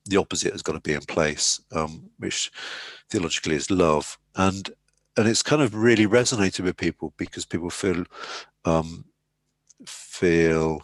the 0.05 0.15
opposite 0.15 0.53
has 0.53 0.61
got 0.61 0.73
to 0.73 0.79
be 0.79 0.93
in 0.93 1.01
place, 1.01 1.59
um, 1.73 2.09
which 2.19 2.51
theologically 3.09 3.55
is 3.55 3.69
love, 3.69 4.17
and 4.35 4.69
and 5.17 5.27
it's 5.27 5.43
kind 5.43 5.61
of 5.61 5.75
really 5.75 6.07
resonated 6.07 6.61
with 6.61 6.77
people 6.77 7.13
because 7.17 7.45
people 7.45 7.69
feel 7.69 8.05
um, 8.63 9.03
feel 9.85 10.81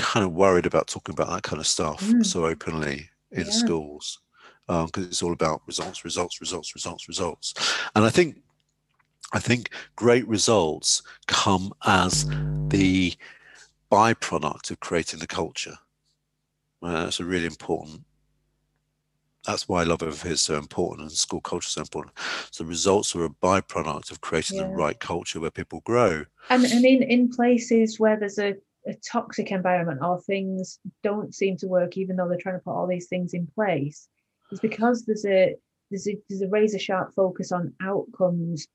kind 0.00 0.24
of 0.24 0.32
worried 0.32 0.66
about 0.66 0.88
talking 0.88 1.12
about 1.12 1.28
that 1.30 1.42
kind 1.42 1.60
of 1.60 1.66
stuff 1.66 2.02
mm. 2.02 2.24
so 2.24 2.46
openly 2.46 3.10
in 3.30 3.46
yeah. 3.46 3.52
schools 3.52 4.20
because 4.66 5.04
um, 5.04 5.04
it's 5.04 5.22
all 5.22 5.32
about 5.32 5.62
results, 5.66 6.04
results, 6.04 6.40
results, 6.40 6.74
results, 6.74 7.08
results. 7.08 7.54
And 7.94 8.04
I 8.04 8.10
think 8.10 8.42
I 9.32 9.38
think 9.38 9.70
great 9.96 10.26
results 10.26 11.02
come 11.26 11.72
as 11.86 12.26
the 12.68 13.14
byproduct 13.90 14.70
of 14.70 14.80
creating 14.80 15.20
the 15.20 15.26
culture. 15.26 15.76
Uh, 16.82 17.04
that's 17.04 17.20
a 17.20 17.24
really 17.24 17.46
important. 17.46 18.02
That's 19.46 19.68
why 19.68 19.84
love 19.84 20.02
over 20.02 20.12
fear 20.12 20.32
is 20.32 20.40
so 20.40 20.56
important 20.56 21.08
and 21.08 21.12
school 21.12 21.40
culture 21.40 21.66
is 21.66 21.72
so 21.72 21.80
important. 21.80 22.14
So 22.50 22.64
results 22.64 23.14
are 23.16 23.24
a 23.24 23.30
byproduct 23.30 24.10
of 24.10 24.20
creating 24.20 24.58
yeah. 24.58 24.64
the 24.64 24.70
right 24.70 24.98
culture 24.98 25.40
where 25.40 25.50
people 25.50 25.80
grow. 25.84 26.24
And 26.48 26.64
and 26.64 26.84
in, 26.84 27.02
in 27.02 27.28
places 27.28 27.98
where 27.98 28.16
there's 28.16 28.38
a 28.38 28.56
a 28.86 28.94
toxic 29.10 29.50
environment 29.50 30.00
or 30.02 30.20
things 30.22 30.78
don't 31.02 31.34
seem 31.34 31.56
to 31.56 31.66
work 31.66 31.96
even 31.96 32.16
though 32.16 32.28
they're 32.28 32.38
trying 32.38 32.56
to 32.56 32.64
put 32.64 32.72
all 32.72 32.86
these 32.86 33.08
things 33.08 33.34
in 33.34 33.46
place 33.54 34.08
is 34.50 34.60
because 34.60 35.04
there's 35.04 35.26
a 35.26 35.54
there's 35.90 36.08
a 36.08 36.16
there's 36.28 36.42
a 36.42 36.48
razor 36.48 36.78
sharp 36.78 37.14
focus 37.14 37.52
on 37.52 37.74
outcomes 37.82 38.66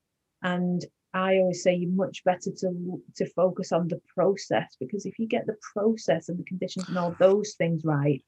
and 0.42 0.84
I 1.14 1.38
always 1.38 1.62
say 1.62 1.74
you're 1.74 1.90
much 1.90 2.22
better 2.24 2.50
to 2.58 3.02
to 3.16 3.26
focus 3.30 3.72
on 3.72 3.88
the 3.88 4.00
process 4.14 4.76
because 4.78 5.06
if 5.06 5.18
you 5.18 5.26
get 5.26 5.46
the 5.46 5.56
process 5.74 6.28
and 6.28 6.38
the 6.38 6.44
conditions 6.44 6.88
and 6.88 6.98
all 6.98 7.16
those 7.18 7.54
things 7.54 7.82
right, 7.84 8.22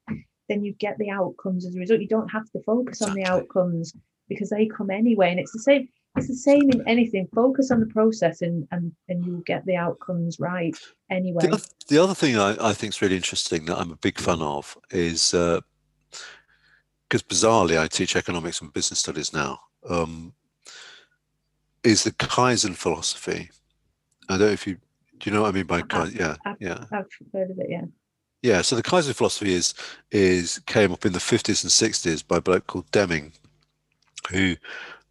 then 0.49 0.65
you 0.65 0.73
get 0.73 0.97
the 0.99 1.11
outcomes 1.11 1.67
as 1.67 1.77
a 1.77 1.79
result. 1.79 2.01
You 2.01 2.09
don't 2.09 2.33
have 2.33 2.51
to 2.53 2.63
focus 2.63 3.03
on 3.03 3.13
the 3.13 3.25
outcomes 3.25 3.95
because 4.29 4.49
they 4.49 4.67
come 4.67 4.91
anyway. 4.91 5.31
And 5.31 5.39
it's 5.39 5.53
the 5.53 5.59
same 5.59 5.89
it's 6.19 6.29
the 6.29 6.35
same 6.35 6.71
in 6.71 6.87
anything. 6.87 7.29
Focus 7.35 7.71
on 7.71 7.81
the 7.81 7.87
process 7.87 8.43
and 8.43 8.67
and, 8.71 8.93
and 9.09 9.25
you'll 9.25 9.41
get 9.41 9.65
the 9.67 9.77
outcomes 9.77 10.39
right 10.39 10.77
anyway. 11.11 11.47
The 11.47 11.55
other, 11.55 11.65
the 11.89 11.99
other 11.99 12.15
thing 12.15 12.37
I, 12.39 12.57
I 12.69 12.73
think 12.73 12.95
is 12.95 13.03
really 13.03 13.17
interesting 13.17 13.65
that 13.67 13.79
I'm 13.79 13.93
a 13.93 13.97
big 13.97 14.19
fan 14.19 14.43
of 14.43 14.77
is 14.91 15.31
because 15.31 15.63
uh, 17.23 17.29
bizarrely 17.29 17.79
I 17.79 17.87
teach 17.87 18.17
economics 18.17 18.61
and 18.61 18.73
business 18.73 19.01
studies 19.01 19.33
now. 19.33 19.61
Um, 19.89 20.35
is 21.85 22.05
the 22.05 22.13
Kaizen 22.13 22.75
philosophy. 22.75 23.51
I 24.29 24.37
don't 24.37 24.49
know 24.49 24.53
if 24.53 24.67
you 24.67 24.79
do 25.19 25.31
you 25.31 25.35
know 25.35 25.43
what 25.43 25.49
I 25.49 25.53
mean 25.53 25.67
by 25.67 25.83
Kaizen? 25.83 26.19
Yeah, 26.19 26.37
I've, 26.45 26.57
yeah. 26.61 26.85
I've 26.93 27.07
heard 27.33 27.51
of 27.51 27.59
it. 27.59 27.67
Yeah. 27.69 27.85
Yeah. 28.43 28.63
So 28.63 28.77
the 28.77 28.83
Kaizen 28.83 29.15
philosophy 29.15 29.53
is 29.53 29.75
is 30.11 30.61
came 30.67 30.93
up 30.93 31.05
in 31.05 31.13
the 31.13 31.19
50s 31.19 31.63
and 31.65 31.93
60s 31.93 32.27
by 32.27 32.37
a 32.37 32.41
bloke 32.41 32.67
called 32.67 32.91
Deming, 32.91 33.33
who 34.31 34.57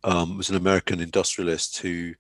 um, 0.04 0.38
was 0.38 0.50
an 0.50 0.56
American 0.56 1.00
industrialist 1.00 1.78
who 1.78 2.14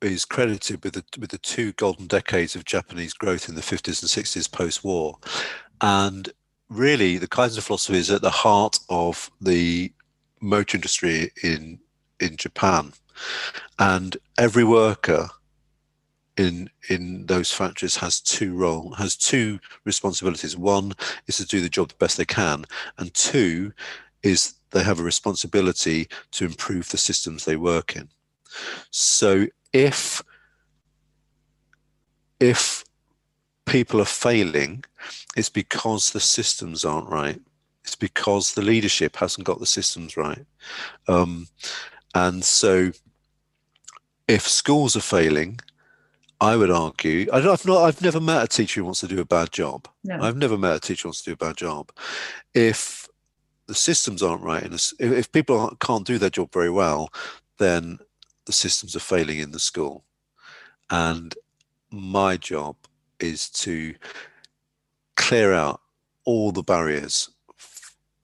is 0.00 0.24
credited 0.24 0.84
with 0.84 0.94
the 0.94 1.04
with 1.18 1.30
the 1.30 1.38
two 1.38 1.72
golden 1.72 2.06
decades 2.06 2.54
of 2.54 2.64
Japanese 2.64 3.14
growth 3.14 3.48
in 3.48 3.54
the 3.54 3.60
50s 3.60 4.02
and 4.02 4.24
60s 4.24 4.50
post-war, 4.50 5.18
and 5.80 6.30
really 6.68 7.18
the 7.18 7.28
Kaizen 7.28 7.62
philosophy 7.62 7.98
is 7.98 8.10
at 8.10 8.22
the 8.22 8.30
heart 8.30 8.78
of 8.88 9.30
the 9.40 9.92
motor 10.40 10.76
industry 10.76 11.30
in 11.42 11.78
in 12.20 12.36
Japan, 12.36 12.92
and 13.78 14.16
every 14.38 14.64
worker 14.64 15.28
in 16.36 16.68
in 16.88 17.26
those 17.26 17.52
factories 17.52 17.96
has 17.96 18.20
two 18.20 18.56
role 18.56 18.92
has 18.94 19.16
two 19.16 19.58
responsibilities. 19.84 20.56
One 20.56 20.92
is 21.26 21.36
to 21.38 21.46
do 21.46 21.60
the 21.60 21.68
job 21.68 21.88
the 21.88 21.94
best 21.94 22.16
they 22.16 22.24
can, 22.24 22.64
and 22.98 23.12
two 23.14 23.72
is 24.24 24.54
they 24.70 24.82
have 24.82 24.98
a 24.98 25.04
responsibility 25.04 26.08
to 26.32 26.44
improve 26.44 26.88
the 26.88 26.98
systems 26.98 27.44
they 27.44 27.56
work 27.56 27.94
in. 27.94 28.08
So 28.90 29.46
if 29.72 30.22
if 32.40 32.84
people 33.66 34.00
are 34.00 34.06
failing, 34.06 34.84
it's 35.36 35.48
because 35.48 36.10
the 36.10 36.20
systems 36.20 36.84
aren't 36.84 37.08
right. 37.08 37.40
It's 37.84 37.94
because 37.94 38.52
the 38.52 38.62
leadership 38.62 39.16
hasn't 39.16 39.46
got 39.46 39.60
the 39.60 39.66
systems 39.66 40.16
right. 40.16 40.44
Um, 41.06 41.46
and 42.14 42.44
so 42.44 42.90
if 44.26 44.48
schools 44.48 44.96
are 44.96 45.00
failing, 45.00 45.60
I 46.40 46.56
would 46.56 46.70
argue 46.70 47.28
I 47.32 47.40
have 47.40 47.66
not 47.66 47.84
I've 47.84 48.02
never 48.02 48.20
met 48.20 48.42
a 48.42 48.48
teacher 48.48 48.80
who 48.80 48.84
wants 48.84 49.00
to 49.00 49.06
do 49.06 49.20
a 49.20 49.24
bad 49.24 49.52
job. 49.52 49.86
No. 50.02 50.20
I've 50.20 50.36
never 50.36 50.58
met 50.58 50.76
a 50.76 50.80
teacher 50.80 51.04
who 51.04 51.08
wants 51.08 51.22
to 51.22 51.30
do 51.30 51.34
a 51.34 51.46
bad 51.46 51.56
job. 51.56 51.90
If 52.54 53.08
the 53.66 53.74
systems 53.74 54.22
aren't 54.22 54.42
right, 54.42 54.62
and 54.62 54.74
if 54.98 55.32
people 55.32 55.76
can't 55.80 56.06
do 56.06 56.18
their 56.18 56.30
job 56.30 56.52
very 56.52 56.70
well, 56.70 57.10
then 57.58 57.98
the 58.46 58.52
systems 58.52 58.94
are 58.94 59.00
failing 59.00 59.38
in 59.38 59.52
the 59.52 59.58
school. 59.58 60.04
And 60.90 61.34
my 61.90 62.36
job 62.36 62.76
is 63.20 63.48
to 63.50 63.94
clear 65.16 65.52
out 65.52 65.80
all 66.24 66.52
the 66.52 66.62
barriers 66.62 67.30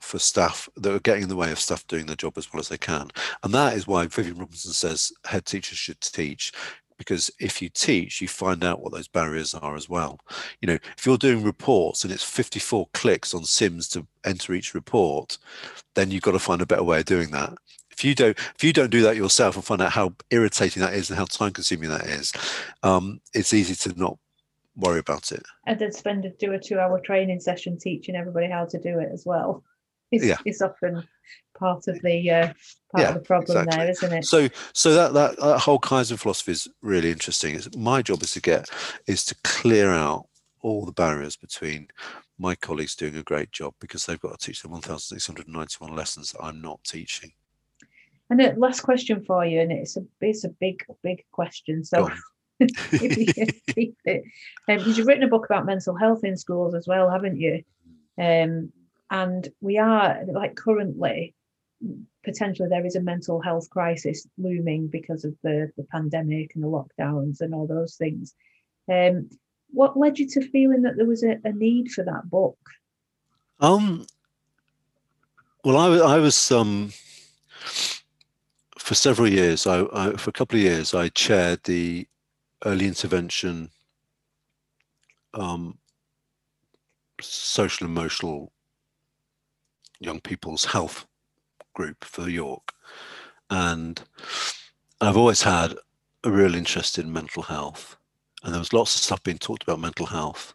for 0.00 0.18
staff 0.18 0.68
that 0.76 0.92
are 0.92 1.00
getting 1.00 1.22
in 1.22 1.28
the 1.28 1.36
way 1.36 1.52
of 1.52 1.60
staff 1.60 1.86
doing 1.86 2.06
their 2.06 2.16
job 2.16 2.36
as 2.36 2.52
well 2.52 2.60
as 2.60 2.68
they 2.68 2.78
can. 2.78 3.10
And 3.42 3.54
that 3.54 3.74
is 3.74 3.86
why 3.86 4.06
Viviane 4.06 4.38
Robinson 4.40 4.72
says 4.72 5.12
head 5.24 5.46
teachers 5.46 5.78
should 5.78 6.00
teach 6.00 6.52
because 7.00 7.30
if 7.40 7.62
you 7.62 7.70
teach, 7.70 8.20
you 8.20 8.28
find 8.28 8.62
out 8.62 8.82
what 8.82 8.92
those 8.92 9.08
barriers 9.08 9.54
are 9.54 9.74
as 9.74 9.88
well. 9.88 10.20
You 10.60 10.66
know, 10.66 10.78
if 10.98 11.06
you're 11.06 11.16
doing 11.16 11.42
reports 11.42 12.04
and 12.04 12.12
it's 12.12 12.22
54 12.22 12.88
clicks 12.92 13.32
on 13.32 13.44
Sims 13.44 13.88
to 13.88 14.06
enter 14.26 14.52
each 14.52 14.74
report, 14.74 15.38
then 15.94 16.10
you've 16.10 16.20
got 16.20 16.32
to 16.32 16.38
find 16.38 16.60
a 16.60 16.66
better 16.66 16.82
way 16.82 16.98
of 16.98 17.06
doing 17.06 17.30
that. 17.30 17.54
If 17.90 18.04
you 18.04 18.14
don't, 18.14 18.38
if 18.38 18.62
you 18.62 18.74
don't 18.74 18.90
do 18.90 19.00
that 19.00 19.16
yourself 19.16 19.56
and 19.56 19.64
find 19.64 19.80
out 19.80 19.92
how 19.92 20.12
irritating 20.30 20.82
that 20.82 20.92
is 20.92 21.08
and 21.08 21.18
how 21.18 21.24
time 21.24 21.52
consuming 21.52 21.88
that 21.88 22.04
is, 22.04 22.34
um, 22.82 23.22
it's 23.32 23.54
easy 23.54 23.74
to 23.76 23.98
not 23.98 24.18
worry 24.76 24.98
about 24.98 25.32
it. 25.32 25.42
And 25.66 25.78
then 25.78 25.92
spend 25.92 26.26
a 26.26 26.30
do 26.32 26.52
a 26.52 26.58
two 26.58 26.78
hour 26.78 27.00
training 27.00 27.40
session 27.40 27.78
teaching 27.78 28.14
everybody 28.14 28.50
how 28.50 28.66
to 28.66 28.78
do 28.78 28.98
it 28.98 29.08
as 29.10 29.24
well. 29.24 29.64
It's, 30.10 30.24
yeah. 30.24 30.38
it's 30.44 30.62
often 30.62 31.06
part 31.54 31.86
of 31.88 32.00
the 32.02 32.30
uh, 32.30 32.46
part 32.90 33.02
yeah, 33.02 33.08
of 33.08 33.14
the 33.14 33.20
problem 33.20 33.58
exactly. 33.58 33.76
there, 33.76 33.90
isn't 33.90 34.12
it? 34.12 34.24
So 34.24 34.48
so 34.72 34.94
that, 34.94 35.12
that 35.12 35.38
that 35.38 35.58
whole 35.58 35.78
Kaizen 35.78 36.18
philosophy 36.18 36.52
is 36.52 36.68
really 36.82 37.10
interesting. 37.10 37.54
Is 37.54 37.74
my 37.76 38.02
job 38.02 38.22
is 38.22 38.32
to 38.32 38.40
get 38.40 38.68
is 39.06 39.24
to 39.26 39.36
clear 39.44 39.92
out 39.92 40.26
all 40.62 40.84
the 40.84 40.92
barriers 40.92 41.36
between 41.36 41.88
my 42.38 42.54
colleagues 42.54 42.96
doing 42.96 43.16
a 43.16 43.22
great 43.22 43.52
job 43.52 43.74
because 43.80 44.06
they've 44.06 44.20
got 44.20 44.38
to 44.38 44.46
teach 44.46 44.62
the 44.62 44.68
1,691 44.68 45.94
lessons 45.94 46.32
that 46.32 46.42
I'm 46.42 46.60
not 46.60 46.82
teaching. 46.84 47.32
And 48.30 48.40
a 48.40 48.54
last 48.54 48.80
question 48.80 49.24
for 49.24 49.44
you, 49.44 49.60
and 49.60 49.72
it's 49.72 49.96
a 49.96 50.04
it's 50.20 50.44
a 50.44 50.48
big 50.48 50.84
big 51.02 51.24
question. 51.32 51.84
So 51.84 52.10
if 52.60 53.16
you 53.16 53.26
keep 53.74 53.96
it, 54.04 54.24
because 54.66 54.86
um, 54.86 54.92
you've 54.94 55.06
written 55.06 55.24
a 55.24 55.28
book 55.28 55.46
about 55.46 55.66
mental 55.66 55.96
health 55.96 56.24
in 56.24 56.36
schools 56.36 56.74
as 56.74 56.86
well, 56.86 57.10
haven't 57.10 57.38
you? 57.38 57.62
Um, 58.18 58.72
and 59.10 59.48
we 59.60 59.78
are 59.78 60.24
like 60.32 60.54
currently 60.54 61.34
potentially 62.24 62.68
there 62.68 62.84
is 62.84 62.96
a 62.96 63.00
mental 63.00 63.40
health 63.40 63.68
crisis 63.70 64.26
looming 64.38 64.86
because 64.88 65.24
of 65.24 65.34
the, 65.42 65.70
the 65.76 65.84
pandemic 65.84 66.54
and 66.54 66.62
the 66.62 66.68
lockdowns 66.68 67.40
and 67.40 67.54
all 67.54 67.66
those 67.66 67.96
things. 67.96 68.34
Um, 68.90 69.30
what 69.70 69.96
led 69.96 70.18
you 70.18 70.28
to 70.28 70.48
feeling 70.50 70.82
that 70.82 70.96
there 70.96 71.06
was 71.06 71.22
a, 71.22 71.38
a 71.44 71.52
need 71.52 71.90
for 71.90 72.04
that 72.04 72.28
book? 72.28 72.58
Um, 73.60 74.06
well, 75.64 75.76
I, 75.76 76.16
I 76.16 76.18
was 76.18 76.50
um, 76.50 76.92
for 78.78 78.94
several 78.94 79.28
years. 79.28 79.66
I, 79.66 79.84
I, 79.92 80.12
for 80.12 80.30
a 80.30 80.34
couple 80.34 80.58
of 80.58 80.62
years 80.62 80.92
I 80.92 81.08
chaired 81.08 81.62
the 81.64 82.06
early 82.64 82.86
intervention 82.86 83.70
um, 85.32 85.78
social 87.20 87.86
emotional 87.86 88.52
young 90.00 90.20
people's 90.20 90.66
health 90.66 91.06
group 91.74 92.04
for 92.04 92.28
York. 92.28 92.72
And 93.48 94.00
I've 95.00 95.16
always 95.16 95.42
had 95.42 95.74
a 96.24 96.30
real 96.30 96.54
interest 96.54 96.98
in 96.98 97.12
mental 97.12 97.42
health. 97.42 97.96
And 98.42 98.52
there 98.52 98.58
was 98.58 98.72
lots 98.72 98.94
of 98.94 99.02
stuff 99.02 99.22
being 99.22 99.38
talked 99.38 99.62
about 99.62 99.80
mental 99.80 100.06
health. 100.06 100.54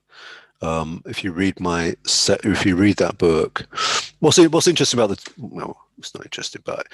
Um, 0.62 1.04
if 1.06 1.24
you 1.24 1.32
read 1.32 1.60
my 1.60 1.96
set, 2.06 2.46
if 2.46 2.66
you 2.66 2.76
read 2.76 2.98
that 2.98 3.18
book, 3.18 3.66
what's 4.20 4.40
what's 4.40 4.68
interesting 4.68 5.00
about 5.00 5.16
the 5.16 5.34
well, 5.38 5.78
it's 5.98 6.16
not 6.16 6.26
interesting, 6.26 6.64
but 6.66 6.88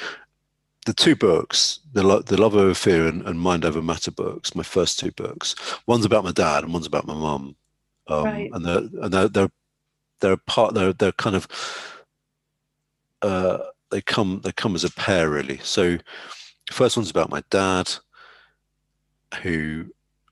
the 0.85 0.93
two 0.93 1.15
books, 1.15 1.79
the 1.93 2.01
the 2.25 2.41
Love 2.41 2.55
Over 2.55 2.73
Fear 2.73 3.07
and, 3.07 3.21
and, 3.27 3.39
Mind 3.39 3.63
Over 3.63 3.81
Matter 3.81 4.11
books, 4.11 4.55
my 4.55 4.63
first 4.63 4.99
two 4.99 5.11
books. 5.11 5.55
One's 5.85 6.05
about 6.05 6.23
my 6.23 6.31
dad 6.31 6.63
and 6.63 6.73
one's 6.73 6.87
about 6.87 7.05
my 7.05 7.13
mum, 7.13 7.55
um, 8.07 8.25
right. 8.25 8.49
and 8.51 8.65
they're 8.65 8.77
and 8.77 9.13
they're 9.13 9.27
they're 9.29 9.51
they're 10.19 10.37
part 10.37 10.73
they're 10.73 10.93
they're 10.93 11.11
kind 11.13 11.35
of 11.35 11.47
uh, 13.21 13.59
they 13.89 14.01
come 14.01 14.41
they 14.43 14.51
come 14.51 14.75
as 14.75 14.83
a 14.83 14.91
pair 14.91 15.29
really. 15.29 15.59
So 15.63 15.97
the 16.67 16.73
first 16.73 16.97
one's 16.97 17.11
about 17.11 17.29
my 17.29 17.43
dad, 17.49 17.91
who 19.41 19.85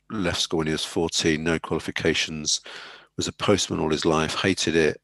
left 0.10 0.42
school 0.42 0.60
when 0.60 0.68
he 0.68 0.74
was 0.74 0.86
14, 0.86 1.44
no 1.44 1.60
qualifications, 1.60 2.62
was 3.18 3.28
a 3.28 3.34
postman 3.34 3.80
all 3.80 3.92
his 3.92 4.06
life, 4.06 4.36
hated 4.36 4.76
it, 4.76 5.02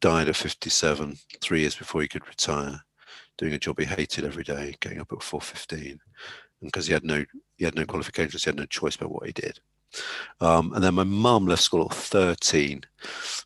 died 0.00 0.28
at 0.28 0.36
57, 0.36 1.16
three 1.40 1.60
years 1.60 1.74
before 1.74 2.00
he 2.02 2.08
could 2.08 2.26
retire, 2.26 2.80
doing 3.38 3.52
a 3.52 3.58
job 3.58 3.78
he 3.78 3.84
hated 3.84 4.24
every 4.24 4.44
day, 4.44 4.74
getting 4.80 5.00
up 5.00 5.12
at 5.12 5.18
4.15. 5.18 5.90
And 5.90 6.00
because 6.60 6.86
he 6.86 6.92
had 6.92 7.04
no 7.04 7.24
he 7.56 7.64
had 7.64 7.74
no 7.74 7.84
qualifications, 7.84 8.44
he 8.44 8.48
had 8.48 8.56
no 8.56 8.66
choice 8.66 8.96
about 8.96 9.10
what 9.10 9.26
he 9.26 9.32
did. 9.32 9.60
Um, 10.40 10.72
and 10.74 10.84
then 10.84 10.94
my 10.94 11.04
mum 11.04 11.46
left 11.46 11.62
school 11.62 11.86
at 11.90 11.96
13 11.96 12.84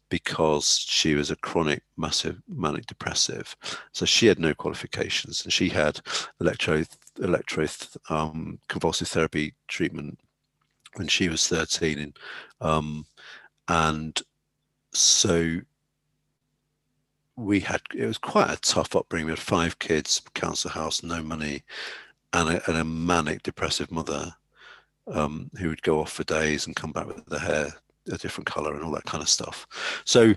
because 0.09 0.79
she 0.79 1.15
was 1.15 1.31
a 1.31 1.37
chronic, 1.37 1.83
massive 1.97 2.43
manic 2.49 2.87
depressive. 2.87 3.57
So 3.93 4.05
she 4.05 4.27
had 4.27 4.39
no 4.39 4.55
qualifications 4.55 5.45
and 5.45 5.53
she 5.53 5.69
had 5.69 6.01
electro, 6.41 6.85
electro 7.23 7.67
um, 8.09 8.59
convulsive 8.69 9.09
therapy 9.09 9.55
treatment 9.69 10.19
when 10.95 11.09
she 11.09 11.29
was 11.29 11.47
13. 11.47 11.99
And, 11.99 12.19
um, 12.61 13.07
and 13.69 14.21
so 14.93 15.61
we 17.37 17.61
had, 17.61 17.81
it 17.95 18.07
was 18.07 18.19
quite 18.19 18.51
a 18.51 18.61
tough 18.61 18.97
upbringing. 18.97 19.27
We 19.27 19.33
had 19.33 19.39
five 19.39 19.79
kids, 19.79 20.21
council 20.35 20.71
house, 20.71 21.03
no 21.03 21.23
money, 21.23 21.63
and 22.33 22.49
a, 22.49 22.71
and 22.71 22.79
a 22.79 22.85
manic 22.85 23.43
depressive 23.43 23.91
mother 23.91 24.35
um, 25.07 25.51
who 25.59 25.69
would 25.69 25.83
go 25.83 26.01
off 26.01 26.13
for 26.13 26.25
days 26.25 26.67
and 26.67 26.77
come 26.77 26.93
back 26.93 27.07
with 27.07 27.25
the 27.27 27.39
hair 27.39 27.73
a 28.11 28.19
different 28.19 28.47
color 28.47 28.75
and 28.75 28.83
all 28.83 28.93
that 28.93 29.05
kind 29.05 29.23
of 29.23 29.29
stuff. 29.29 29.67
So 30.05 30.35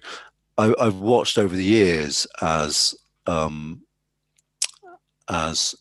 I, 0.58 0.74
have 0.80 0.98
watched 0.98 1.38
over 1.38 1.56
the 1.56 1.64
years 1.64 2.28
as 2.42 2.96
um, 3.26 3.82
as 5.30 5.76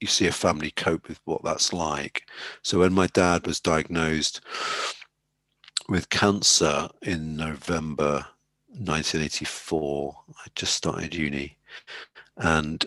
you 0.00 0.06
see 0.06 0.26
a 0.26 0.32
family 0.32 0.70
cope 0.70 1.08
with 1.08 1.20
what 1.24 1.42
that's 1.42 1.72
like. 1.72 2.22
So 2.62 2.80
when 2.80 2.92
my 2.92 3.06
dad 3.08 3.46
was 3.46 3.60
diagnosed 3.60 4.40
with 5.88 6.08
cancer 6.10 6.88
in 7.02 7.36
November 7.36 8.26
1984, 8.68 10.16
I 10.36 10.48
just 10.54 10.74
started 10.74 11.14
uni, 11.14 11.56
and 12.36 12.84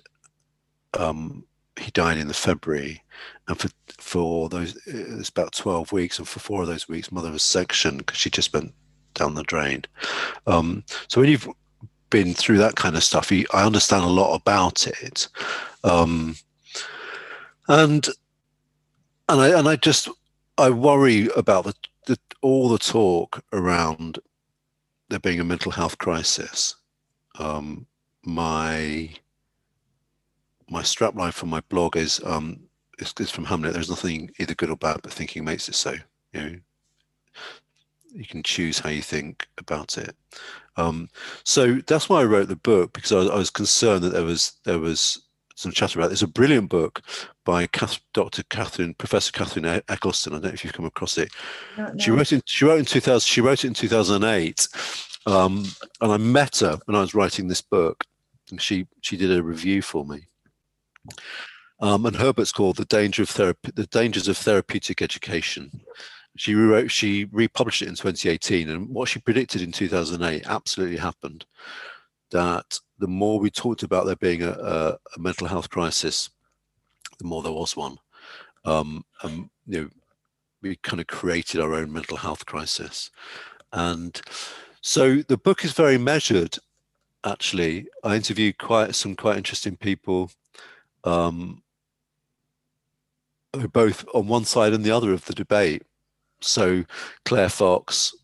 um, 0.93 1.43
he 1.77 1.91
died 1.91 2.17
in 2.17 2.27
the 2.27 2.33
February, 2.33 3.03
and 3.47 3.57
for 3.59 3.69
for 3.97 4.49
those 4.49 4.75
it's 4.85 5.29
about 5.29 5.53
twelve 5.53 5.91
weeks, 5.91 6.19
and 6.19 6.27
for 6.27 6.39
four 6.39 6.61
of 6.61 6.67
those 6.67 6.87
weeks, 6.87 7.11
mother 7.11 7.31
was 7.31 7.43
sectioned 7.43 7.99
because 7.99 8.17
she 8.17 8.29
just 8.29 8.53
went 8.53 8.73
down 9.13 9.35
the 9.35 9.43
drain. 9.43 9.83
Um, 10.45 10.83
so 11.07 11.21
when 11.21 11.29
you've 11.29 11.47
been 12.09 12.33
through 12.33 12.57
that 12.59 12.75
kind 12.75 12.95
of 12.95 13.03
stuff, 13.03 13.31
you, 13.31 13.45
I 13.53 13.65
understand 13.65 14.03
a 14.03 14.07
lot 14.07 14.35
about 14.35 14.87
it, 14.87 15.27
um, 15.83 16.35
and 17.67 18.07
and 19.29 19.41
I 19.41 19.57
and 19.57 19.67
I 19.67 19.75
just 19.75 20.09
I 20.57 20.69
worry 20.69 21.29
about 21.35 21.65
the, 21.65 21.73
the 22.05 22.17
all 22.41 22.69
the 22.69 22.77
talk 22.77 23.43
around 23.53 24.19
there 25.09 25.19
being 25.19 25.39
a 25.39 25.43
mental 25.43 25.71
health 25.71 25.97
crisis. 25.97 26.75
Um, 27.39 27.85
my 28.23 29.11
my 30.69 30.81
strapline 30.81 31.33
for 31.33 31.45
my 31.45 31.61
blog 31.69 31.95
is 31.97 32.21
um 32.25 32.59
is, 32.99 33.13
is 33.19 33.31
from 33.31 33.45
Hamlet. 33.45 33.73
There's 33.73 33.89
nothing 33.89 34.31
either 34.39 34.55
good 34.55 34.69
or 34.69 34.77
bad, 34.77 35.01
but 35.01 35.13
thinking 35.13 35.45
makes 35.45 35.69
it 35.69 35.75
so. 35.75 35.95
You 36.33 36.41
know, 36.41 36.55
you 38.13 38.25
can 38.25 38.43
choose 38.43 38.79
how 38.79 38.89
you 38.89 39.01
think 39.01 39.47
about 39.57 39.97
it. 39.97 40.15
Um, 40.75 41.09
so 41.43 41.75
that's 41.87 42.09
why 42.09 42.21
I 42.21 42.25
wrote 42.25 42.47
the 42.47 42.55
book 42.55 42.93
because 42.93 43.11
I, 43.11 43.33
I 43.33 43.37
was 43.37 43.49
concerned 43.49 44.03
that 44.03 44.13
there 44.13 44.23
was 44.23 44.53
there 44.63 44.79
was 44.79 45.21
some 45.55 45.71
chatter 45.71 45.99
about. 45.99 46.11
It. 46.11 46.13
It's 46.13 46.21
a 46.21 46.27
brilliant 46.27 46.69
book 46.69 47.01
by 47.45 47.67
Kath, 47.67 47.99
Dr. 48.13 48.43
Kathryn, 48.43 48.97
Professor 48.97 49.31
Kathryn 49.31 49.81
Ecclestone. 49.85 50.27
I 50.27 50.35
don't 50.35 50.43
know 50.43 50.49
if 50.49 50.63
you've 50.63 50.73
come 50.73 50.85
across 50.85 51.17
it. 51.17 51.31
She 51.97 52.11
wrote 52.11 52.31
in 52.31 52.41
she 52.45 52.65
wrote 52.65 52.79
in 52.79 52.85
2000. 52.85 53.25
She 53.25 53.41
wrote 53.41 53.63
it 53.63 53.67
in 53.67 53.73
2008, 53.73 54.67
um, 55.25 55.65
and 56.01 56.11
I 56.11 56.17
met 56.17 56.57
her 56.57 56.79
when 56.85 56.95
I 56.95 57.01
was 57.01 57.15
writing 57.15 57.47
this 57.47 57.61
book. 57.61 58.03
And 58.49 58.61
she 58.61 58.87
she 59.01 59.17
did 59.17 59.31
a 59.31 59.43
review 59.43 59.81
for 59.81 60.05
me. 60.05 60.27
Um, 61.79 62.05
and 62.05 62.15
her 62.15 62.33
book's 62.33 62.51
called 62.51 62.77
"The 62.77 62.85
Danger 62.85 63.23
of 63.23 63.29
Therapy: 63.29 63.71
The 63.75 63.87
Dangers 63.87 64.27
of 64.27 64.37
Therapeutic 64.37 65.01
Education." 65.01 65.81
She 66.35 66.53
rewrote, 66.53 66.91
she 66.91 67.25
republished 67.31 67.81
it 67.81 67.87
in 67.87 67.95
2018, 67.95 68.69
and 68.69 68.89
what 68.89 69.09
she 69.09 69.19
predicted 69.19 69.61
in 69.61 69.71
2008 69.71 70.45
absolutely 70.45 70.97
happened. 70.97 71.45
That 72.29 72.79
the 72.99 73.07
more 73.07 73.39
we 73.39 73.49
talked 73.49 73.81
about 73.81 74.05
there 74.05 74.15
being 74.15 74.43
a, 74.43 74.51
a, 74.51 74.97
a 75.15 75.19
mental 75.19 75.47
health 75.47 75.69
crisis, 75.69 76.29
the 77.17 77.25
more 77.25 77.41
there 77.41 77.51
was 77.51 77.75
one. 77.75 77.97
Um, 78.65 79.03
and, 79.23 79.49
you 79.65 79.81
know, 79.81 79.89
we 80.61 80.75
kind 80.77 80.99
of 80.99 81.07
created 81.07 81.59
our 81.59 81.73
own 81.73 81.91
mental 81.91 82.17
health 82.17 82.45
crisis, 82.45 83.09
and 83.73 84.21
so 84.81 85.17
the 85.17 85.37
book 85.37 85.65
is 85.65 85.73
very 85.73 85.97
measured. 85.97 86.57
Actually, 87.23 87.87
I 88.03 88.15
interviewed 88.15 88.57
quite 88.57 88.95
some 88.95 89.15
quite 89.15 89.37
interesting 89.37 89.75
people 89.75 90.31
um, 91.07 91.63
both 93.71 94.05
on 94.13 94.27
one 94.27 94.45
side 94.45 94.73
and 94.73 94.83
the 94.83 94.91
other 94.91 95.13
of 95.13 95.25
the 95.25 95.33
debate. 95.33 95.83
So 96.41 96.83
Claire 97.25 97.49
Fox, 97.49 98.15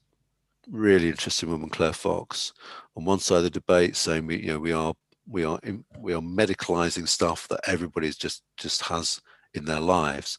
really 0.70 1.10
interesting 1.10 1.50
woman, 1.50 1.70
Claire 1.70 1.94
Fox, 1.94 2.54
on 2.96 3.06
one 3.06 3.20
side 3.20 3.38
of 3.38 3.44
the 3.44 3.50
debate, 3.50 3.96
saying 3.96 4.28
we, 4.28 4.42
you 4.42 4.48
know, 4.48 4.60
we 4.60 4.72
are 4.72 4.94
we 5.28 5.46
are 5.46 5.60
in, 5.64 5.86
we 5.98 6.14
are 6.14 6.22
medicalizing 6.22 7.08
stuff 7.08 7.48
that 7.48 7.62
everybody's 7.66 8.18
just 8.18 8.44
just 8.58 8.84
has 8.84 9.22
in 9.54 9.66
their 9.66 9.80
lives. 9.80 10.38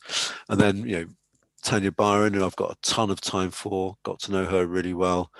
And 0.48 0.60
then, 0.60 0.86
you 0.86 0.96
know, 0.96 1.06
Tanya 1.62 1.90
Byron, 1.90 2.34
who 2.34 2.44
I've 2.44 2.56
got 2.56 2.72
a 2.72 2.76
ton 2.82 3.10
of 3.10 3.20
time 3.20 3.50
for, 3.50 3.96
got 4.02 4.20
to 4.20 4.32
know 4.32 4.44
her 4.44 4.66
really 4.66 4.92
well, 4.92 5.32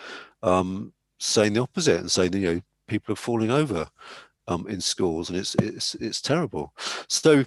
um, 0.42 0.92
saying 1.18 1.52
the 1.52 1.60
opposite 1.60 2.00
and 2.00 2.10
saying, 2.10 2.32
you 2.32 2.54
know, 2.54 2.60
people 2.88 3.12
are 3.12 3.16
falling 3.16 3.50
over 3.50 3.88
um, 4.48 4.66
in 4.68 4.80
schools, 4.80 5.30
and 5.30 5.38
it's 5.38 5.54
it's 5.56 5.94
it's 5.96 6.20
terrible. 6.20 6.72
So 7.08 7.44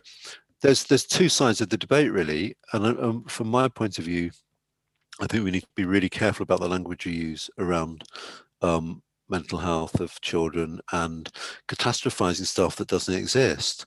there's 0.62 0.84
there's 0.86 1.06
two 1.06 1.30
sides 1.30 1.62
of 1.62 1.70
the 1.70 1.78
debate 1.78 2.12
really, 2.12 2.56
and 2.74 2.86
um, 3.00 3.24
from 3.26 3.48
my 3.48 3.68
point 3.68 4.00
of 4.00 4.06
view, 4.06 4.32
I 5.20 5.28
think 5.28 5.44
we 5.44 5.52
need 5.52 5.62
to 5.62 5.68
be 5.76 5.86
really 5.86 6.10
careful 6.10 6.44
about 6.44 6.60
the 6.60 6.70
language 6.70 7.06
we 7.06 7.14
use 7.14 7.50
around 7.58 8.04
um, 8.62 9.02
mental 9.30 9.60
health 9.60 10.00
of 10.00 10.20
children 10.22 10.80
and 10.92 11.30
catastrophizing 11.68 12.46
stuff 12.46 12.76
that 12.78 12.88
doesn't 12.88 13.14
exist. 13.14 13.86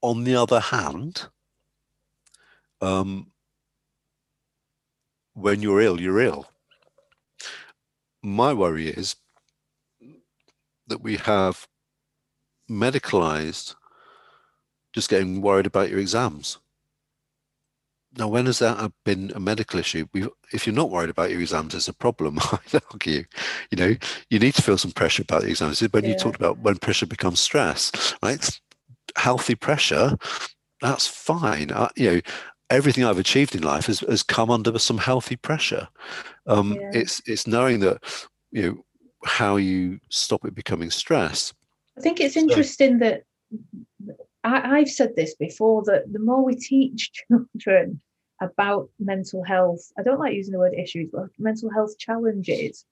On 0.00 0.24
the 0.24 0.34
other 0.34 0.60
hand, 0.60 1.28
um, 2.80 3.30
when 5.34 5.62
you're 5.62 5.80
ill, 5.80 6.00
you're 6.00 6.20
ill. 6.20 6.48
My 8.22 8.52
worry 8.52 8.88
is 8.88 9.16
that 10.92 11.02
we 11.02 11.16
have 11.16 11.66
medicalized 12.70 13.74
just 14.92 15.08
getting 15.08 15.40
worried 15.40 15.66
about 15.66 15.88
your 15.88 15.98
exams. 15.98 16.58
Now, 18.18 18.28
when 18.28 18.44
has 18.44 18.58
that 18.58 18.92
been 19.06 19.32
a 19.34 19.40
medical 19.40 19.80
issue? 19.80 20.06
We, 20.12 20.28
if 20.52 20.66
you're 20.66 20.76
not 20.76 20.90
worried 20.90 21.08
about 21.08 21.30
your 21.30 21.40
exams, 21.40 21.72
there's 21.72 21.88
a 21.88 21.94
problem. 21.94 22.38
I'd 22.52 22.82
argue. 22.92 23.24
You 23.70 23.78
know, 23.78 23.96
you 24.28 24.38
need 24.38 24.54
to 24.54 24.62
feel 24.62 24.76
some 24.76 24.92
pressure 24.92 25.22
about 25.22 25.42
the 25.42 25.48
exams. 25.48 25.80
When 25.80 26.04
yeah. 26.04 26.10
you 26.10 26.18
talked 26.18 26.36
about 26.36 26.58
when 26.58 26.76
pressure 26.76 27.06
becomes 27.06 27.40
stress, 27.40 28.14
right? 28.22 28.60
Healthy 29.16 29.54
pressure, 29.54 30.18
that's 30.82 31.06
fine. 31.06 31.72
I, 31.72 31.88
you 31.96 32.10
know, 32.10 32.20
everything 32.68 33.04
I've 33.04 33.18
achieved 33.18 33.54
in 33.54 33.62
life 33.62 33.86
has, 33.86 34.00
has 34.00 34.22
come 34.22 34.50
under 34.50 34.78
some 34.78 34.98
healthy 34.98 35.36
pressure. 35.36 35.88
Um, 36.46 36.74
yeah. 36.74 36.90
It's 36.92 37.22
it's 37.24 37.46
knowing 37.46 37.80
that 37.80 38.02
you 38.50 38.62
know 38.62 38.84
how 39.24 39.56
you 39.56 40.00
stop 40.08 40.44
it 40.44 40.54
becoming 40.54 40.90
stress. 40.90 41.52
I 41.96 42.00
think 42.00 42.20
it's 42.20 42.36
interesting 42.36 42.98
so, 42.98 43.04
that 43.04 43.22
I, 44.44 44.78
I've 44.78 44.90
said 44.90 45.14
this 45.16 45.34
before 45.34 45.82
that 45.84 46.12
the 46.12 46.18
more 46.18 46.44
we 46.44 46.56
teach 46.56 47.10
children 47.58 48.00
about 48.40 48.88
mental 48.98 49.44
health, 49.44 49.92
I 49.96 50.02
don't 50.02 50.18
like 50.18 50.34
using 50.34 50.52
the 50.52 50.58
word 50.58 50.74
issues, 50.74 51.10
but 51.12 51.26
mental 51.38 51.70
health 51.70 51.96
challenges, 51.98 52.84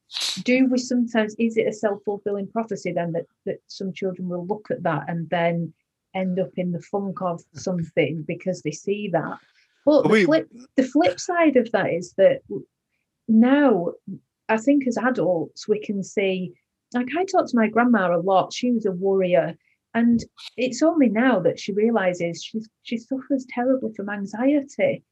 do 0.44 0.68
we 0.68 0.78
sometimes, 0.78 1.34
is 1.38 1.56
it 1.56 1.66
a 1.66 1.72
self 1.72 2.02
fulfilling 2.04 2.46
prophecy 2.46 2.92
then 2.92 3.12
that, 3.12 3.26
that 3.46 3.58
some 3.66 3.92
children 3.92 4.28
will 4.28 4.46
look 4.46 4.68
at 4.70 4.84
that 4.84 5.04
and 5.08 5.28
then 5.30 5.72
end 6.14 6.38
up 6.38 6.50
in 6.56 6.72
the 6.72 6.80
funk 6.80 7.20
of 7.20 7.42
something 7.54 8.22
because 8.22 8.62
they 8.62 8.70
see 8.70 9.08
that? 9.12 9.38
But 9.84 10.08
the 10.08 10.24
flip, 10.24 10.48
the 10.76 10.84
flip 10.84 11.18
side 11.18 11.56
of 11.56 11.72
that 11.72 11.90
is 11.90 12.12
that 12.12 12.42
now 13.26 13.92
I 14.50 14.58
think 14.58 14.86
as 14.86 14.98
adults 14.98 15.66
we 15.66 15.80
can 15.80 16.02
see 16.02 16.52
like 16.92 17.08
I 17.16 17.24
talked 17.24 17.50
to 17.50 17.56
my 17.56 17.68
grandma 17.68 18.14
a 18.14 18.18
lot. 18.18 18.52
She 18.52 18.72
was 18.72 18.84
a 18.84 18.92
worrier 18.92 19.56
and 19.94 20.24
it's 20.56 20.82
only 20.82 21.08
now 21.08 21.40
that 21.40 21.58
she 21.58 21.72
realizes 21.72 22.42
she's, 22.42 22.68
she 22.82 22.96
suffers 22.96 23.46
terribly 23.48 23.92
from 23.94 24.08
anxiety, 24.08 25.02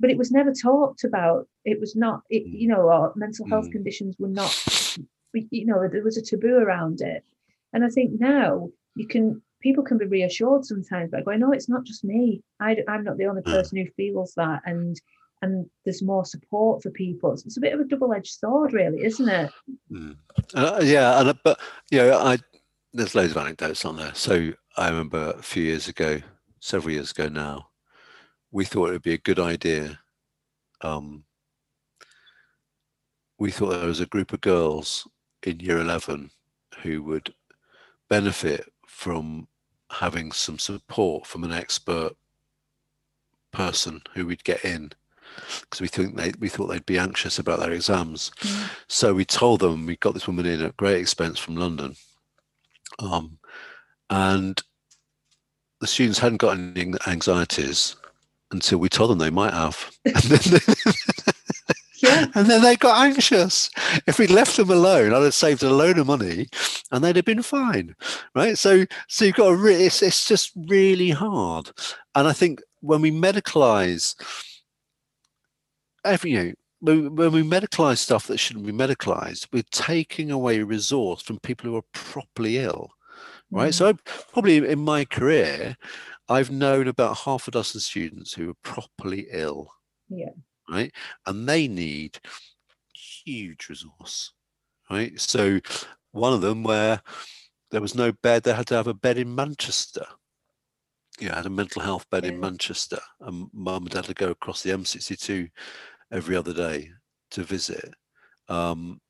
but 0.00 0.10
it 0.10 0.16
was 0.16 0.30
never 0.30 0.52
talked 0.52 1.04
about. 1.04 1.46
It 1.64 1.78
was 1.80 1.94
not, 1.94 2.22
it, 2.30 2.46
you 2.46 2.68
know, 2.68 2.82
or 2.82 3.12
mental 3.14 3.46
health 3.48 3.68
mm. 3.68 3.72
conditions 3.72 4.16
were 4.18 4.28
not, 4.28 4.54
you 5.34 5.66
know, 5.66 5.86
there 5.90 6.02
was 6.02 6.16
a 6.16 6.22
taboo 6.22 6.56
around 6.56 7.02
it. 7.02 7.24
And 7.74 7.84
I 7.84 7.88
think 7.88 8.20
now 8.20 8.70
you 8.94 9.06
can, 9.06 9.42
people 9.60 9.84
can 9.84 9.98
be 9.98 10.06
reassured 10.06 10.64
sometimes 10.64 11.10
by 11.10 11.22
going, 11.22 11.40
no, 11.40 11.52
it's 11.52 11.68
not 11.68 11.84
just 11.84 12.04
me. 12.04 12.42
I, 12.58 12.76
I'm 12.88 13.04
not 13.04 13.18
the 13.18 13.26
only 13.26 13.42
mm. 13.42 13.52
person 13.52 13.78
who 13.78 13.86
feels 13.96 14.32
that. 14.36 14.62
And 14.64 14.98
and 15.42 15.68
there's 15.84 16.02
more 16.02 16.24
support 16.24 16.82
for 16.82 16.90
people. 16.90 17.32
It's 17.32 17.56
a 17.56 17.60
bit 17.60 17.74
of 17.74 17.80
a 17.80 17.84
double-edged 17.84 18.38
sword, 18.38 18.72
really, 18.72 19.04
isn't 19.04 19.28
it? 19.28 19.50
Mm. 19.90 20.16
Uh, 20.54 20.80
yeah, 20.82 21.20
and 21.20 21.38
but 21.42 21.60
you 21.90 21.98
know, 21.98 22.18
I 22.18 22.38
there's 22.92 23.14
loads 23.14 23.32
of 23.32 23.38
anecdotes 23.38 23.84
on 23.84 23.96
there. 23.96 24.14
So 24.14 24.52
I 24.76 24.88
remember 24.88 25.34
a 25.36 25.42
few 25.42 25.64
years 25.64 25.88
ago, 25.88 26.20
several 26.60 26.92
years 26.92 27.10
ago 27.10 27.28
now, 27.28 27.68
we 28.52 28.64
thought 28.64 28.90
it 28.90 28.92
would 28.92 29.02
be 29.02 29.14
a 29.14 29.18
good 29.18 29.40
idea. 29.40 29.98
Um, 30.80 31.24
we 33.38 33.50
thought 33.50 33.70
there 33.70 33.86
was 33.86 34.00
a 34.00 34.06
group 34.06 34.32
of 34.32 34.40
girls 34.40 35.08
in 35.42 35.58
year 35.58 35.78
11 35.78 36.30
who 36.82 37.02
would 37.02 37.34
benefit 38.08 38.72
from 38.86 39.48
having 39.90 40.32
some 40.32 40.58
support 40.58 41.26
from 41.26 41.44
an 41.44 41.52
expert 41.52 42.12
person 43.52 44.02
who 44.14 44.26
we'd 44.26 44.44
get 44.44 44.64
in 44.64 44.92
because 45.62 45.80
we 45.80 45.88
think 45.88 46.16
they 46.16 46.32
we 46.38 46.48
thought 46.48 46.66
they'd 46.66 46.86
be 46.86 46.98
anxious 46.98 47.38
about 47.38 47.60
their 47.60 47.72
exams. 47.72 48.30
Mm. 48.40 48.70
So 48.88 49.14
we 49.14 49.24
told 49.24 49.60
them 49.60 49.86
we 49.86 49.96
got 49.96 50.14
this 50.14 50.26
woman 50.26 50.46
in 50.46 50.62
at 50.62 50.76
great 50.76 51.00
expense 51.00 51.38
from 51.38 51.56
London 51.56 51.96
um, 52.98 53.38
and 54.10 54.60
the 55.80 55.86
students 55.86 56.18
hadn't 56.18 56.38
got 56.38 56.56
any 56.56 56.94
anxieties 57.06 57.96
until 58.50 58.78
we 58.78 58.88
told 58.88 59.10
them 59.10 59.18
they 59.18 59.30
might 59.30 59.54
have. 59.54 59.90
And 60.04 60.22
then, 60.22 60.60
yeah. 62.02 62.26
and 62.34 62.46
then 62.46 62.62
they 62.62 62.76
got 62.76 63.04
anxious. 63.04 63.70
If 64.06 64.18
we'd 64.18 64.30
left 64.30 64.56
them 64.56 64.70
alone, 64.70 65.14
I'd 65.14 65.22
have 65.22 65.34
saved 65.34 65.62
a 65.62 65.70
load 65.70 65.98
of 65.98 66.06
money 66.06 66.48
and 66.90 67.02
they'd 67.02 67.16
have 67.16 67.24
been 67.24 67.42
fine. 67.42 67.94
Right. 68.34 68.58
So 68.58 68.84
so 69.08 69.24
you've 69.24 69.36
got 69.36 69.50
to 69.50 69.56
re- 69.56 69.86
it's 69.86 70.02
it's 70.02 70.26
just 70.26 70.52
really 70.56 71.10
hard. 71.10 71.70
And 72.14 72.26
I 72.26 72.32
think 72.32 72.60
when 72.80 73.00
we 73.00 73.12
medicalize 73.12 74.16
every 76.04 76.32
you 76.32 76.42
know, 76.42 76.52
when 76.82 77.32
we 77.32 77.42
medicalize 77.42 77.98
stuff 77.98 78.26
that 78.26 78.38
shouldn't 78.38 78.66
be 78.66 78.72
medicalized, 78.72 79.46
we're 79.52 79.62
taking 79.70 80.30
away 80.30 80.62
resource 80.62 81.22
from 81.22 81.38
people 81.38 81.70
who 81.70 81.76
are 81.76 81.84
properly 81.92 82.58
ill, 82.58 82.90
right? 83.50 83.70
Mm. 83.70 83.74
So, 83.74 83.88
I, 83.88 83.92
probably 84.32 84.56
in 84.56 84.80
my 84.80 85.04
career, 85.04 85.76
I've 86.28 86.50
known 86.50 86.88
about 86.88 87.18
half 87.18 87.46
a 87.46 87.52
dozen 87.52 87.80
students 87.80 88.34
who 88.34 88.50
are 88.50 88.54
properly 88.64 89.28
ill, 89.30 89.70
yeah, 90.08 90.30
right, 90.68 90.92
and 91.26 91.48
they 91.48 91.68
need 91.68 92.18
huge 92.92 93.68
resource, 93.68 94.32
right? 94.90 95.18
So, 95.20 95.60
one 96.10 96.32
of 96.32 96.40
them 96.40 96.64
where 96.64 97.00
there 97.70 97.80
was 97.80 97.94
no 97.94 98.10
bed, 98.10 98.42
they 98.42 98.54
had 98.54 98.66
to 98.66 98.74
have 98.74 98.88
a 98.88 98.94
bed 98.94 99.18
in 99.18 99.34
Manchester. 99.34 100.04
Yeah, 101.20 101.34
I 101.34 101.36
had 101.36 101.46
a 101.46 101.50
mental 101.50 101.82
health 101.82 102.08
bed 102.10 102.24
yeah. 102.24 102.32
in 102.32 102.40
Manchester, 102.40 102.98
and 103.20 103.48
mum 103.52 103.84
and 103.84 103.90
dad 103.90 104.06
had 104.06 104.16
to 104.16 104.24
go 104.24 104.30
across 104.30 104.62
the 104.62 104.70
M62 104.70 105.48
every 106.12 106.36
other 106.36 106.52
day 106.52 106.90
to 107.32 107.42
visit, 107.42 107.92
um, 108.48 109.00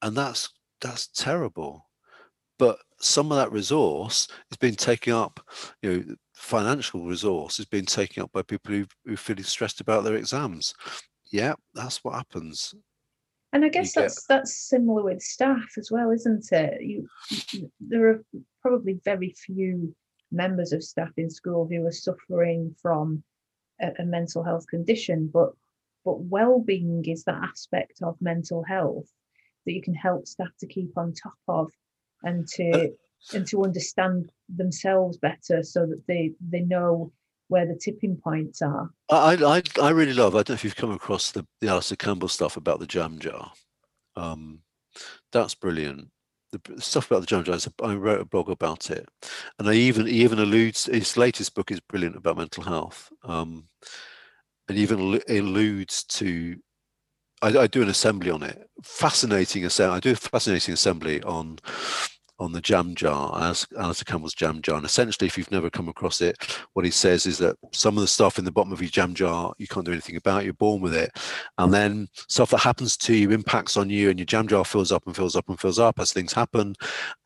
and 0.00 0.16
that's 0.16 0.48
that's 0.80 1.08
terrible. 1.08 1.86
But 2.58 2.78
some 3.00 3.32
of 3.32 3.38
that 3.38 3.52
resource 3.52 4.28
is 4.50 4.56
being 4.56 4.76
taken 4.76 5.12
up, 5.12 5.40
you 5.82 5.90
know, 5.90 6.14
financial 6.34 7.04
resource 7.04 7.58
is 7.58 7.66
being 7.66 7.84
taken 7.84 8.22
up 8.22 8.32
by 8.32 8.42
people 8.42 8.72
who 8.72 8.86
who 9.04 9.16
feeling 9.16 9.44
stressed 9.44 9.80
about 9.80 10.04
their 10.04 10.16
exams. 10.16 10.74
Yeah, 11.32 11.54
that's 11.74 12.04
what 12.04 12.14
happens. 12.14 12.74
And 13.52 13.64
I 13.64 13.68
guess 13.68 13.94
you 13.94 14.02
that's 14.02 14.26
get... 14.26 14.36
that's 14.36 14.56
similar 14.68 15.02
with 15.02 15.22
staff 15.22 15.66
as 15.78 15.90
well, 15.90 16.10
isn't 16.10 16.50
it? 16.52 16.82
You, 16.82 17.08
there 17.80 18.08
are 18.08 18.24
probably 18.62 19.00
very 19.04 19.34
few 19.46 19.94
members 20.32 20.72
of 20.72 20.82
staff 20.82 21.10
in 21.16 21.30
school 21.30 21.68
who 21.70 21.86
are 21.86 21.92
suffering 21.92 22.74
from 22.82 23.22
a, 23.80 23.92
a 24.00 24.04
mental 24.04 24.42
health 24.42 24.66
condition, 24.66 25.30
but 25.32 25.52
but 26.04 26.20
well-being 26.20 27.04
is 27.06 27.24
that 27.24 27.42
aspect 27.42 28.00
of 28.02 28.16
mental 28.20 28.62
health 28.62 29.10
that 29.66 29.72
you 29.72 29.82
can 29.82 29.94
help 29.94 30.26
staff 30.26 30.50
to 30.60 30.66
keep 30.66 30.96
on 30.96 31.12
top 31.14 31.32
of 31.48 31.72
and 32.22 32.46
to 32.48 32.70
uh, 32.70 32.86
and 33.32 33.46
to 33.46 33.64
understand 33.64 34.30
themselves 34.54 35.16
better 35.16 35.62
so 35.62 35.86
that 35.86 36.02
they 36.06 36.32
they 36.46 36.60
know 36.60 37.12
where 37.48 37.66
the 37.66 37.78
tipping 37.82 38.16
points 38.16 38.62
are. 38.62 38.90
I 39.10 39.34
I, 39.34 39.62
I 39.82 39.90
really 39.90 40.12
love. 40.12 40.34
I 40.34 40.38
don't 40.38 40.50
know 40.50 40.54
if 40.54 40.64
you've 40.64 40.76
come 40.76 40.92
across 40.92 41.32
the 41.32 41.46
the 41.60 41.68
Alastair 41.68 41.96
Campbell 41.96 42.28
stuff 42.28 42.56
about 42.56 42.80
the 42.80 42.86
jam 42.86 43.18
jar. 43.18 43.52
Um, 44.16 44.60
that's 45.32 45.54
brilliant. 45.54 46.10
The 46.52 46.80
stuff 46.80 47.10
about 47.10 47.20
the 47.20 47.26
jam 47.26 47.44
jar. 47.44 47.58
I 47.82 47.94
wrote 47.94 48.20
a 48.20 48.26
blog 48.26 48.48
about 48.48 48.90
it, 48.90 49.08
and 49.58 49.68
I 49.68 49.74
even 49.74 50.06
even 50.08 50.38
alludes. 50.38 50.86
His 50.86 51.16
latest 51.16 51.54
book 51.54 51.70
is 51.70 51.80
brilliant 51.80 52.16
about 52.16 52.36
mental 52.36 52.62
health. 52.62 53.10
Um, 53.22 53.68
and 54.68 54.78
even 54.78 55.20
alludes 55.28 56.04
to 56.04 56.56
I, 57.42 57.48
I, 57.58 57.66
do 57.66 57.82
an 57.82 57.88
assembly 57.90 58.30
on 58.30 58.42
it. 58.42 58.58
Fascinating 58.82 59.64
assembly 59.64 59.96
i 59.96 60.00
do 60.00 60.12
a 60.12 60.16
fascinating 60.16 60.74
assembly 60.74 61.22
on 61.22 61.58
on 62.44 62.52
the 62.52 62.60
jam 62.60 62.94
jar, 62.94 63.36
as 63.42 63.66
Alastair 63.78 64.04
Campbell's 64.04 64.34
jam 64.34 64.62
jar. 64.62 64.76
And 64.76 64.86
essentially, 64.86 65.26
if 65.26 65.36
you've 65.36 65.50
never 65.50 65.70
come 65.70 65.88
across 65.88 66.20
it, 66.20 66.36
what 66.74 66.84
he 66.84 66.90
says 66.90 67.26
is 67.26 67.38
that 67.38 67.56
some 67.72 67.96
of 67.96 68.02
the 68.02 68.06
stuff 68.06 68.38
in 68.38 68.44
the 68.44 68.52
bottom 68.52 68.72
of 68.72 68.80
your 68.80 68.90
jam 68.90 69.14
jar, 69.14 69.54
you 69.58 69.66
can't 69.66 69.86
do 69.86 69.92
anything 69.92 70.16
about, 70.16 70.44
you're 70.44 70.52
born 70.52 70.80
with 70.80 70.94
it. 70.94 71.10
And 71.58 71.72
then 71.72 72.08
stuff 72.28 72.50
that 72.50 72.58
happens 72.58 72.96
to 72.98 73.14
you 73.14 73.30
impacts 73.30 73.76
on 73.76 73.90
you, 73.90 74.10
and 74.10 74.18
your 74.18 74.26
jam 74.26 74.46
jar 74.46 74.64
fills 74.64 74.92
up 74.92 75.06
and 75.06 75.16
fills 75.16 75.36
up 75.36 75.48
and 75.48 75.58
fills 75.58 75.78
up 75.78 75.98
as 75.98 76.12
things 76.12 76.32
happen. 76.32 76.74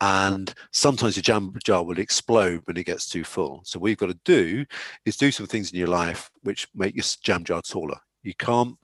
And 0.01 0.53
sometimes 0.71 1.15
your 1.15 1.23
jam 1.23 1.53
jar 1.63 1.83
will 1.83 1.99
explode 1.99 2.61
when 2.65 2.77
it 2.77 2.85
gets 2.85 3.07
too 3.07 3.23
full. 3.23 3.61
So, 3.63 3.79
what 3.79 3.89
you've 3.89 3.97
got 3.97 4.07
to 4.07 4.19
do 4.25 4.65
is 5.05 5.17
do 5.17 5.31
some 5.31 5.47
things 5.47 5.71
in 5.71 5.79
your 5.79 5.87
life 5.87 6.31
which 6.43 6.67
make 6.73 6.95
your 6.95 7.05
jam 7.21 7.43
jar 7.43 7.61
taller. 7.61 7.99
You 8.23 8.33
can't 8.35 8.77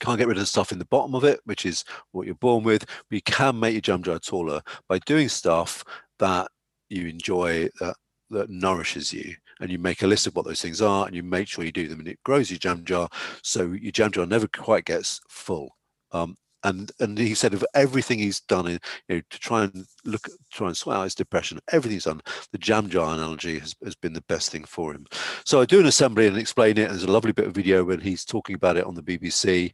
can't 0.00 0.18
get 0.18 0.28
rid 0.28 0.36
of 0.36 0.42
the 0.42 0.46
stuff 0.46 0.72
in 0.72 0.78
the 0.78 0.84
bottom 0.86 1.14
of 1.14 1.24
it, 1.24 1.40
which 1.44 1.66
is 1.66 1.84
what 2.12 2.26
you're 2.26 2.34
born 2.36 2.64
with. 2.64 2.84
But 2.86 3.14
you 3.16 3.22
can 3.22 3.58
make 3.58 3.72
your 3.74 3.80
jam 3.80 4.02
jar 4.02 4.18
taller 4.18 4.60
by 4.88 4.98
doing 5.00 5.28
stuff 5.28 5.84
that 6.18 6.48
you 6.88 7.06
enjoy 7.08 7.68
that 7.80 7.96
that 8.30 8.50
nourishes 8.50 9.12
you 9.12 9.34
and 9.60 9.70
you 9.70 9.78
make 9.78 10.02
a 10.02 10.06
list 10.06 10.26
of 10.26 10.34
what 10.34 10.44
those 10.44 10.60
things 10.60 10.82
are 10.82 11.06
and 11.06 11.14
you 11.14 11.22
make 11.22 11.46
sure 11.46 11.64
you 11.64 11.72
do 11.72 11.86
them 11.88 12.00
and 12.00 12.08
it 12.08 12.22
grows 12.24 12.50
your 12.50 12.58
jam 12.58 12.84
jar 12.84 13.08
so 13.42 13.72
your 13.72 13.92
jam 13.92 14.10
jar 14.10 14.26
never 14.26 14.48
quite 14.48 14.84
gets 14.84 15.20
full 15.28 15.68
um, 16.12 16.36
and 16.64 16.92
and 17.00 17.18
he 17.18 17.34
said 17.34 17.54
of 17.54 17.64
everything 17.74 18.18
he's 18.18 18.40
done 18.40 18.66
in, 18.66 18.78
you 19.08 19.16
know, 19.16 19.22
to 19.30 19.38
try 19.38 19.64
and 19.64 19.86
look 20.04 20.28
try 20.50 20.68
and 20.68 20.76
sort 20.76 20.96
out 20.96 21.04
his 21.04 21.14
depression 21.14 21.60
everything 21.72 21.96
he's 21.96 22.04
done 22.04 22.20
the 22.52 22.58
jam 22.58 22.88
jar 22.88 23.14
analogy 23.14 23.58
has, 23.58 23.74
has 23.84 23.94
been 23.94 24.12
the 24.12 24.20
best 24.22 24.50
thing 24.50 24.64
for 24.64 24.92
him 24.92 25.06
so 25.44 25.60
i 25.60 25.64
do 25.64 25.80
an 25.80 25.86
assembly 25.86 26.26
and 26.26 26.36
explain 26.36 26.72
it 26.72 26.88
there's 26.88 27.04
a 27.04 27.10
lovely 27.10 27.32
bit 27.32 27.46
of 27.46 27.54
video 27.54 27.84
when 27.84 28.00
he's 28.00 28.24
talking 28.24 28.54
about 28.54 28.76
it 28.76 28.84
on 28.84 28.94
the 28.94 29.02
bbc 29.02 29.72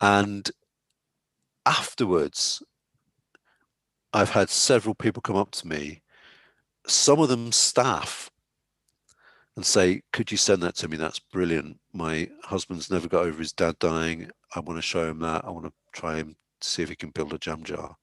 and 0.00 0.50
afterwards 1.66 2.62
i've 4.12 4.30
had 4.30 4.48
several 4.48 4.94
people 4.94 5.20
come 5.20 5.36
up 5.36 5.50
to 5.50 5.66
me 5.66 6.00
some 6.86 7.20
of 7.20 7.28
them 7.28 7.52
staff 7.52 8.30
and 9.56 9.64
say, 9.64 10.02
Could 10.12 10.30
you 10.30 10.36
send 10.36 10.62
that 10.62 10.76
to 10.76 10.88
me? 10.88 10.96
That's 10.96 11.18
brilliant. 11.18 11.78
My 11.92 12.28
husband's 12.44 12.90
never 12.90 13.08
got 13.08 13.24
over 13.24 13.38
his 13.38 13.52
dad 13.52 13.78
dying. 13.78 14.30
I 14.54 14.60
want 14.60 14.78
to 14.78 14.82
show 14.82 15.08
him 15.08 15.18
that. 15.20 15.44
I 15.44 15.50
want 15.50 15.66
to 15.66 15.72
try 15.96 16.18
and 16.18 16.36
see 16.60 16.82
if 16.82 16.88
he 16.88 16.96
can 16.96 17.10
build 17.10 17.32
a 17.32 17.38
jam 17.38 17.62
jar. 17.64 17.96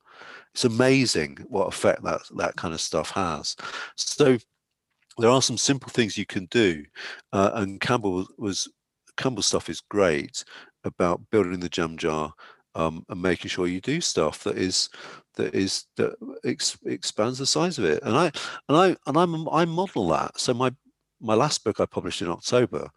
It's 0.53 0.65
amazing 0.65 1.37
what 1.47 1.67
effect 1.67 2.03
that 2.03 2.21
that 2.37 2.55
kind 2.55 2.73
of 2.73 2.81
stuff 2.81 3.11
has. 3.11 3.55
So 3.95 4.37
there 5.17 5.29
are 5.29 5.41
some 5.41 5.57
simple 5.57 5.89
things 5.89 6.17
you 6.17 6.25
can 6.25 6.45
do, 6.45 6.83
uh, 7.31 7.51
and 7.55 7.81
Campbell 7.81 8.27
was 8.37 8.69
Campbell 9.17 9.43
stuff 9.43 9.69
is 9.69 9.81
great 9.81 10.43
about 10.83 11.21
building 11.31 11.59
the 11.59 11.69
jam 11.69 11.97
jar 11.97 12.33
um, 12.75 13.05
and 13.09 13.21
making 13.21 13.49
sure 13.49 13.67
you 13.67 13.81
do 13.81 14.01
stuff 14.01 14.43
that 14.43 14.57
is 14.57 14.89
that 15.35 15.53
is 15.53 15.85
that 15.97 16.15
ex- 16.43 16.77
expands 16.85 17.39
the 17.39 17.45
size 17.45 17.77
of 17.77 17.85
it. 17.85 18.01
And 18.03 18.15
I 18.15 18.31
and 18.69 18.77
I 18.77 18.95
and 19.07 19.17
I'm 19.17 19.47
I 19.49 19.65
model 19.65 20.07
that. 20.09 20.39
So 20.39 20.53
my 20.53 20.71
my 21.19 21.35
last 21.35 21.63
book 21.63 21.79
I 21.79 21.85
published 21.85 22.21
in 22.21 22.27
October 22.27 22.89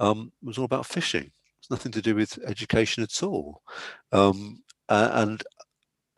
um, 0.00 0.32
was 0.42 0.58
all 0.58 0.64
about 0.64 0.86
fishing. 0.86 1.30
It's 1.64 1.70
nothing 1.70 1.92
to 1.92 2.02
do 2.02 2.14
with 2.14 2.38
education 2.46 3.02
at 3.02 3.22
all. 3.22 3.62
Um, 4.12 4.62
and 4.90 5.42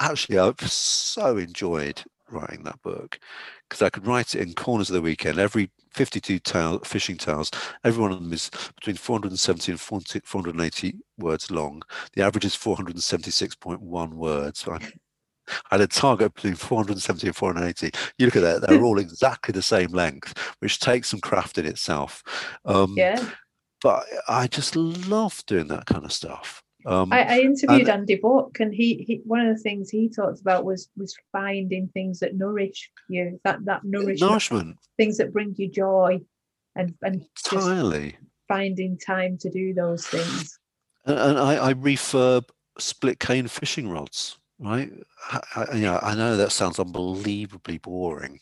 actually, 0.01 0.41
I've 0.41 0.59
so 0.61 1.37
enjoyed 1.37 2.03
writing 2.33 2.65
that 2.65 2.83
book 2.83 3.21
because 3.69 3.81
I 3.81 3.91
could 3.91 4.09
write 4.09 4.35
it 4.35 4.41
in 4.41 4.55
corners 4.55 4.91
of 4.91 4.95
the 4.95 5.03
weekend. 5.03 5.39
Every 5.39 5.71
52 5.93 6.41
towel, 6.41 6.81
fishing 6.81 7.17
towels, 7.17 7.53
every 7.85 8.03
one 8.03 8.11
of 8.11 8.21
them 8.21 8.33
is 8.33 8.51
between 8.75 8.97
470 8.97 9.71
and 9.71 9.81
480 9.81 10.97
words 11.17 11.49
long. 11.53 11.83
The 12.15 12.23
average 12.23 12.45
is 12.45 12.57
476.1 12.57 14.15
words. 14.15 14.67
I 14.67 14.81
had 15.71 15.81
a 15.81 15.87
target 15.87 16.35
between 16.35 16.57
470 16.57 17.29
and 17.29 17.37
480. 17.37 17.97
You 18.19 18.27
look 18.27 18.35
at 18.35 18.43
that; 18.43 18.67
they're 18.69 18.83
all 18.83 18.99
exactly 18.99 19.53
the 19.53 19.63
same 19.63 19.93
length, 19.93 20.37
which 20.59 20.81
takes 20.81 21.11
some 21.11 21.21
craft 21.21 21.57
in 21.57 21.67
itself. 21.67 22.25
Um, 22.65 22.95
yeah. 22.97 23.25
But 23.87 24.05
I 24.27 24.49
just 24.49 24.75
love 24.75 25.45
doing 25.47 25.69
that 25.69 25.87
kind 25.87 26.05
of 26.05 26.13
stuff. 26.13 26.65
Um, 26.87 27.13
I, 27.13 27.23
I, 27.23 27.39
interviewed 27.39 27.83
and, 27.83 28.01
Andy 28.01 28.17
Buck, 28.17 28.59
and 28.59 28.75
he, 28.75 29.05
he 29.07 29.21
one 29.25 29.47
of 29.47 29.57
the 29.57 29.63
things 29.63 29.91
he 29.91 30.09
talked 30.09 30.41
about 30.41 30.65
was 30.65 30.89
was 30.97 31.17
finding 31.31 31.87
things 31.95 32.19
that 32.19 32.35
nourish 32.35 32.91
you, 33.09 33.39
that 33.45 33.65
that 33.67 33.85
nourishment, 33.85 34.29
nourishment, 34.29 34.77
things 34.97 35.19
that 35.19 35.33
bring 35.33 35.55
you 35.57 35.71
joy, 35.71 36.21
and 36.75 36.95
and 37.03 37.25
entirely 37.45 38.17
finding 38.49 38.99
time 38.99 39.39
to 39.39 39.51
do 39.51 39.73
those 39.73 40.05
things. 40.05 40.59
And, 41.05 41.17
and 41.17 41.39
I, 41.39 41.69
I 41.69 41.75
refurb 41.75 42.49
split 42.81 43.21
cane 43.21 43.47
fishing 43.47 43.89
rods 43.89 44.37
right? 44.59 44.91
I, 45.31 45.75
you 45.75 45.83
know, 45.83 46.01
I 46.03 46.17
know 46.17 46.37
that 46.37 46.51
sounds 46.51 46.81
unbelievably 46.81 47.79
boring, 47.79 48.41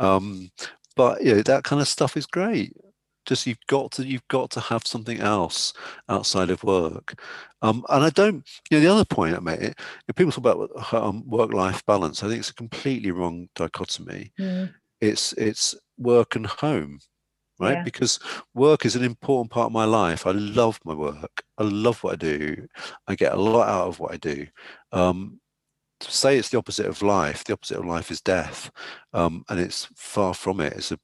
um, 0.00 0.50
but 0.96 1.22
you 1.22 1.36
know 1.36 1.42
that 1.42 1.62
kind 1.62 1.80
of 1.80 1.86
stuff 1.86 2.16
is 2.16 2.26
great. 2.26 2.74
Just 3.26 3.46
you've 3.46 3.66
got 3.66 3.92
to 3.92 4.06
you've 4.06 4.26
got 4.28 4.50
to 4.52 4.60
have 4.60 4.86
something 4.86 5.20
else 5.20 5.72
outside 6.08 6.50
of 6.50 6.64
work, 6.64 7.20
um, 7.62 7.84
and 7.88 8.04
I 8.04 8.10
don't. 8.10 8.46
You 8.70 8.78
know, 8.78 8.80
the 8.80 8.92
other 8.92 9.04
point 9.04 9.36
I 9.36 9.40
made, 9.40 9.74
if 10.08 10.16
people 10.16 10.32
talk 10.32 10.38
about 10.38 10.94
um, 10.94 11.28
work-life 11.28 11.84
balance, 11.86 12.22
I 12.22 12.28
think 12.28 12.40
it's 12.40 12.50
a 12.50 12.54
completely 12.54 13.10
wrong 13.10 13.48
dichotomy. 13.54 14.32
Mm. 14.38 14.72
It's 15.00 15.32
it's 15.34 15.74
work 15.98 16.36
and 16.36 16.46
home 16.46 17.00
right? 17.60 17.74
Yeah. 17.74 17.82
Because 17.82 18.18
work 18.54 18.84
is 18.84 18.96
an 18.96 19.04
important 19.04 19.50
part 19.52 19.66
of 19.66 19.72
my 19.72 19.84
life. 19.84 20.26
I 20.26 20.32
love 20.32 20.80
my 20.84 20.94
work. 20.94 21.44
I 21.58 21.64
love 21.64 22.02
what 22.02 22.14
I 22.14 22.16
do. 22.16 22.66
I 23.06 23.14
get 23.14 23.34
a 23.34 23.40
lot 23.40 23.68
out 23.68 23.86
of 23.86 24.00
what 24.00 24.12
I 24.12 24.16
do. 24.16 24.46
Um, 24.92 25.40
to 26.00 26.10
say 26.10 26.38
it's 26.38 26.48
the 26.48 26.58
opposite 26.58 26.86
of 26.86 27.02
life, 27.02 27.44
the 27.44 27.52
opposite 27.52 27.78
of 27.78 27.84
life 27.84 28.10
is 28.10 28.22
death, 28.22 28.70
um, 29.12 29.44
and 29.50 29.60
it's 29.60 29.86
far 29.94 30.32
from 30.32 30.60
it. 30.60 30.72
It's 30.72 30.92
a 30.92 30.98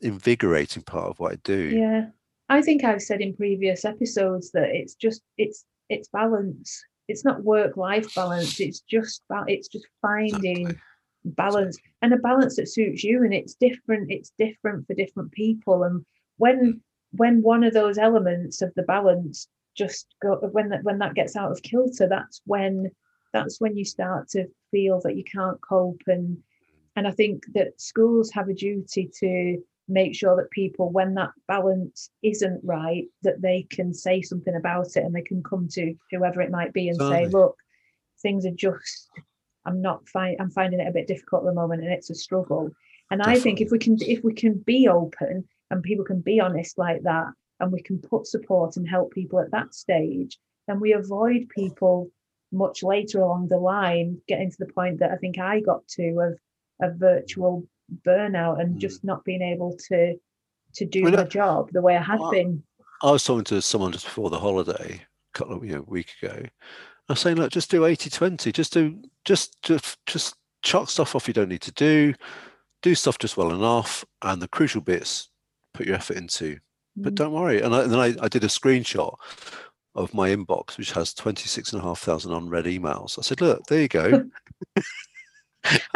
invigorating 0.00 0.82
part 0.82 1.10
of 1.10 1.20
what 1.20 1.32
I 1.32 1.36
do. 1.44 1.68
Yeah, 1.68 2.06
I 2.48 2.62
think 2.62 2.84
I've 2.84 3.02
said 3.02 3.20
in 3.20 3.36
previous 3.36 3.84
episodes 3.84 4.50
that 4.52 4.70
it's 4.70 4.94
just 4.94 5.22
it's 5.38 5.64
it's 5.88 6.08
balance. 6.08 6.82
It's 7.08 7.24
not 7.24 7.42
work 7.42 7.76
life 7.76 8.14
balance. 8.14 8.60
It's 8.60 8.80
just 8.80 9.22
it's 9.46 9.68
just 9.68 9.86
finding 10.00 10.60
exactly. 10.62 10.80
balance 11.24 11.78
and 12.02 12.12
a 12.12 12.18
balance 12.18 12.56
that 12.56 12.68
suits 12.68 13.02
you. 13.02 13.22
And 13.24 13.34
it's 13.34 13.54
different. 13.54 14.10
It's 14.10 14.32
different 14.38 14.86
for 14.86 14.94
different 14.94 15.32
people. 15.32 15.84
And 15.84 16.04
when 16.38 16.80
when 17.12 17.42
one 17.42 17.64
of 17.64 17.74
those 17.74 17.98
elements 17.98 18.62
of 18.62 18.72
the 18.74 18.82
balance 18.82 19.48
just 19.76 20.06
go 20.22 20.36
when 20.52 20.68
that 20.70 20.84
when 20.84 20.98
that 20.98 21.14
gets 21.14 21.36
out 21.36 21.52
of 21.52 21.62
kilter, 21.62 22.08
that's 22.08 22.40
when 22.46 22.90
that's 23.32 23.60
when 23.60 23.76
you 23.76 23.84
start 23.84 24.28
to 24.28 24.46
feel 24.70 25.00
that 25.02 25.16
you 25.16 25.24
can't 25.24 25.60
cope 25.60 26.02
and 26.06 26.38
and 26.96 27.06
i 27.06 27.10
think 27.10 27.44
that 27.54 27.80
schools 27.80 28.30
have 28.30 28.48
a 28.48 28.54
duty 28.54 29.08
to 29.18 29.58
make 29.90 30.14
sure 30.14 30.36
that 30.36 30.50
people 30.50 30.90
when 30.90 31.14
that 31.14 31.30
balance 31.48 32.10
isn't 32.22 32.60
right 32.64 33.04
that 33.22 33.42
they 33.42 33.66
can 33.70 33.92
say 33.92 34.22
something 34.22 34.54
about 34.54 34.96
it 34.96 35.04
and 35.04 35.14
they 35.14 35.22
can 35.22 35.42
come 35.42 35.68
to 35.68 35.94
whoever 36.10 36.40
it 36.40 36.50
might 36.50 36.72
be 36.72 36.88
and 36.88 36.98
say 36.98 37.26
look 37.26 37.56
things 38.22 38.46
are 38.46 38.52
just 38.52 39.08
i'm 39.66 39.82
not 39.82 40.06
fine 40.08 40.36
i'm 40.40 40.50
finding 40.50 40.80
it 40.80 40.88
a 40.88 40.92
bit 40.92 41.06
difficult 41.06 41.42
at 41.42 41.46
the 41.46 41.60
moment 41.60 41.82
and 41.82 41.92
it's 41.92 42.10
a 42.10 42.14
struggle 42.14 42.70
and 43.10 43.20
Definitely. 43.20 43.40
i 43.40 43.42
think 43.42 43.60
if 43.60 43.70
we 43.70 43.78
can 43.78 43.96
if 44.00 44.22
we 44.22 44.32
can 44.32 44.58
be 44.58 44.88
open 44.88 45.44
and 45.70 45.82
people 45.82 46.04
can 46.04 46.20
be 46.20 46.40
honest 46.40 46.78
like 46.78 47.02
that 47.02 47.26
and 47.58 47.72
we 47.72 47.82
can 47.82 47.98
put 47.98 48.26
support 48.26 48.76
and 48.76 48.88
help 48.88 49.12
people 49.12 49.40
at 49.40 49.50
that 49.50 49.74
stage 49.74 50.38
then 50.66 50.80
we 50.80 50.92
avoid 50.92 51.48
people 51.48 52.10
much 52.52 52.82
later 52.82 53.20
along 53.20 53.48
the 53.48 53.58
line 53.58 54.20
getting 54.26 54.50
to 54.50 54.56
the 54.58 54.72
point 54.72 54.98
that 54.98 55.10
I 55.10 55.16
think 55.16 55.38
I 55.38 55.60
got 55.60 55.86
to 55.88 56.18
of 56.20 56.38
a 56.82 56.94
virtual 56.94 57.64
burnout 58.06 58.60
and 58.60 58.76
mm. 58.76 58.78
just 58.78 59.04
not 59.04 59.24
being 59.24 59.42
able 59.42 59.76
to 59.88 60.16
to 60.74 60.86
do 60.86 61.10
the 61.10 61.24
job 61.24 61.70
the 61.72 61.82
way 61.82 61.96
I 61.96 62.02
had 62.02 62.20
I, 62.20 62.30
been. 62.30 62.62
I 63.02 63.10
was 63.10 63.24
talking 63.24 63.44
to 63.44 63.60
someone 63.60 63.92
just 63.92 64.04
before 64.04 64.30
the 64.30 64.38
holiday, 64.38 65.02
a 65.34 65.38
couple 65.38 65.56
of 65.56 65.64
you 65.64 65.72
know, 65.72 65.80
a 65.80 65.90
week 65.90 66.12
ago. 66.22 66.42
I 67.08 67.12
was 67.12 67.20
saying, 67.20 67.36
look, 67.36 67.50
just 67.50 67.70
do 67.70 67.80
80-20. 67.80 68.52
Just 68.52 68.72
do 68.72 69.02
just 69.24 69.60
just 69.62 69.98
just 70.06 70.36
chuck 70.62 70.88
stuff 70.88 71.16
off 71.16 71.26
you 71.26 71.34
don't 71.34 71.48
need 71.48 71.62
to 71.62 71.72
do, 71.72 72.14
do 72.82 72.94
stuff 72.94 73.18
just 73.18 73.36
well 73.36 73.52
enough, 73.52 74.04
and 74.22 74.40
the 74.40 74.48
crucial 74.48 74.80
bits 74.80 75.30
put 75.74 75.86
your 75.86 75.96
effort 75.96 76.16
into. 76.16 76.58
But 76.96 77.14
mm. 77.14 77.16
don't 77.16 77.32
worry. 77.32 77.62
And, 77.62 77.74
I, 77.74 77.82
and 77.82 77.92
then 77.92 77.98
I, 77.98 78.14
I 78.20 78.28
did 78.28 78.44
a 78.44 78.48
screenshot 78.48 79.16
of 79.94 80.14
my 80.14 80.30
inbox, 80.30 80.78
which 80.78 80.92
has 80.92 81.14
26,500 81.14 82.36
unread 82.36 82.64
emails. 82.66 83.18
I 83.18 83.22
said, 83.22 83.40
look, 83.40 83.64
there 83.66 83.82
you 83.82 83.88
go. 83.88 84.24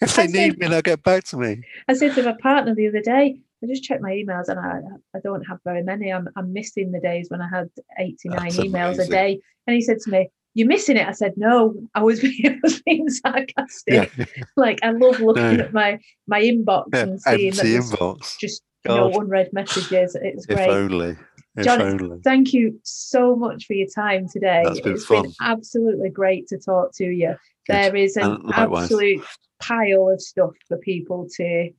if 0.00 0.16
they 0.16 0.26
need 0.26 0.58
me, 0.58 0.68
they'll 0.68 0.82
get 0.82 1.02
back 1.02 1.24
to 1.24 1.36
me. 1.36 1.62
I 1.88 1.94
said 1.94 2.14
to 2.14 2.22
my 2.22 2.34
partner 2.40 2.74
the 2.74 2.88
other 2.88 3.00
day, 3.00 3.40
I 3.62 3.66
just 3.66 3.84
checked 3.84 4.02
my 4.02 4.10
emails 4.10 4.48
and 4.48 4.58
I, 4.58 4.80
I 5.16 5.20
don't 5.22 5.44
have 5.44 5.58
very 5.64 5.82
many. 5.82 6.12
I'm, 6.12 6.28
I'm 6.36 6.52
missing 6.52 6.90
the 6.90 7.00
days 7.00 7.28
when 7.30 7.40
I 7.40 7.48
had 7.48 7.70
89 7.98 8.36
That's 8.36 8.56
emails 8.56 8.94
amazing. 8.94 9.06
a 9.06 9.08
day. 9.08 9.40
And 9.66 9.74
he 9.74 9.80
said 9.80 9.98
to 10.00 10.10
me, 10.10 10.28
You're 10.54 10.68
missing 10.68 10.96
it. 10.96 11.06
I 11.06 11.12
said, 11.12 11.34
No, 11.36 11.74
I 11.94 12.02
was 12.02 12.20
being, 12.22 12.60
was 12.62 12.82
being 12.82 13.08
sarcastic. 13.08 14.12
Yeah. 14.16 14.24
like, 14.56 14.80
I 14.82 14.90
love 14.90 15.20
looking 15.20 15.58
no. 15.58 15.64
at 15.64 15.72
my, 15.72 15.98
my 16.26 16.40
inbox 16.40 16.86
yeah, 16.92 17.02
and 17.02 17.20
seeing 17.20 17.54
that 17.54 17.64
inbox. 17.64 18.38
just 18.38 18.62
God. 18.84 18.96
no 18.96 19.20
unread 19.20 19.50
messages. 19.52 20.16
It's 20.20 20.46
great. 20.46 21.16
If 21.56 21.68
only. 21.68 22.08
John, 22.08 22.20
thank 22.22 22.52
you 22.52 22.80
so 22.82 23.36
much 23.36 23.66
for 23.66 23.74
your 23.74 23.88
time 23.88 24.28
today. 24.28 24.62
That's 24.64 24.80
been 24.80 24.94
it's 24.94 25.04
fun. 25.04 25.22
been 25.22 25.34
absolutely 25.40 26.10
great 26.10 26.48
to 26.48 26.58
talk 26.58 26.94
to 26.96 27.04
you. 27.04 27.36
Good. 27.66 27.74
There 27.74 27.96
is 27.96 28.16
an 28.16 28.50
absolute 28.52 29.24
pile 29.60 30.08
of 30.08 30.20
stuff 30.20 30.52
for 30.66 30.78
people 30.78 31.28
to 31.36 31.70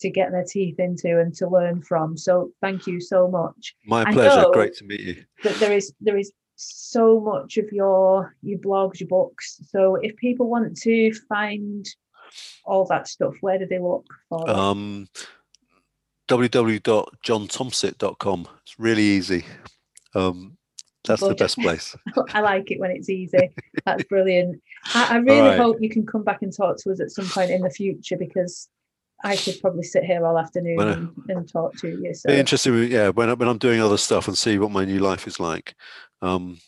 to 0.00 0.10
get 0.10 0.32
their 0.32 0.44
teeth 0.44 0.78
into 0.78 1.20
and 1.20 1.34
to 1.36 1.48
learn 1.48 1.80
from. 1.80 2.16
So 2.16 2.50
thank 2.60 2.86
you 2.86 3.00
so 3.00 3.28
much. 3.28 3.74
My 3.86 4.04
pleasure. 4.12 4.46
Great 4.52 4.74
to 4.76 4.84
meet 4.84 5.00
you. 5.00 5.24
That 5.44 5.54
there 5.56 5.72
is 5.72 5.94
there 6.00 6.18
is 6.18 6.32
so 6.56 7.20
much 7.20 7.56
of 7.56 7.72
your 7.72 8.36
your 8.42 8.58
blogs, 8.58 9.00
your 9.00 9.08
books. 9.08 9.60
So 9.70 9.96
if 9.96 10.14
people 10.16 10.48
want 10.48 10.76
to 10.76 11.12
find 11.28 11.86
all 12.64 12.84
that 12.86 13.08
stuff, 13.08 13.34
where 13.40 13.58
do 13.58 13.66
they 13.66 13.78
look 13.78 14.06
for? 14.28 14.48
Um, 14.48 15.08
www.johntomsett.com. 16.32 18.48
It's 18.62 18.78
really 18.78 19.02
easy. 19.02 19.44
Um, 20.14 20.56
that's 21.04 21.20
the 21.20 21.34
best 21.34 21.58
place. 21.58 21.94
I 22.32 22.40
like 22.40 22.70
it 22.70 22.80
when 22.80 22.92
it's 22.92 23.10
easy. 23.10 23.50
That's 23.84 24.04
brilliant. 24.04 24.62
I, 24.94 25.14
I 25.14 25.16
really 25.16 25.40
right. 25.40 25.58
hope 25.58 25.78
you 25.80 25.90
can 25.90 26.06
come 26.06 26.24
back 26.24 26.42
and 26.42 26.56
talk 26.56 26.76
to 26.78 26.92
us 26.92 27.00
at 27.00 27.10
some 27.10 27.26
point 27.26 27.50
in 27.50 27.60
the 27.60 27.70
future 27.70 28.16
because 28.16 28.68
I 29.24 29.36
could 29.36 29.60
probably 29.60 29.82
sit 29.82 30.04
here 30.04 30.24
all 30.24 30.38
afternoon 30.38 30.80
and, 30.80 31.10
and, 31.28 31.48
talk 31.48 31.76
to 31.78 31.88
you. 31.88 32.14
So. 32.14 32.28
Be 32.28 32.38
interesting, 32.38 32.90
yeah. 32.90 33.10
When 33.10 33.36
when 33.36 33.48
I'm 33.48 33.58
doing 33.58 33.80
other 33.80 33.98
stuff 33.98 34.26
and 34.26 34.38
see 34.38 34.58
what 34.58 34.70
my 34.70 34.84
new 34.84 35.00
life 35.00 35.26
is 35.26 35.38
like. 35.38 35.74
Um, 36.22 36.58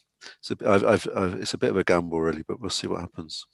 so 0.40 0.54
I've, 0.66 0.84
I've, 0.84 1.08
I've, 1.16 1.34
it's 1.34 1.54
a 1.54 1.58
bit 1.58 1.70
of 1.70 1.76
a 1.76 1.84
gamble, 1.84 2.20
really, 2.20 2.44
but 2.46 2.60
we'll 2.60 2.70
see 2.70 2.86
what 2.86 3.00
happens. 3.00 3.46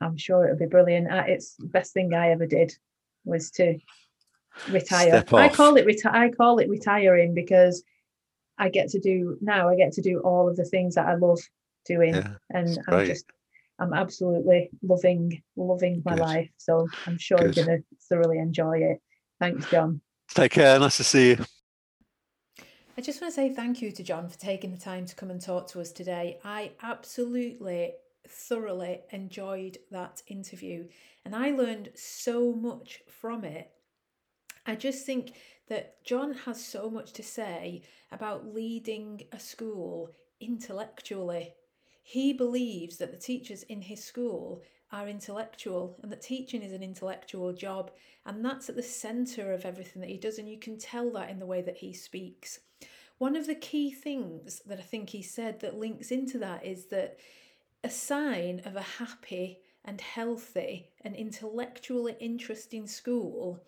I'm 0.00 0.16
sure 0.16 0.44
it'll 0.44 0.58
be 0.58 0.66
brilliant. 0.66 1.10
Uh, 1.10 1.24
it's 1.26 1.56
the 1.56 1.66
best 1.66 1.94
thing 1.94 2.14
I 2.14 2.30
ever 2.30 2.46
did 2.46 2.76
was 3.24 3.50
to 3.52 3.78
retire. 4.66 5.24
I 5.32 5.48
call 5.48 5.76
it 5.76 5.86
reti- 5.86 6.12
I 6.12 6.30
call 6.30 6.58
it 6.58 6.68
retiring 6.68 7.34
because 7.34 7.82
I 8.58 8.68
get 8.68 8.88
to 8.90 9.00
do 9.00 9.38
now. 9.40 9.68
I 9.68 9.76
get 9.76 9.92
to 9.94 10.02
do 10.02 10.20
all 10.20 10.48
of 10.48 10.56
the 10.56 10.64
things 10.64 10.94
that 10.96 11.06
I 11.06 11.14
love 11.14 11.40
doing, 11.84 12.14
yeah, 12.14 12.34
and 12.50 12.78
I'm 12.88 13.06
just 13.06 13.26
I'm 13.78 13.94
absolutely 13.94 14.70
loving 14.82 15.42
loving 15.56 16.02
my 16.04 16.14
Good. 16.14 16.20
life. 16.20 16.50
So 16.56 16.88
I'm 17.06 17.18
sure 17.18 17.38
Good. 17.38 17.56
you're 17.56 17.64
going 17.64 17.78
to 17.78 17.84
thoroughly 18.08 18.38
enjoy 18.38 18.78
it. 18.78 19.00
Thanks, 19.40 19.66
John. 19.66 20.00
Take 20.34 20.52
care. 20.52 20.78
Nice 20.78 20.96
to 20.98 21.04
see 21.04 21.30
you. 21.30 21.44
I 22.96 23.00
just 23.00 23.20
want 23.20 23.32
to 23.32 23.36
say 23.36 23.54
thank 23.54 23.80
you 23.80 23.92
to 23.92 24.02
John 24.02 24.28
for 24.28 24.36
taking 24.36 24.72
the 24.72 24.80
time 24.80 25.06
to 25.06 25.14
come 25.14 25.30
and 25.30 25.40
talk 25.40 25.68
to 25.68 25.80
us 25.80 25.92
today. 25.92 26.38
I 26.44 26.72
absolutely 26.82 27.92
thoroughly 28.28 29.00
enjoyed 29.12 29.78
that 29.92 30.22
interview 30.26 30.88
and 31.24 31.34
I 31.34 31.50
learned 31.50 31.90
so 31.94 32.52
much 32.52 33.02
from 33.06 33.44
it. 33.44 33.70
I 34.68 34.74
just 34.74 35.06
think 35.06 35.32
that 35.68 36.04
John 36.04 36.34
has 36.44 36.62
so 36.62 36.90
much 36.90 37.14
to 37.14 37.22
say 37.22 37.80
about 38.12 38.54
leading 38.54 39.22
a 39.32 39.40
school 39.40 40.10
intellectually. 40.40 41.54
He 42.02 42.34
believes 42.34 42.98
that 42.98 43.10
the 43.10 43.16
teachers 43.16 43.62
in 43.62 43.80
his 43.80 44.04
school 44.04 44.62
are 44.92 45.08
intellectual 45.08 45.98
and 46.02 46.12
that 46.12 46.20
teaching 46.20 46.62
is 46.62 46.72
an 46.72 46.82
intellectual 46.82 47.54
job 47.54 47.92
and 48.26 48.44
that's 48.44 48.68
at 48.68 48.76
the 48.76 48.82
center 48.82 49.54
of 49.54 49.64
everything 49.64 50.00
that 50.02 50.10
he 50.10 50.18
does 50.18 50.38
and 50.38 50.48
you 50.48 50.58
can 50.58 50.78
tell 50.78 51.10
that 51.12 51.30
in 51.30 51.38
the 51.38 51.46
way 51.46 51.60
that 51.60 51.76
he 51.76 51.92
speaks 51.92 52.60
one 53.18 53.36
of 53.36 53.46
the 53.46 53.54
key 53.54 53.90
things 53.90 54.62
that 54.64 54.78
i 54.78 54.82
think 54.82 55.10
he 55.10 55.20
said 55.20 55.60
that 55.60 55.78
links 55.78 56.10
into 56.10 56.38
that 56.38 56.64
is 56.64 56.86
that 56.86 57.18
a 57.84 57.90
sign 57.90 58.62
of 58.64 58.76
a 58.76 58.80
happy 58.80 59.58
and 59.84 60.00
healthy 60.00 60.88
and 61.02 61.14
intellectually 61.14 62.16
interesting 62.18 62.86
school 62.86 63.60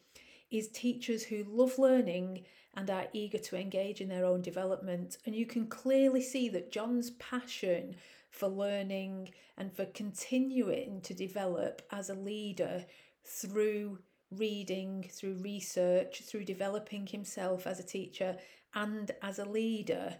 is 0.51 0.69
teachers 0.69 1.25
who 1.25 1.45
love 1.49 1.79
learning 1.79 2.45
and 2.75 2.89
are 2.91 3.09
eager 3.13 3.39
to 3.39 3.57
engage 3.57 4.01
in 4.01 4.09
their 4.09 4.25
own 4.25 4.43
development 4.43 5.19
and 5.27 5.35
you 5.35 5.47
can 5.47 5.67
clearly 5.67 6.23
see 6.23 6.49
that 6.49 6.73
John's 6.73 7.11
passion 7.13 7.97
for 8.31 8.49
learning 8.49 9.31
and 9.57 9.73
for 9.73 9.85
continuing 9.87 11.01
to 11.03 11.15
develop 11.15 11.83
as 11.91 12.09
a 12.09 12.15
leader 12.15 12.85
through 13.25 13.99
reading, 14.31 15.11
through 15.11 15.35
research, 15.35 16.23
through 16.23 16.45
developing 16.45 17.07
himself 17.07 17.67
as 17.67 17.81
a 17.81 17.85
teacher 17.85 18.37
and 18.75 19.11
as 19.23 19.39
a 19.39 19.45
leader 19.45 20.17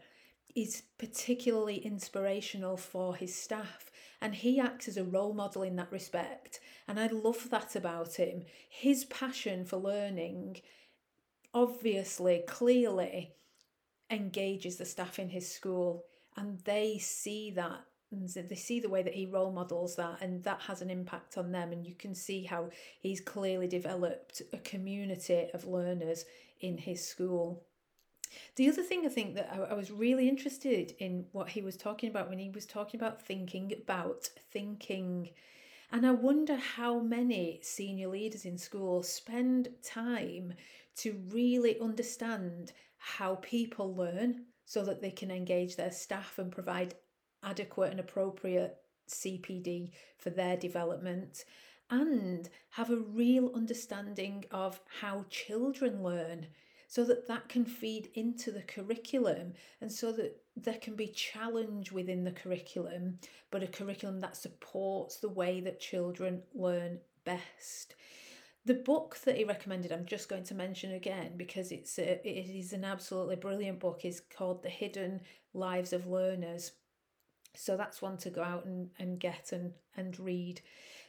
is 0.57 0.83
particularly 0.99 1.77
inspirational 1.77 2.77
for 2.77 3.15
his 3.15 3.35
staff. 3.35 3.91
And 4.21 4.35
he 4.35 4.59
acts 4.59 4.89
as 4.89 4.97
a 4.97 5.05
role 5.05 5.33
model 5.33 5.63
in 5.63 5.77
that 5.77 5.93
respect. 5.93 6.61
And 6.91 6.99
I 6.99 7.07
love 7.07 7.51
that 7.51 7.77
about 7.77 8.15
him. 8.15 8.43
His 8.69 9.05
passion 9.05 9.65
for 9.65 9.77
learning 9.77 10.61
obviously, 11.55 12.43
clearly 12.49 13.33
engages 14.11 14.77
the 14.77 14.85
staff 14.85 15.21
in 15.21 15.29
his 15.29 15.49
school 15.49 16.05
and 16.37 16.59
they 16.65 16.99
see 16.99 17.53
that 17.53 17.85
And 18.11 18.29
they 18.29 18.57
see 18.57 18.81
the 18.81 18.89
way 18.89 19.05
that 19.05 19.15
he 19.15 19.27
role 19.27 19.53
models 19.53 19.95
that 19.95 20.19
and 20.21 20.43
that 20.43 20.63
has 20.63 20.83
an 20.83 20.91
impact 20.91 21.39
on 21.39 21.53
them 21.53 21.71
and 21.71 21.87
you 21.87 21.95
can 21.95 22.13
see 22.13 22.43
how 22.43 22.71
he's 22.99 23.21
clearly 23.21 23.69
developed 23.69 24.43
a 24.53 24.59
community 24.59 25.47
of 25.55 25.65
learners 25.65 26.25
in 26.61 26.77
his 26.77 27.07
school 27.07 27.63
the 28.57 28.69
other 28.69 28.83
thing 28.83 29.07
i 29.07 29.09
think 29.09 29.37
that 29.37 29.49
I, 29.71 29.75
was 29.75 29.93
really 29.93 30.29
interested 30.29 30.95
in 30.99 31.27
what 31.31 31.51
he 31.51 31.63
was 31.63 31.77
talking 31.77 32.11
about 32.11 32.29
when 32.29 32.41
he 32.41 32.51
was 32.51 32.67
talking 32.67 32.99
about 32.99 33.23
thinking 33.23 33.73
about 33.81 34.29
thinking 34.53 35.31
and 35.93 36.07
i 36.07 36.11
wonder 36.11 36.57
how 36.57 37.01
many 37.01 37.61
senior 37.63 38.09
leaders 38.09 38.45
in 38.45 38.57
schools 38.59 39.09
spend 39.09 39.69
time 39.83 40.53
to 40.97 41.21
really 41.31 41.81
understand 41.81 42.73
how 42.99 43.37
people 43.37 43.95
learn 43.95 44.45
so 44.67 44.85
that 44.85 45.01
they 45.01 45.11
can 45.11 45.31
engage 45.31 45.77
their 45.77 45.91
staff 45.91 46.39
and 46.39 46.53
provide 46.53 46.95
adequate 47.43 47.91
and 47.91 48.01
appropriate 48.01 48.77
CPD 49.09 49.91
for 50.19 50.31
their 50.31 50.57
development 50.57 51.45
and 51.91 52.49
have 52.71 52.91
a 52.91 52.97
real 52.97 53.51
understanding 53.55 54.45
of 54.53 54.81
how 55.01 55.25
children 55.29 56.03
learn 56.03 56.47
so 56.91 57.05
that 57.05 57.29
that 57.29 57.49
can 57.49 57.65
feed 57.65 58.11
into 58.15 58.51
the 58.51 58.63
curriculum 58.63 59.55
and 59.81 59.91
so 59.91 60.11
that 60.11 60.43
there 60.57 60.75
can 60.75 60.97
be 60.97 61.07
challenge 61.07 61.93
within 61.93 62.25
the 62.25 62.33
curriculum 62.33 63.19
but 63.51 63.63
a 63.63 63.67
curriculum 63.67 64.19
that 64.19 64.37
supports 64.37 65.17
the 65.17 65.29
way 65.29 65.61
that 65.61 65.79
children 65.79 66.43
learn 66.53 66.99
best 67.25 67.95
the 68.67 68.75
book 68.75 69.17
that 69.25 69.37
he 69.37 69.45
recommended 69.45 69.93
i'm 69.93 70.05
just 70.05 70.29
going 70.29 70.45
to 70.45 70.55
mention 70.55 70.93
again 70.93 71.33
because 71.37 71.71
it's 71.71 71.97
a, 71.99 72.29
it 72.29 72.51
is 72.51 72.73
an 72.73 72.85
absolutely 72.85 73.37
brilliant 73.37 73.79
book 73.79 74.01
is 74.05 74.23
called 74.37 74.63
the 74.63 74.69
hidden 74.69 75.21
lives 75.55 75.93
of 75.93 76.09
learners 76.09 76.73
so 77.55 77.77
that's 77.77 78.03
one 78.03 78.17
to 78.19 78.31
go 78.31 78.43
out 78.43 78.65
and, 78.65 78.91
and 78.99 79.19
get 79.19 79.53
and, 79.53 79.73
and 79.97 80.19
read. 80.19 80.61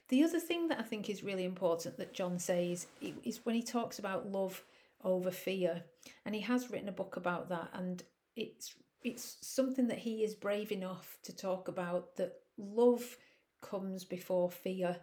The 0.09 0.23
other 0.23 0.39
thing 0.39 0.67
that 0.67 0.79
I 0.79 0.83
think 0.83 1.09
is 1.09 1.23
really 1.23 1.45
important 1.45 1.97
that 1.97 2.13
John 2.13 2.39
says 2.39 2.87
is 3.23 3.45
when 3.45 3.55
he 3.55 3.63
talks 3.63 3.99
about 3.99 4.31
love 4.31 4.63
over 5.03 5.31
fear, 5.31 5.83
and 6.25 6.35
he 6.35 6.41
has 6.41 6.69
written 6.69 6.89
a 6.89 6.93
book 6.93 7.15
about 7.15 7.49
that, 7.49 7.69
and 7.73 8.03
it's 8.35 8.75
it's 9.03 9.37
something 9.41 9.87
that 9.87 9.99
he 9.99 10.23
is 10.23 10.35
brave 10.35 10.71
enough 10.71 11.17
to 11.23 11.35
talk 11.35 11.67
about 11.67 12.15
that 12.17 12.33
love 12.57 13.17
comes 13.61 14.03
before 14.03 14.49
fear. 14.49 14.97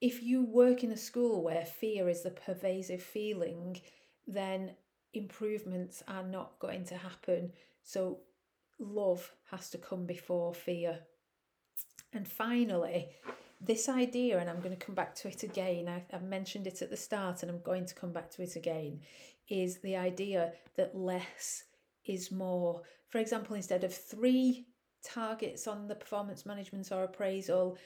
If 0.00 0.22
you 0.22 0.44
work 0.44 0.82
in 0.82 0.92
a 0.92 0.96
school 0.96 1.42
where 1.42 1.64
fear 1.64 2.08
is 2.08 2.22
the 2.22 2.30
pervasive 2.30 3.02
feeling, 3.02 3.80
then 4.26 4.72
improvements 5.14 6.02
are 6.08 6.24
not 6.24 6.58
going 6.58 6.84
to 6.86 6.96
happen. 6.96 7.52
So 7.82 8.20
love 8.78 9.32
has 9.50 9.70
to 9.70 9.78
come 9.78 10.06
before 10.06 10.54
fear. 10.54 11.00
And 12.12 12.26
finally, 12.26 13.08
this 13.60 13.88
idea, 13.88 14.38
and 14.38 14.48
I'm 14.48 14.60
going 14.60 14.76
to 14.76 14.84
come 14.84 14.94
back 14.94 15.14
to 15.16 15.28
it 15.28 15.42
again, 15.42 15.88
I, 15.88 16.04
I 16.14 16.20
mentioned 16.20 16.66
it 16.66 16.82
at 16.82 16.90
the 16.90 16.96
start 16.96 17.42
and 17.42 17.50
I'm 17.50 17.60
going 17.60 17.86
to 17.86 17.94
come 17.94 18.12
back 18.12 18.30
to 18.32 18.42
it 18.42 18.56
again, 18.56 19.00
is 19.48 19.78
the 19.78 19.96
idea 19.96 20.52
that 20.76 20.96
less 20.96 21.64
is 22.04 22.30
more. 22.30 22.82
For 23.08 23.18
example, 23.18 23.56
instead 23.56 23.84
of 23.84 23.94
three 23.94 24.66
targets 25.04 25.66
on 25.66 25.88
the 25.88 25.94
performance 25.94 26.46
management 26.46 26.90
or 26.92 27.04
appraisal, 27.04 27.78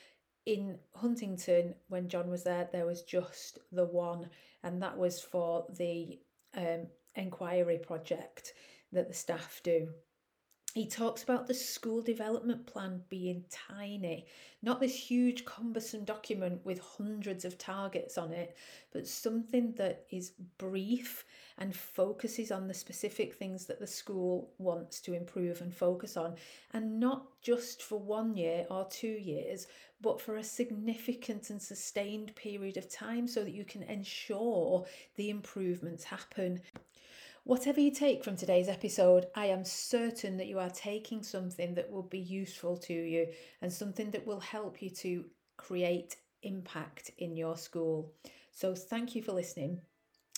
in 0.44 0.78
Huntington, 0.96 1.74
when 1.88 2.08
John 2.08 2.28
was 2.28 2.42
there, 2.42 2.68
there 2.72 2.86
was 2.86 3.02
just 3.02 3.60
the 3.70 3.84
one, 3.84 4.28
and 4.64 4.82
that 4.82 4.98
was 4.98 5.20
for 5.20 5.66
the 5.78 6.18
um, 6.56 6.88
inquiry 7.14 7.78
project 7.78 8.52
that 8.90 9.08
the 9.08 9.14
staff 9.14 9.60
do 9.62 9.88
he 10.74 10.86
talks 10.86 11.22
about 11.22 11.46
the 11.46 11.54
school 11.54 12.00
development 12.00 12.66
plan 12.66 13.02
being 13.10 13.44
tiny, 13.50 14.26
not 14.62 14.80
this 14.80 14.94
huge, 14.94 15.44
cumbersome 15.44 16.04
document 16.04 16.64
with 16.64 16.78
hundreds 16.78 17.44
of 17.44 17.58
targets 17.58 18.16
on 18.16 18.32
it, 18.32 18.56
but 18.90 19.06
something 19.06 19.72
that 19.72 20.06
is 20.10 20.32
brief 20.56 21.26
and 21.58 21.76
focuses 21.76 22.50
on 22.50 22.68
the 22.68 22.74
specific 22.74 23.34
things 23.34 23.66
that 23.66 23.80
the 23.80 23.86
school 23.86 24.50
wants 24.56 25.00
to 25.02 25.12
improve 25.12 25.60
and 25.60 25.74
focus 25.74 26.16
on, 26.16 26.36
and 26.72 26.98
not 26.98 27.26
just 27.42 27.82
for 27.82 27.98
one 27.98 28.34
year 28.34 28.64
or 28.70 28.86
two 28.88 29.08
years, 29.08 29.66
but 30.00 30.20
for 30.20 30.36
a 30.36 30.44
significant 30.44 31.50
and 31.50 31.60
sustained 31.60 32.34
period 32.34 32.78
of 32.78 32.90
time 32.90 33.28
so 33.28 33.44
that 33.44 33.54
you 33.54 33.64
can 33.64 33.82
ensure 33.84 34.86
the 35.16 35.28
improvements 35.28 36.02
happen. 36.04 36.60
Whatever 37.44 37.80
you 37.80 37.90
take 37.90 38.22
from 38.22 38.36
today's 38.36 38.68
episode, 38.68 39.26
I 39.34 39.46
am 39.46 39.64
certain 39.64 40.36
that 40.36 40.46
you 40.46 40.60
are 40.60 40.70
taking 40.70 41.24
something 41.24 41.74
that 41.74 41.90
will 41.90 42.04
be 42.04 42.20
useful 42.20 42.76
to 42.76 42.92
you 42.92 43.26
and 43.60 43.72
something 43.72 44.12
that 44.12 44.24
will 44.24 44.38
help 44.38 44.80
you 44.80 44.90
to 44.90 45.24
create 45.56 46.14
impact 46.44 47.10
in 47.18 47.36
your 47.36 47.56
school. 47.56 48.12
So, 48.52 48.76
thank 48.76 49.16
you 49.16 49.22
for 49.24 49.32
listening. 49.32 49.80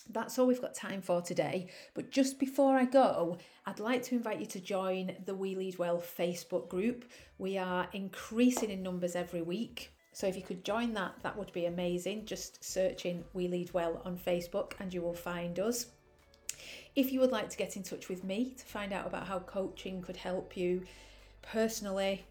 That's 0.08 0.38
all 0.38 0.46
we've 0.46 0.62
got 0.62 0.74
time 0.74 1.02
for 1.02 1.20
today. 1.20 1.68
But 1.92 2.10
just 2.10 2.38
before 2.38 2.78
I 2.78 2.86
go, 2.86 3.36
I'd 3.66 3.80
like 3.80 4.02
to 4.04 4.14
invite 4.14 4.40
you 4.40 4.46
to 4.46 4.60
join 4.60 5.14
the 5.26 5.34
We 5.34 5.56
Lead 5.56 5.78
Well 5.78 5.98
Facebook 5.98 6.70
group. 6.70 7.04
We 7.36 7.58
are 7.58 7.86
increasing 7.92 8.70
in 8.70 8.82
numbers 8.82 9.14
every 9.14 9.42
week. 9.42 9.92
So 10.12 10.26
if 10.26 10.36
you 10.36 10.42
could 10.42 10.64
join 10.64 10.94
that, 10.94 11.16
that 11.22 11.36
would 11.36 11.52
be 11.52 11.66
amazing. 11.66 12.24
Just 12.24 12.64
searching 12.64 13.24
We 13.34 13.46
Lead 13.46 13.74
Well 13.74 14.00
on 14.06 14.16
Facebook 14.16 14.72
and 14.80 14.94
you 14.94 15.02
will 15.02 15.12
find 15.12 15.58
us. 15.58 15.86
If 16.96 17.12
you 17.12 17.20
would 17.20 17.32
like 17.32 17.50
to 17.50 17.56
get 17.56 17.76
in 17.76 17.82
touch 17.82 18.08
with 18.08 18.22
me 18.22 18.54
to 18.56 18.64
find 18.64 18.92
out 18.92 19.04
about 19.06 19.26
how 19.26 19.40
coaching 19.40 20.00
could 20.00 20.16
help 20.16 20.56
you 20.56 20.82
personally 21.42 22.24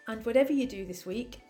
And 0.08 0.26
whatever 0.26 0.54
you 0.54 0.66
do 0.66 0.86
this 0.86 1.06
week, 1.06 1.42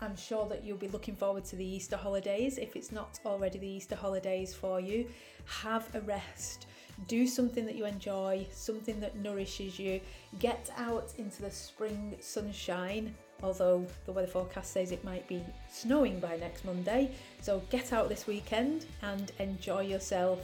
I'm 0.00 0.16
sure 0.16 0.48
that 0.48 0.64
you'll 0.64 0.78
be 0.78 0.88
looking 0.88 1.14
forward 1.14 1.44
to 1.46 1.56
the 1.56 1.64
Easter 1.64 1.96
holidays. 1.96 2.58
If 2.58 2.76
it's 2.76 2.92
not 2.92 3.18
already 3.24 3.58
the 3.58 3.68
Easter 3.68 3.96
holidays 3.96 4.54
for 4.54 4.78
you, 4.80 5.06
have 5.46 5.88
a 5.94 6.00
rest. 6.00 6.66
Do 7.08 7.26
something 7.26 7.66
that 7.66 7.74
you 7.74 7.84
enjoy, 7.84 8.46
something 8.52 9.00
that 9.00 9.16
nourishes 9.16 9.78
you. 9.78 10.00
Get 10.38 10.70
out 10.76 11.12
into 11.18 11.42
the 11.42 11.50
spring 11.50 12.16
sunshine 12.20 13.14
although 13.44 13.86
the 14.06 14.12
weather 14.12 14.26
forecast 14.26 14.72
says 14.72 14.90
it 14.90 15.04
might 15.04 15.28
be 15.28 15.42
snowing 15.70 16.18
by 16.18 16.36
next 16.36 16.64
Monday. 16.64 17.10
So 17.40 17.62
get 17.70 17.92
out 17.92 18.08
this 18.08 18.26
weekend 18.26 18.86
and 19.02 19.30
enjoy 19.38 19.82
yourself, 19.82 20.40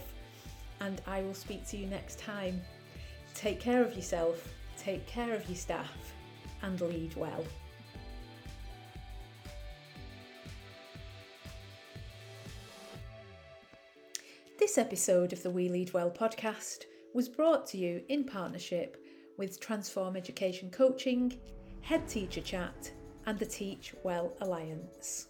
and 0.81 1.01
I 1.07 1.23
will 1.23 1.35
speak 1.35 1.67
to 1.69 1.77
you 1.77 1.87
next 1.87 2.19
time. 2.19 2.61
Take 3.35 3.59
care 3.59 3.83
of 3.83 3.95
yourself, 3.95 4.47
take 4.77 5.07
care 5.07 5.35
of 5.35 5.49
your 5.49 5.57
staff, 5.57 6.13
and 6.63 6.81
lead 6.81 7.17
well. 7.17 7.45
This 14.71 14.79
episode 14.79 15.33
of 15.33 15.43
the 15.43 15.51
We 15.51 15.69
Lead 15.69 15.93
Well 15.93 16.13
podcast 16.13 16.85
was 17.13 17.29
brought 17.29 17.67
to 17.71 17.77
you 17.77 18.05
in 18.09 18.23
partnership 18.23 19.05
with 19.37 19.59
Transform 19.59 20.15
Education 20.15 20.71
Coaching 20.71 21.37
Head 21.81 22.07
Teacher 22.07 22.41
Chat, 22.41 22.93
and 23.27 23.37
the 23.37 23.47
Teach 23.47 23.97
Well 24.05 24.33
Alliance. 24.41 25.30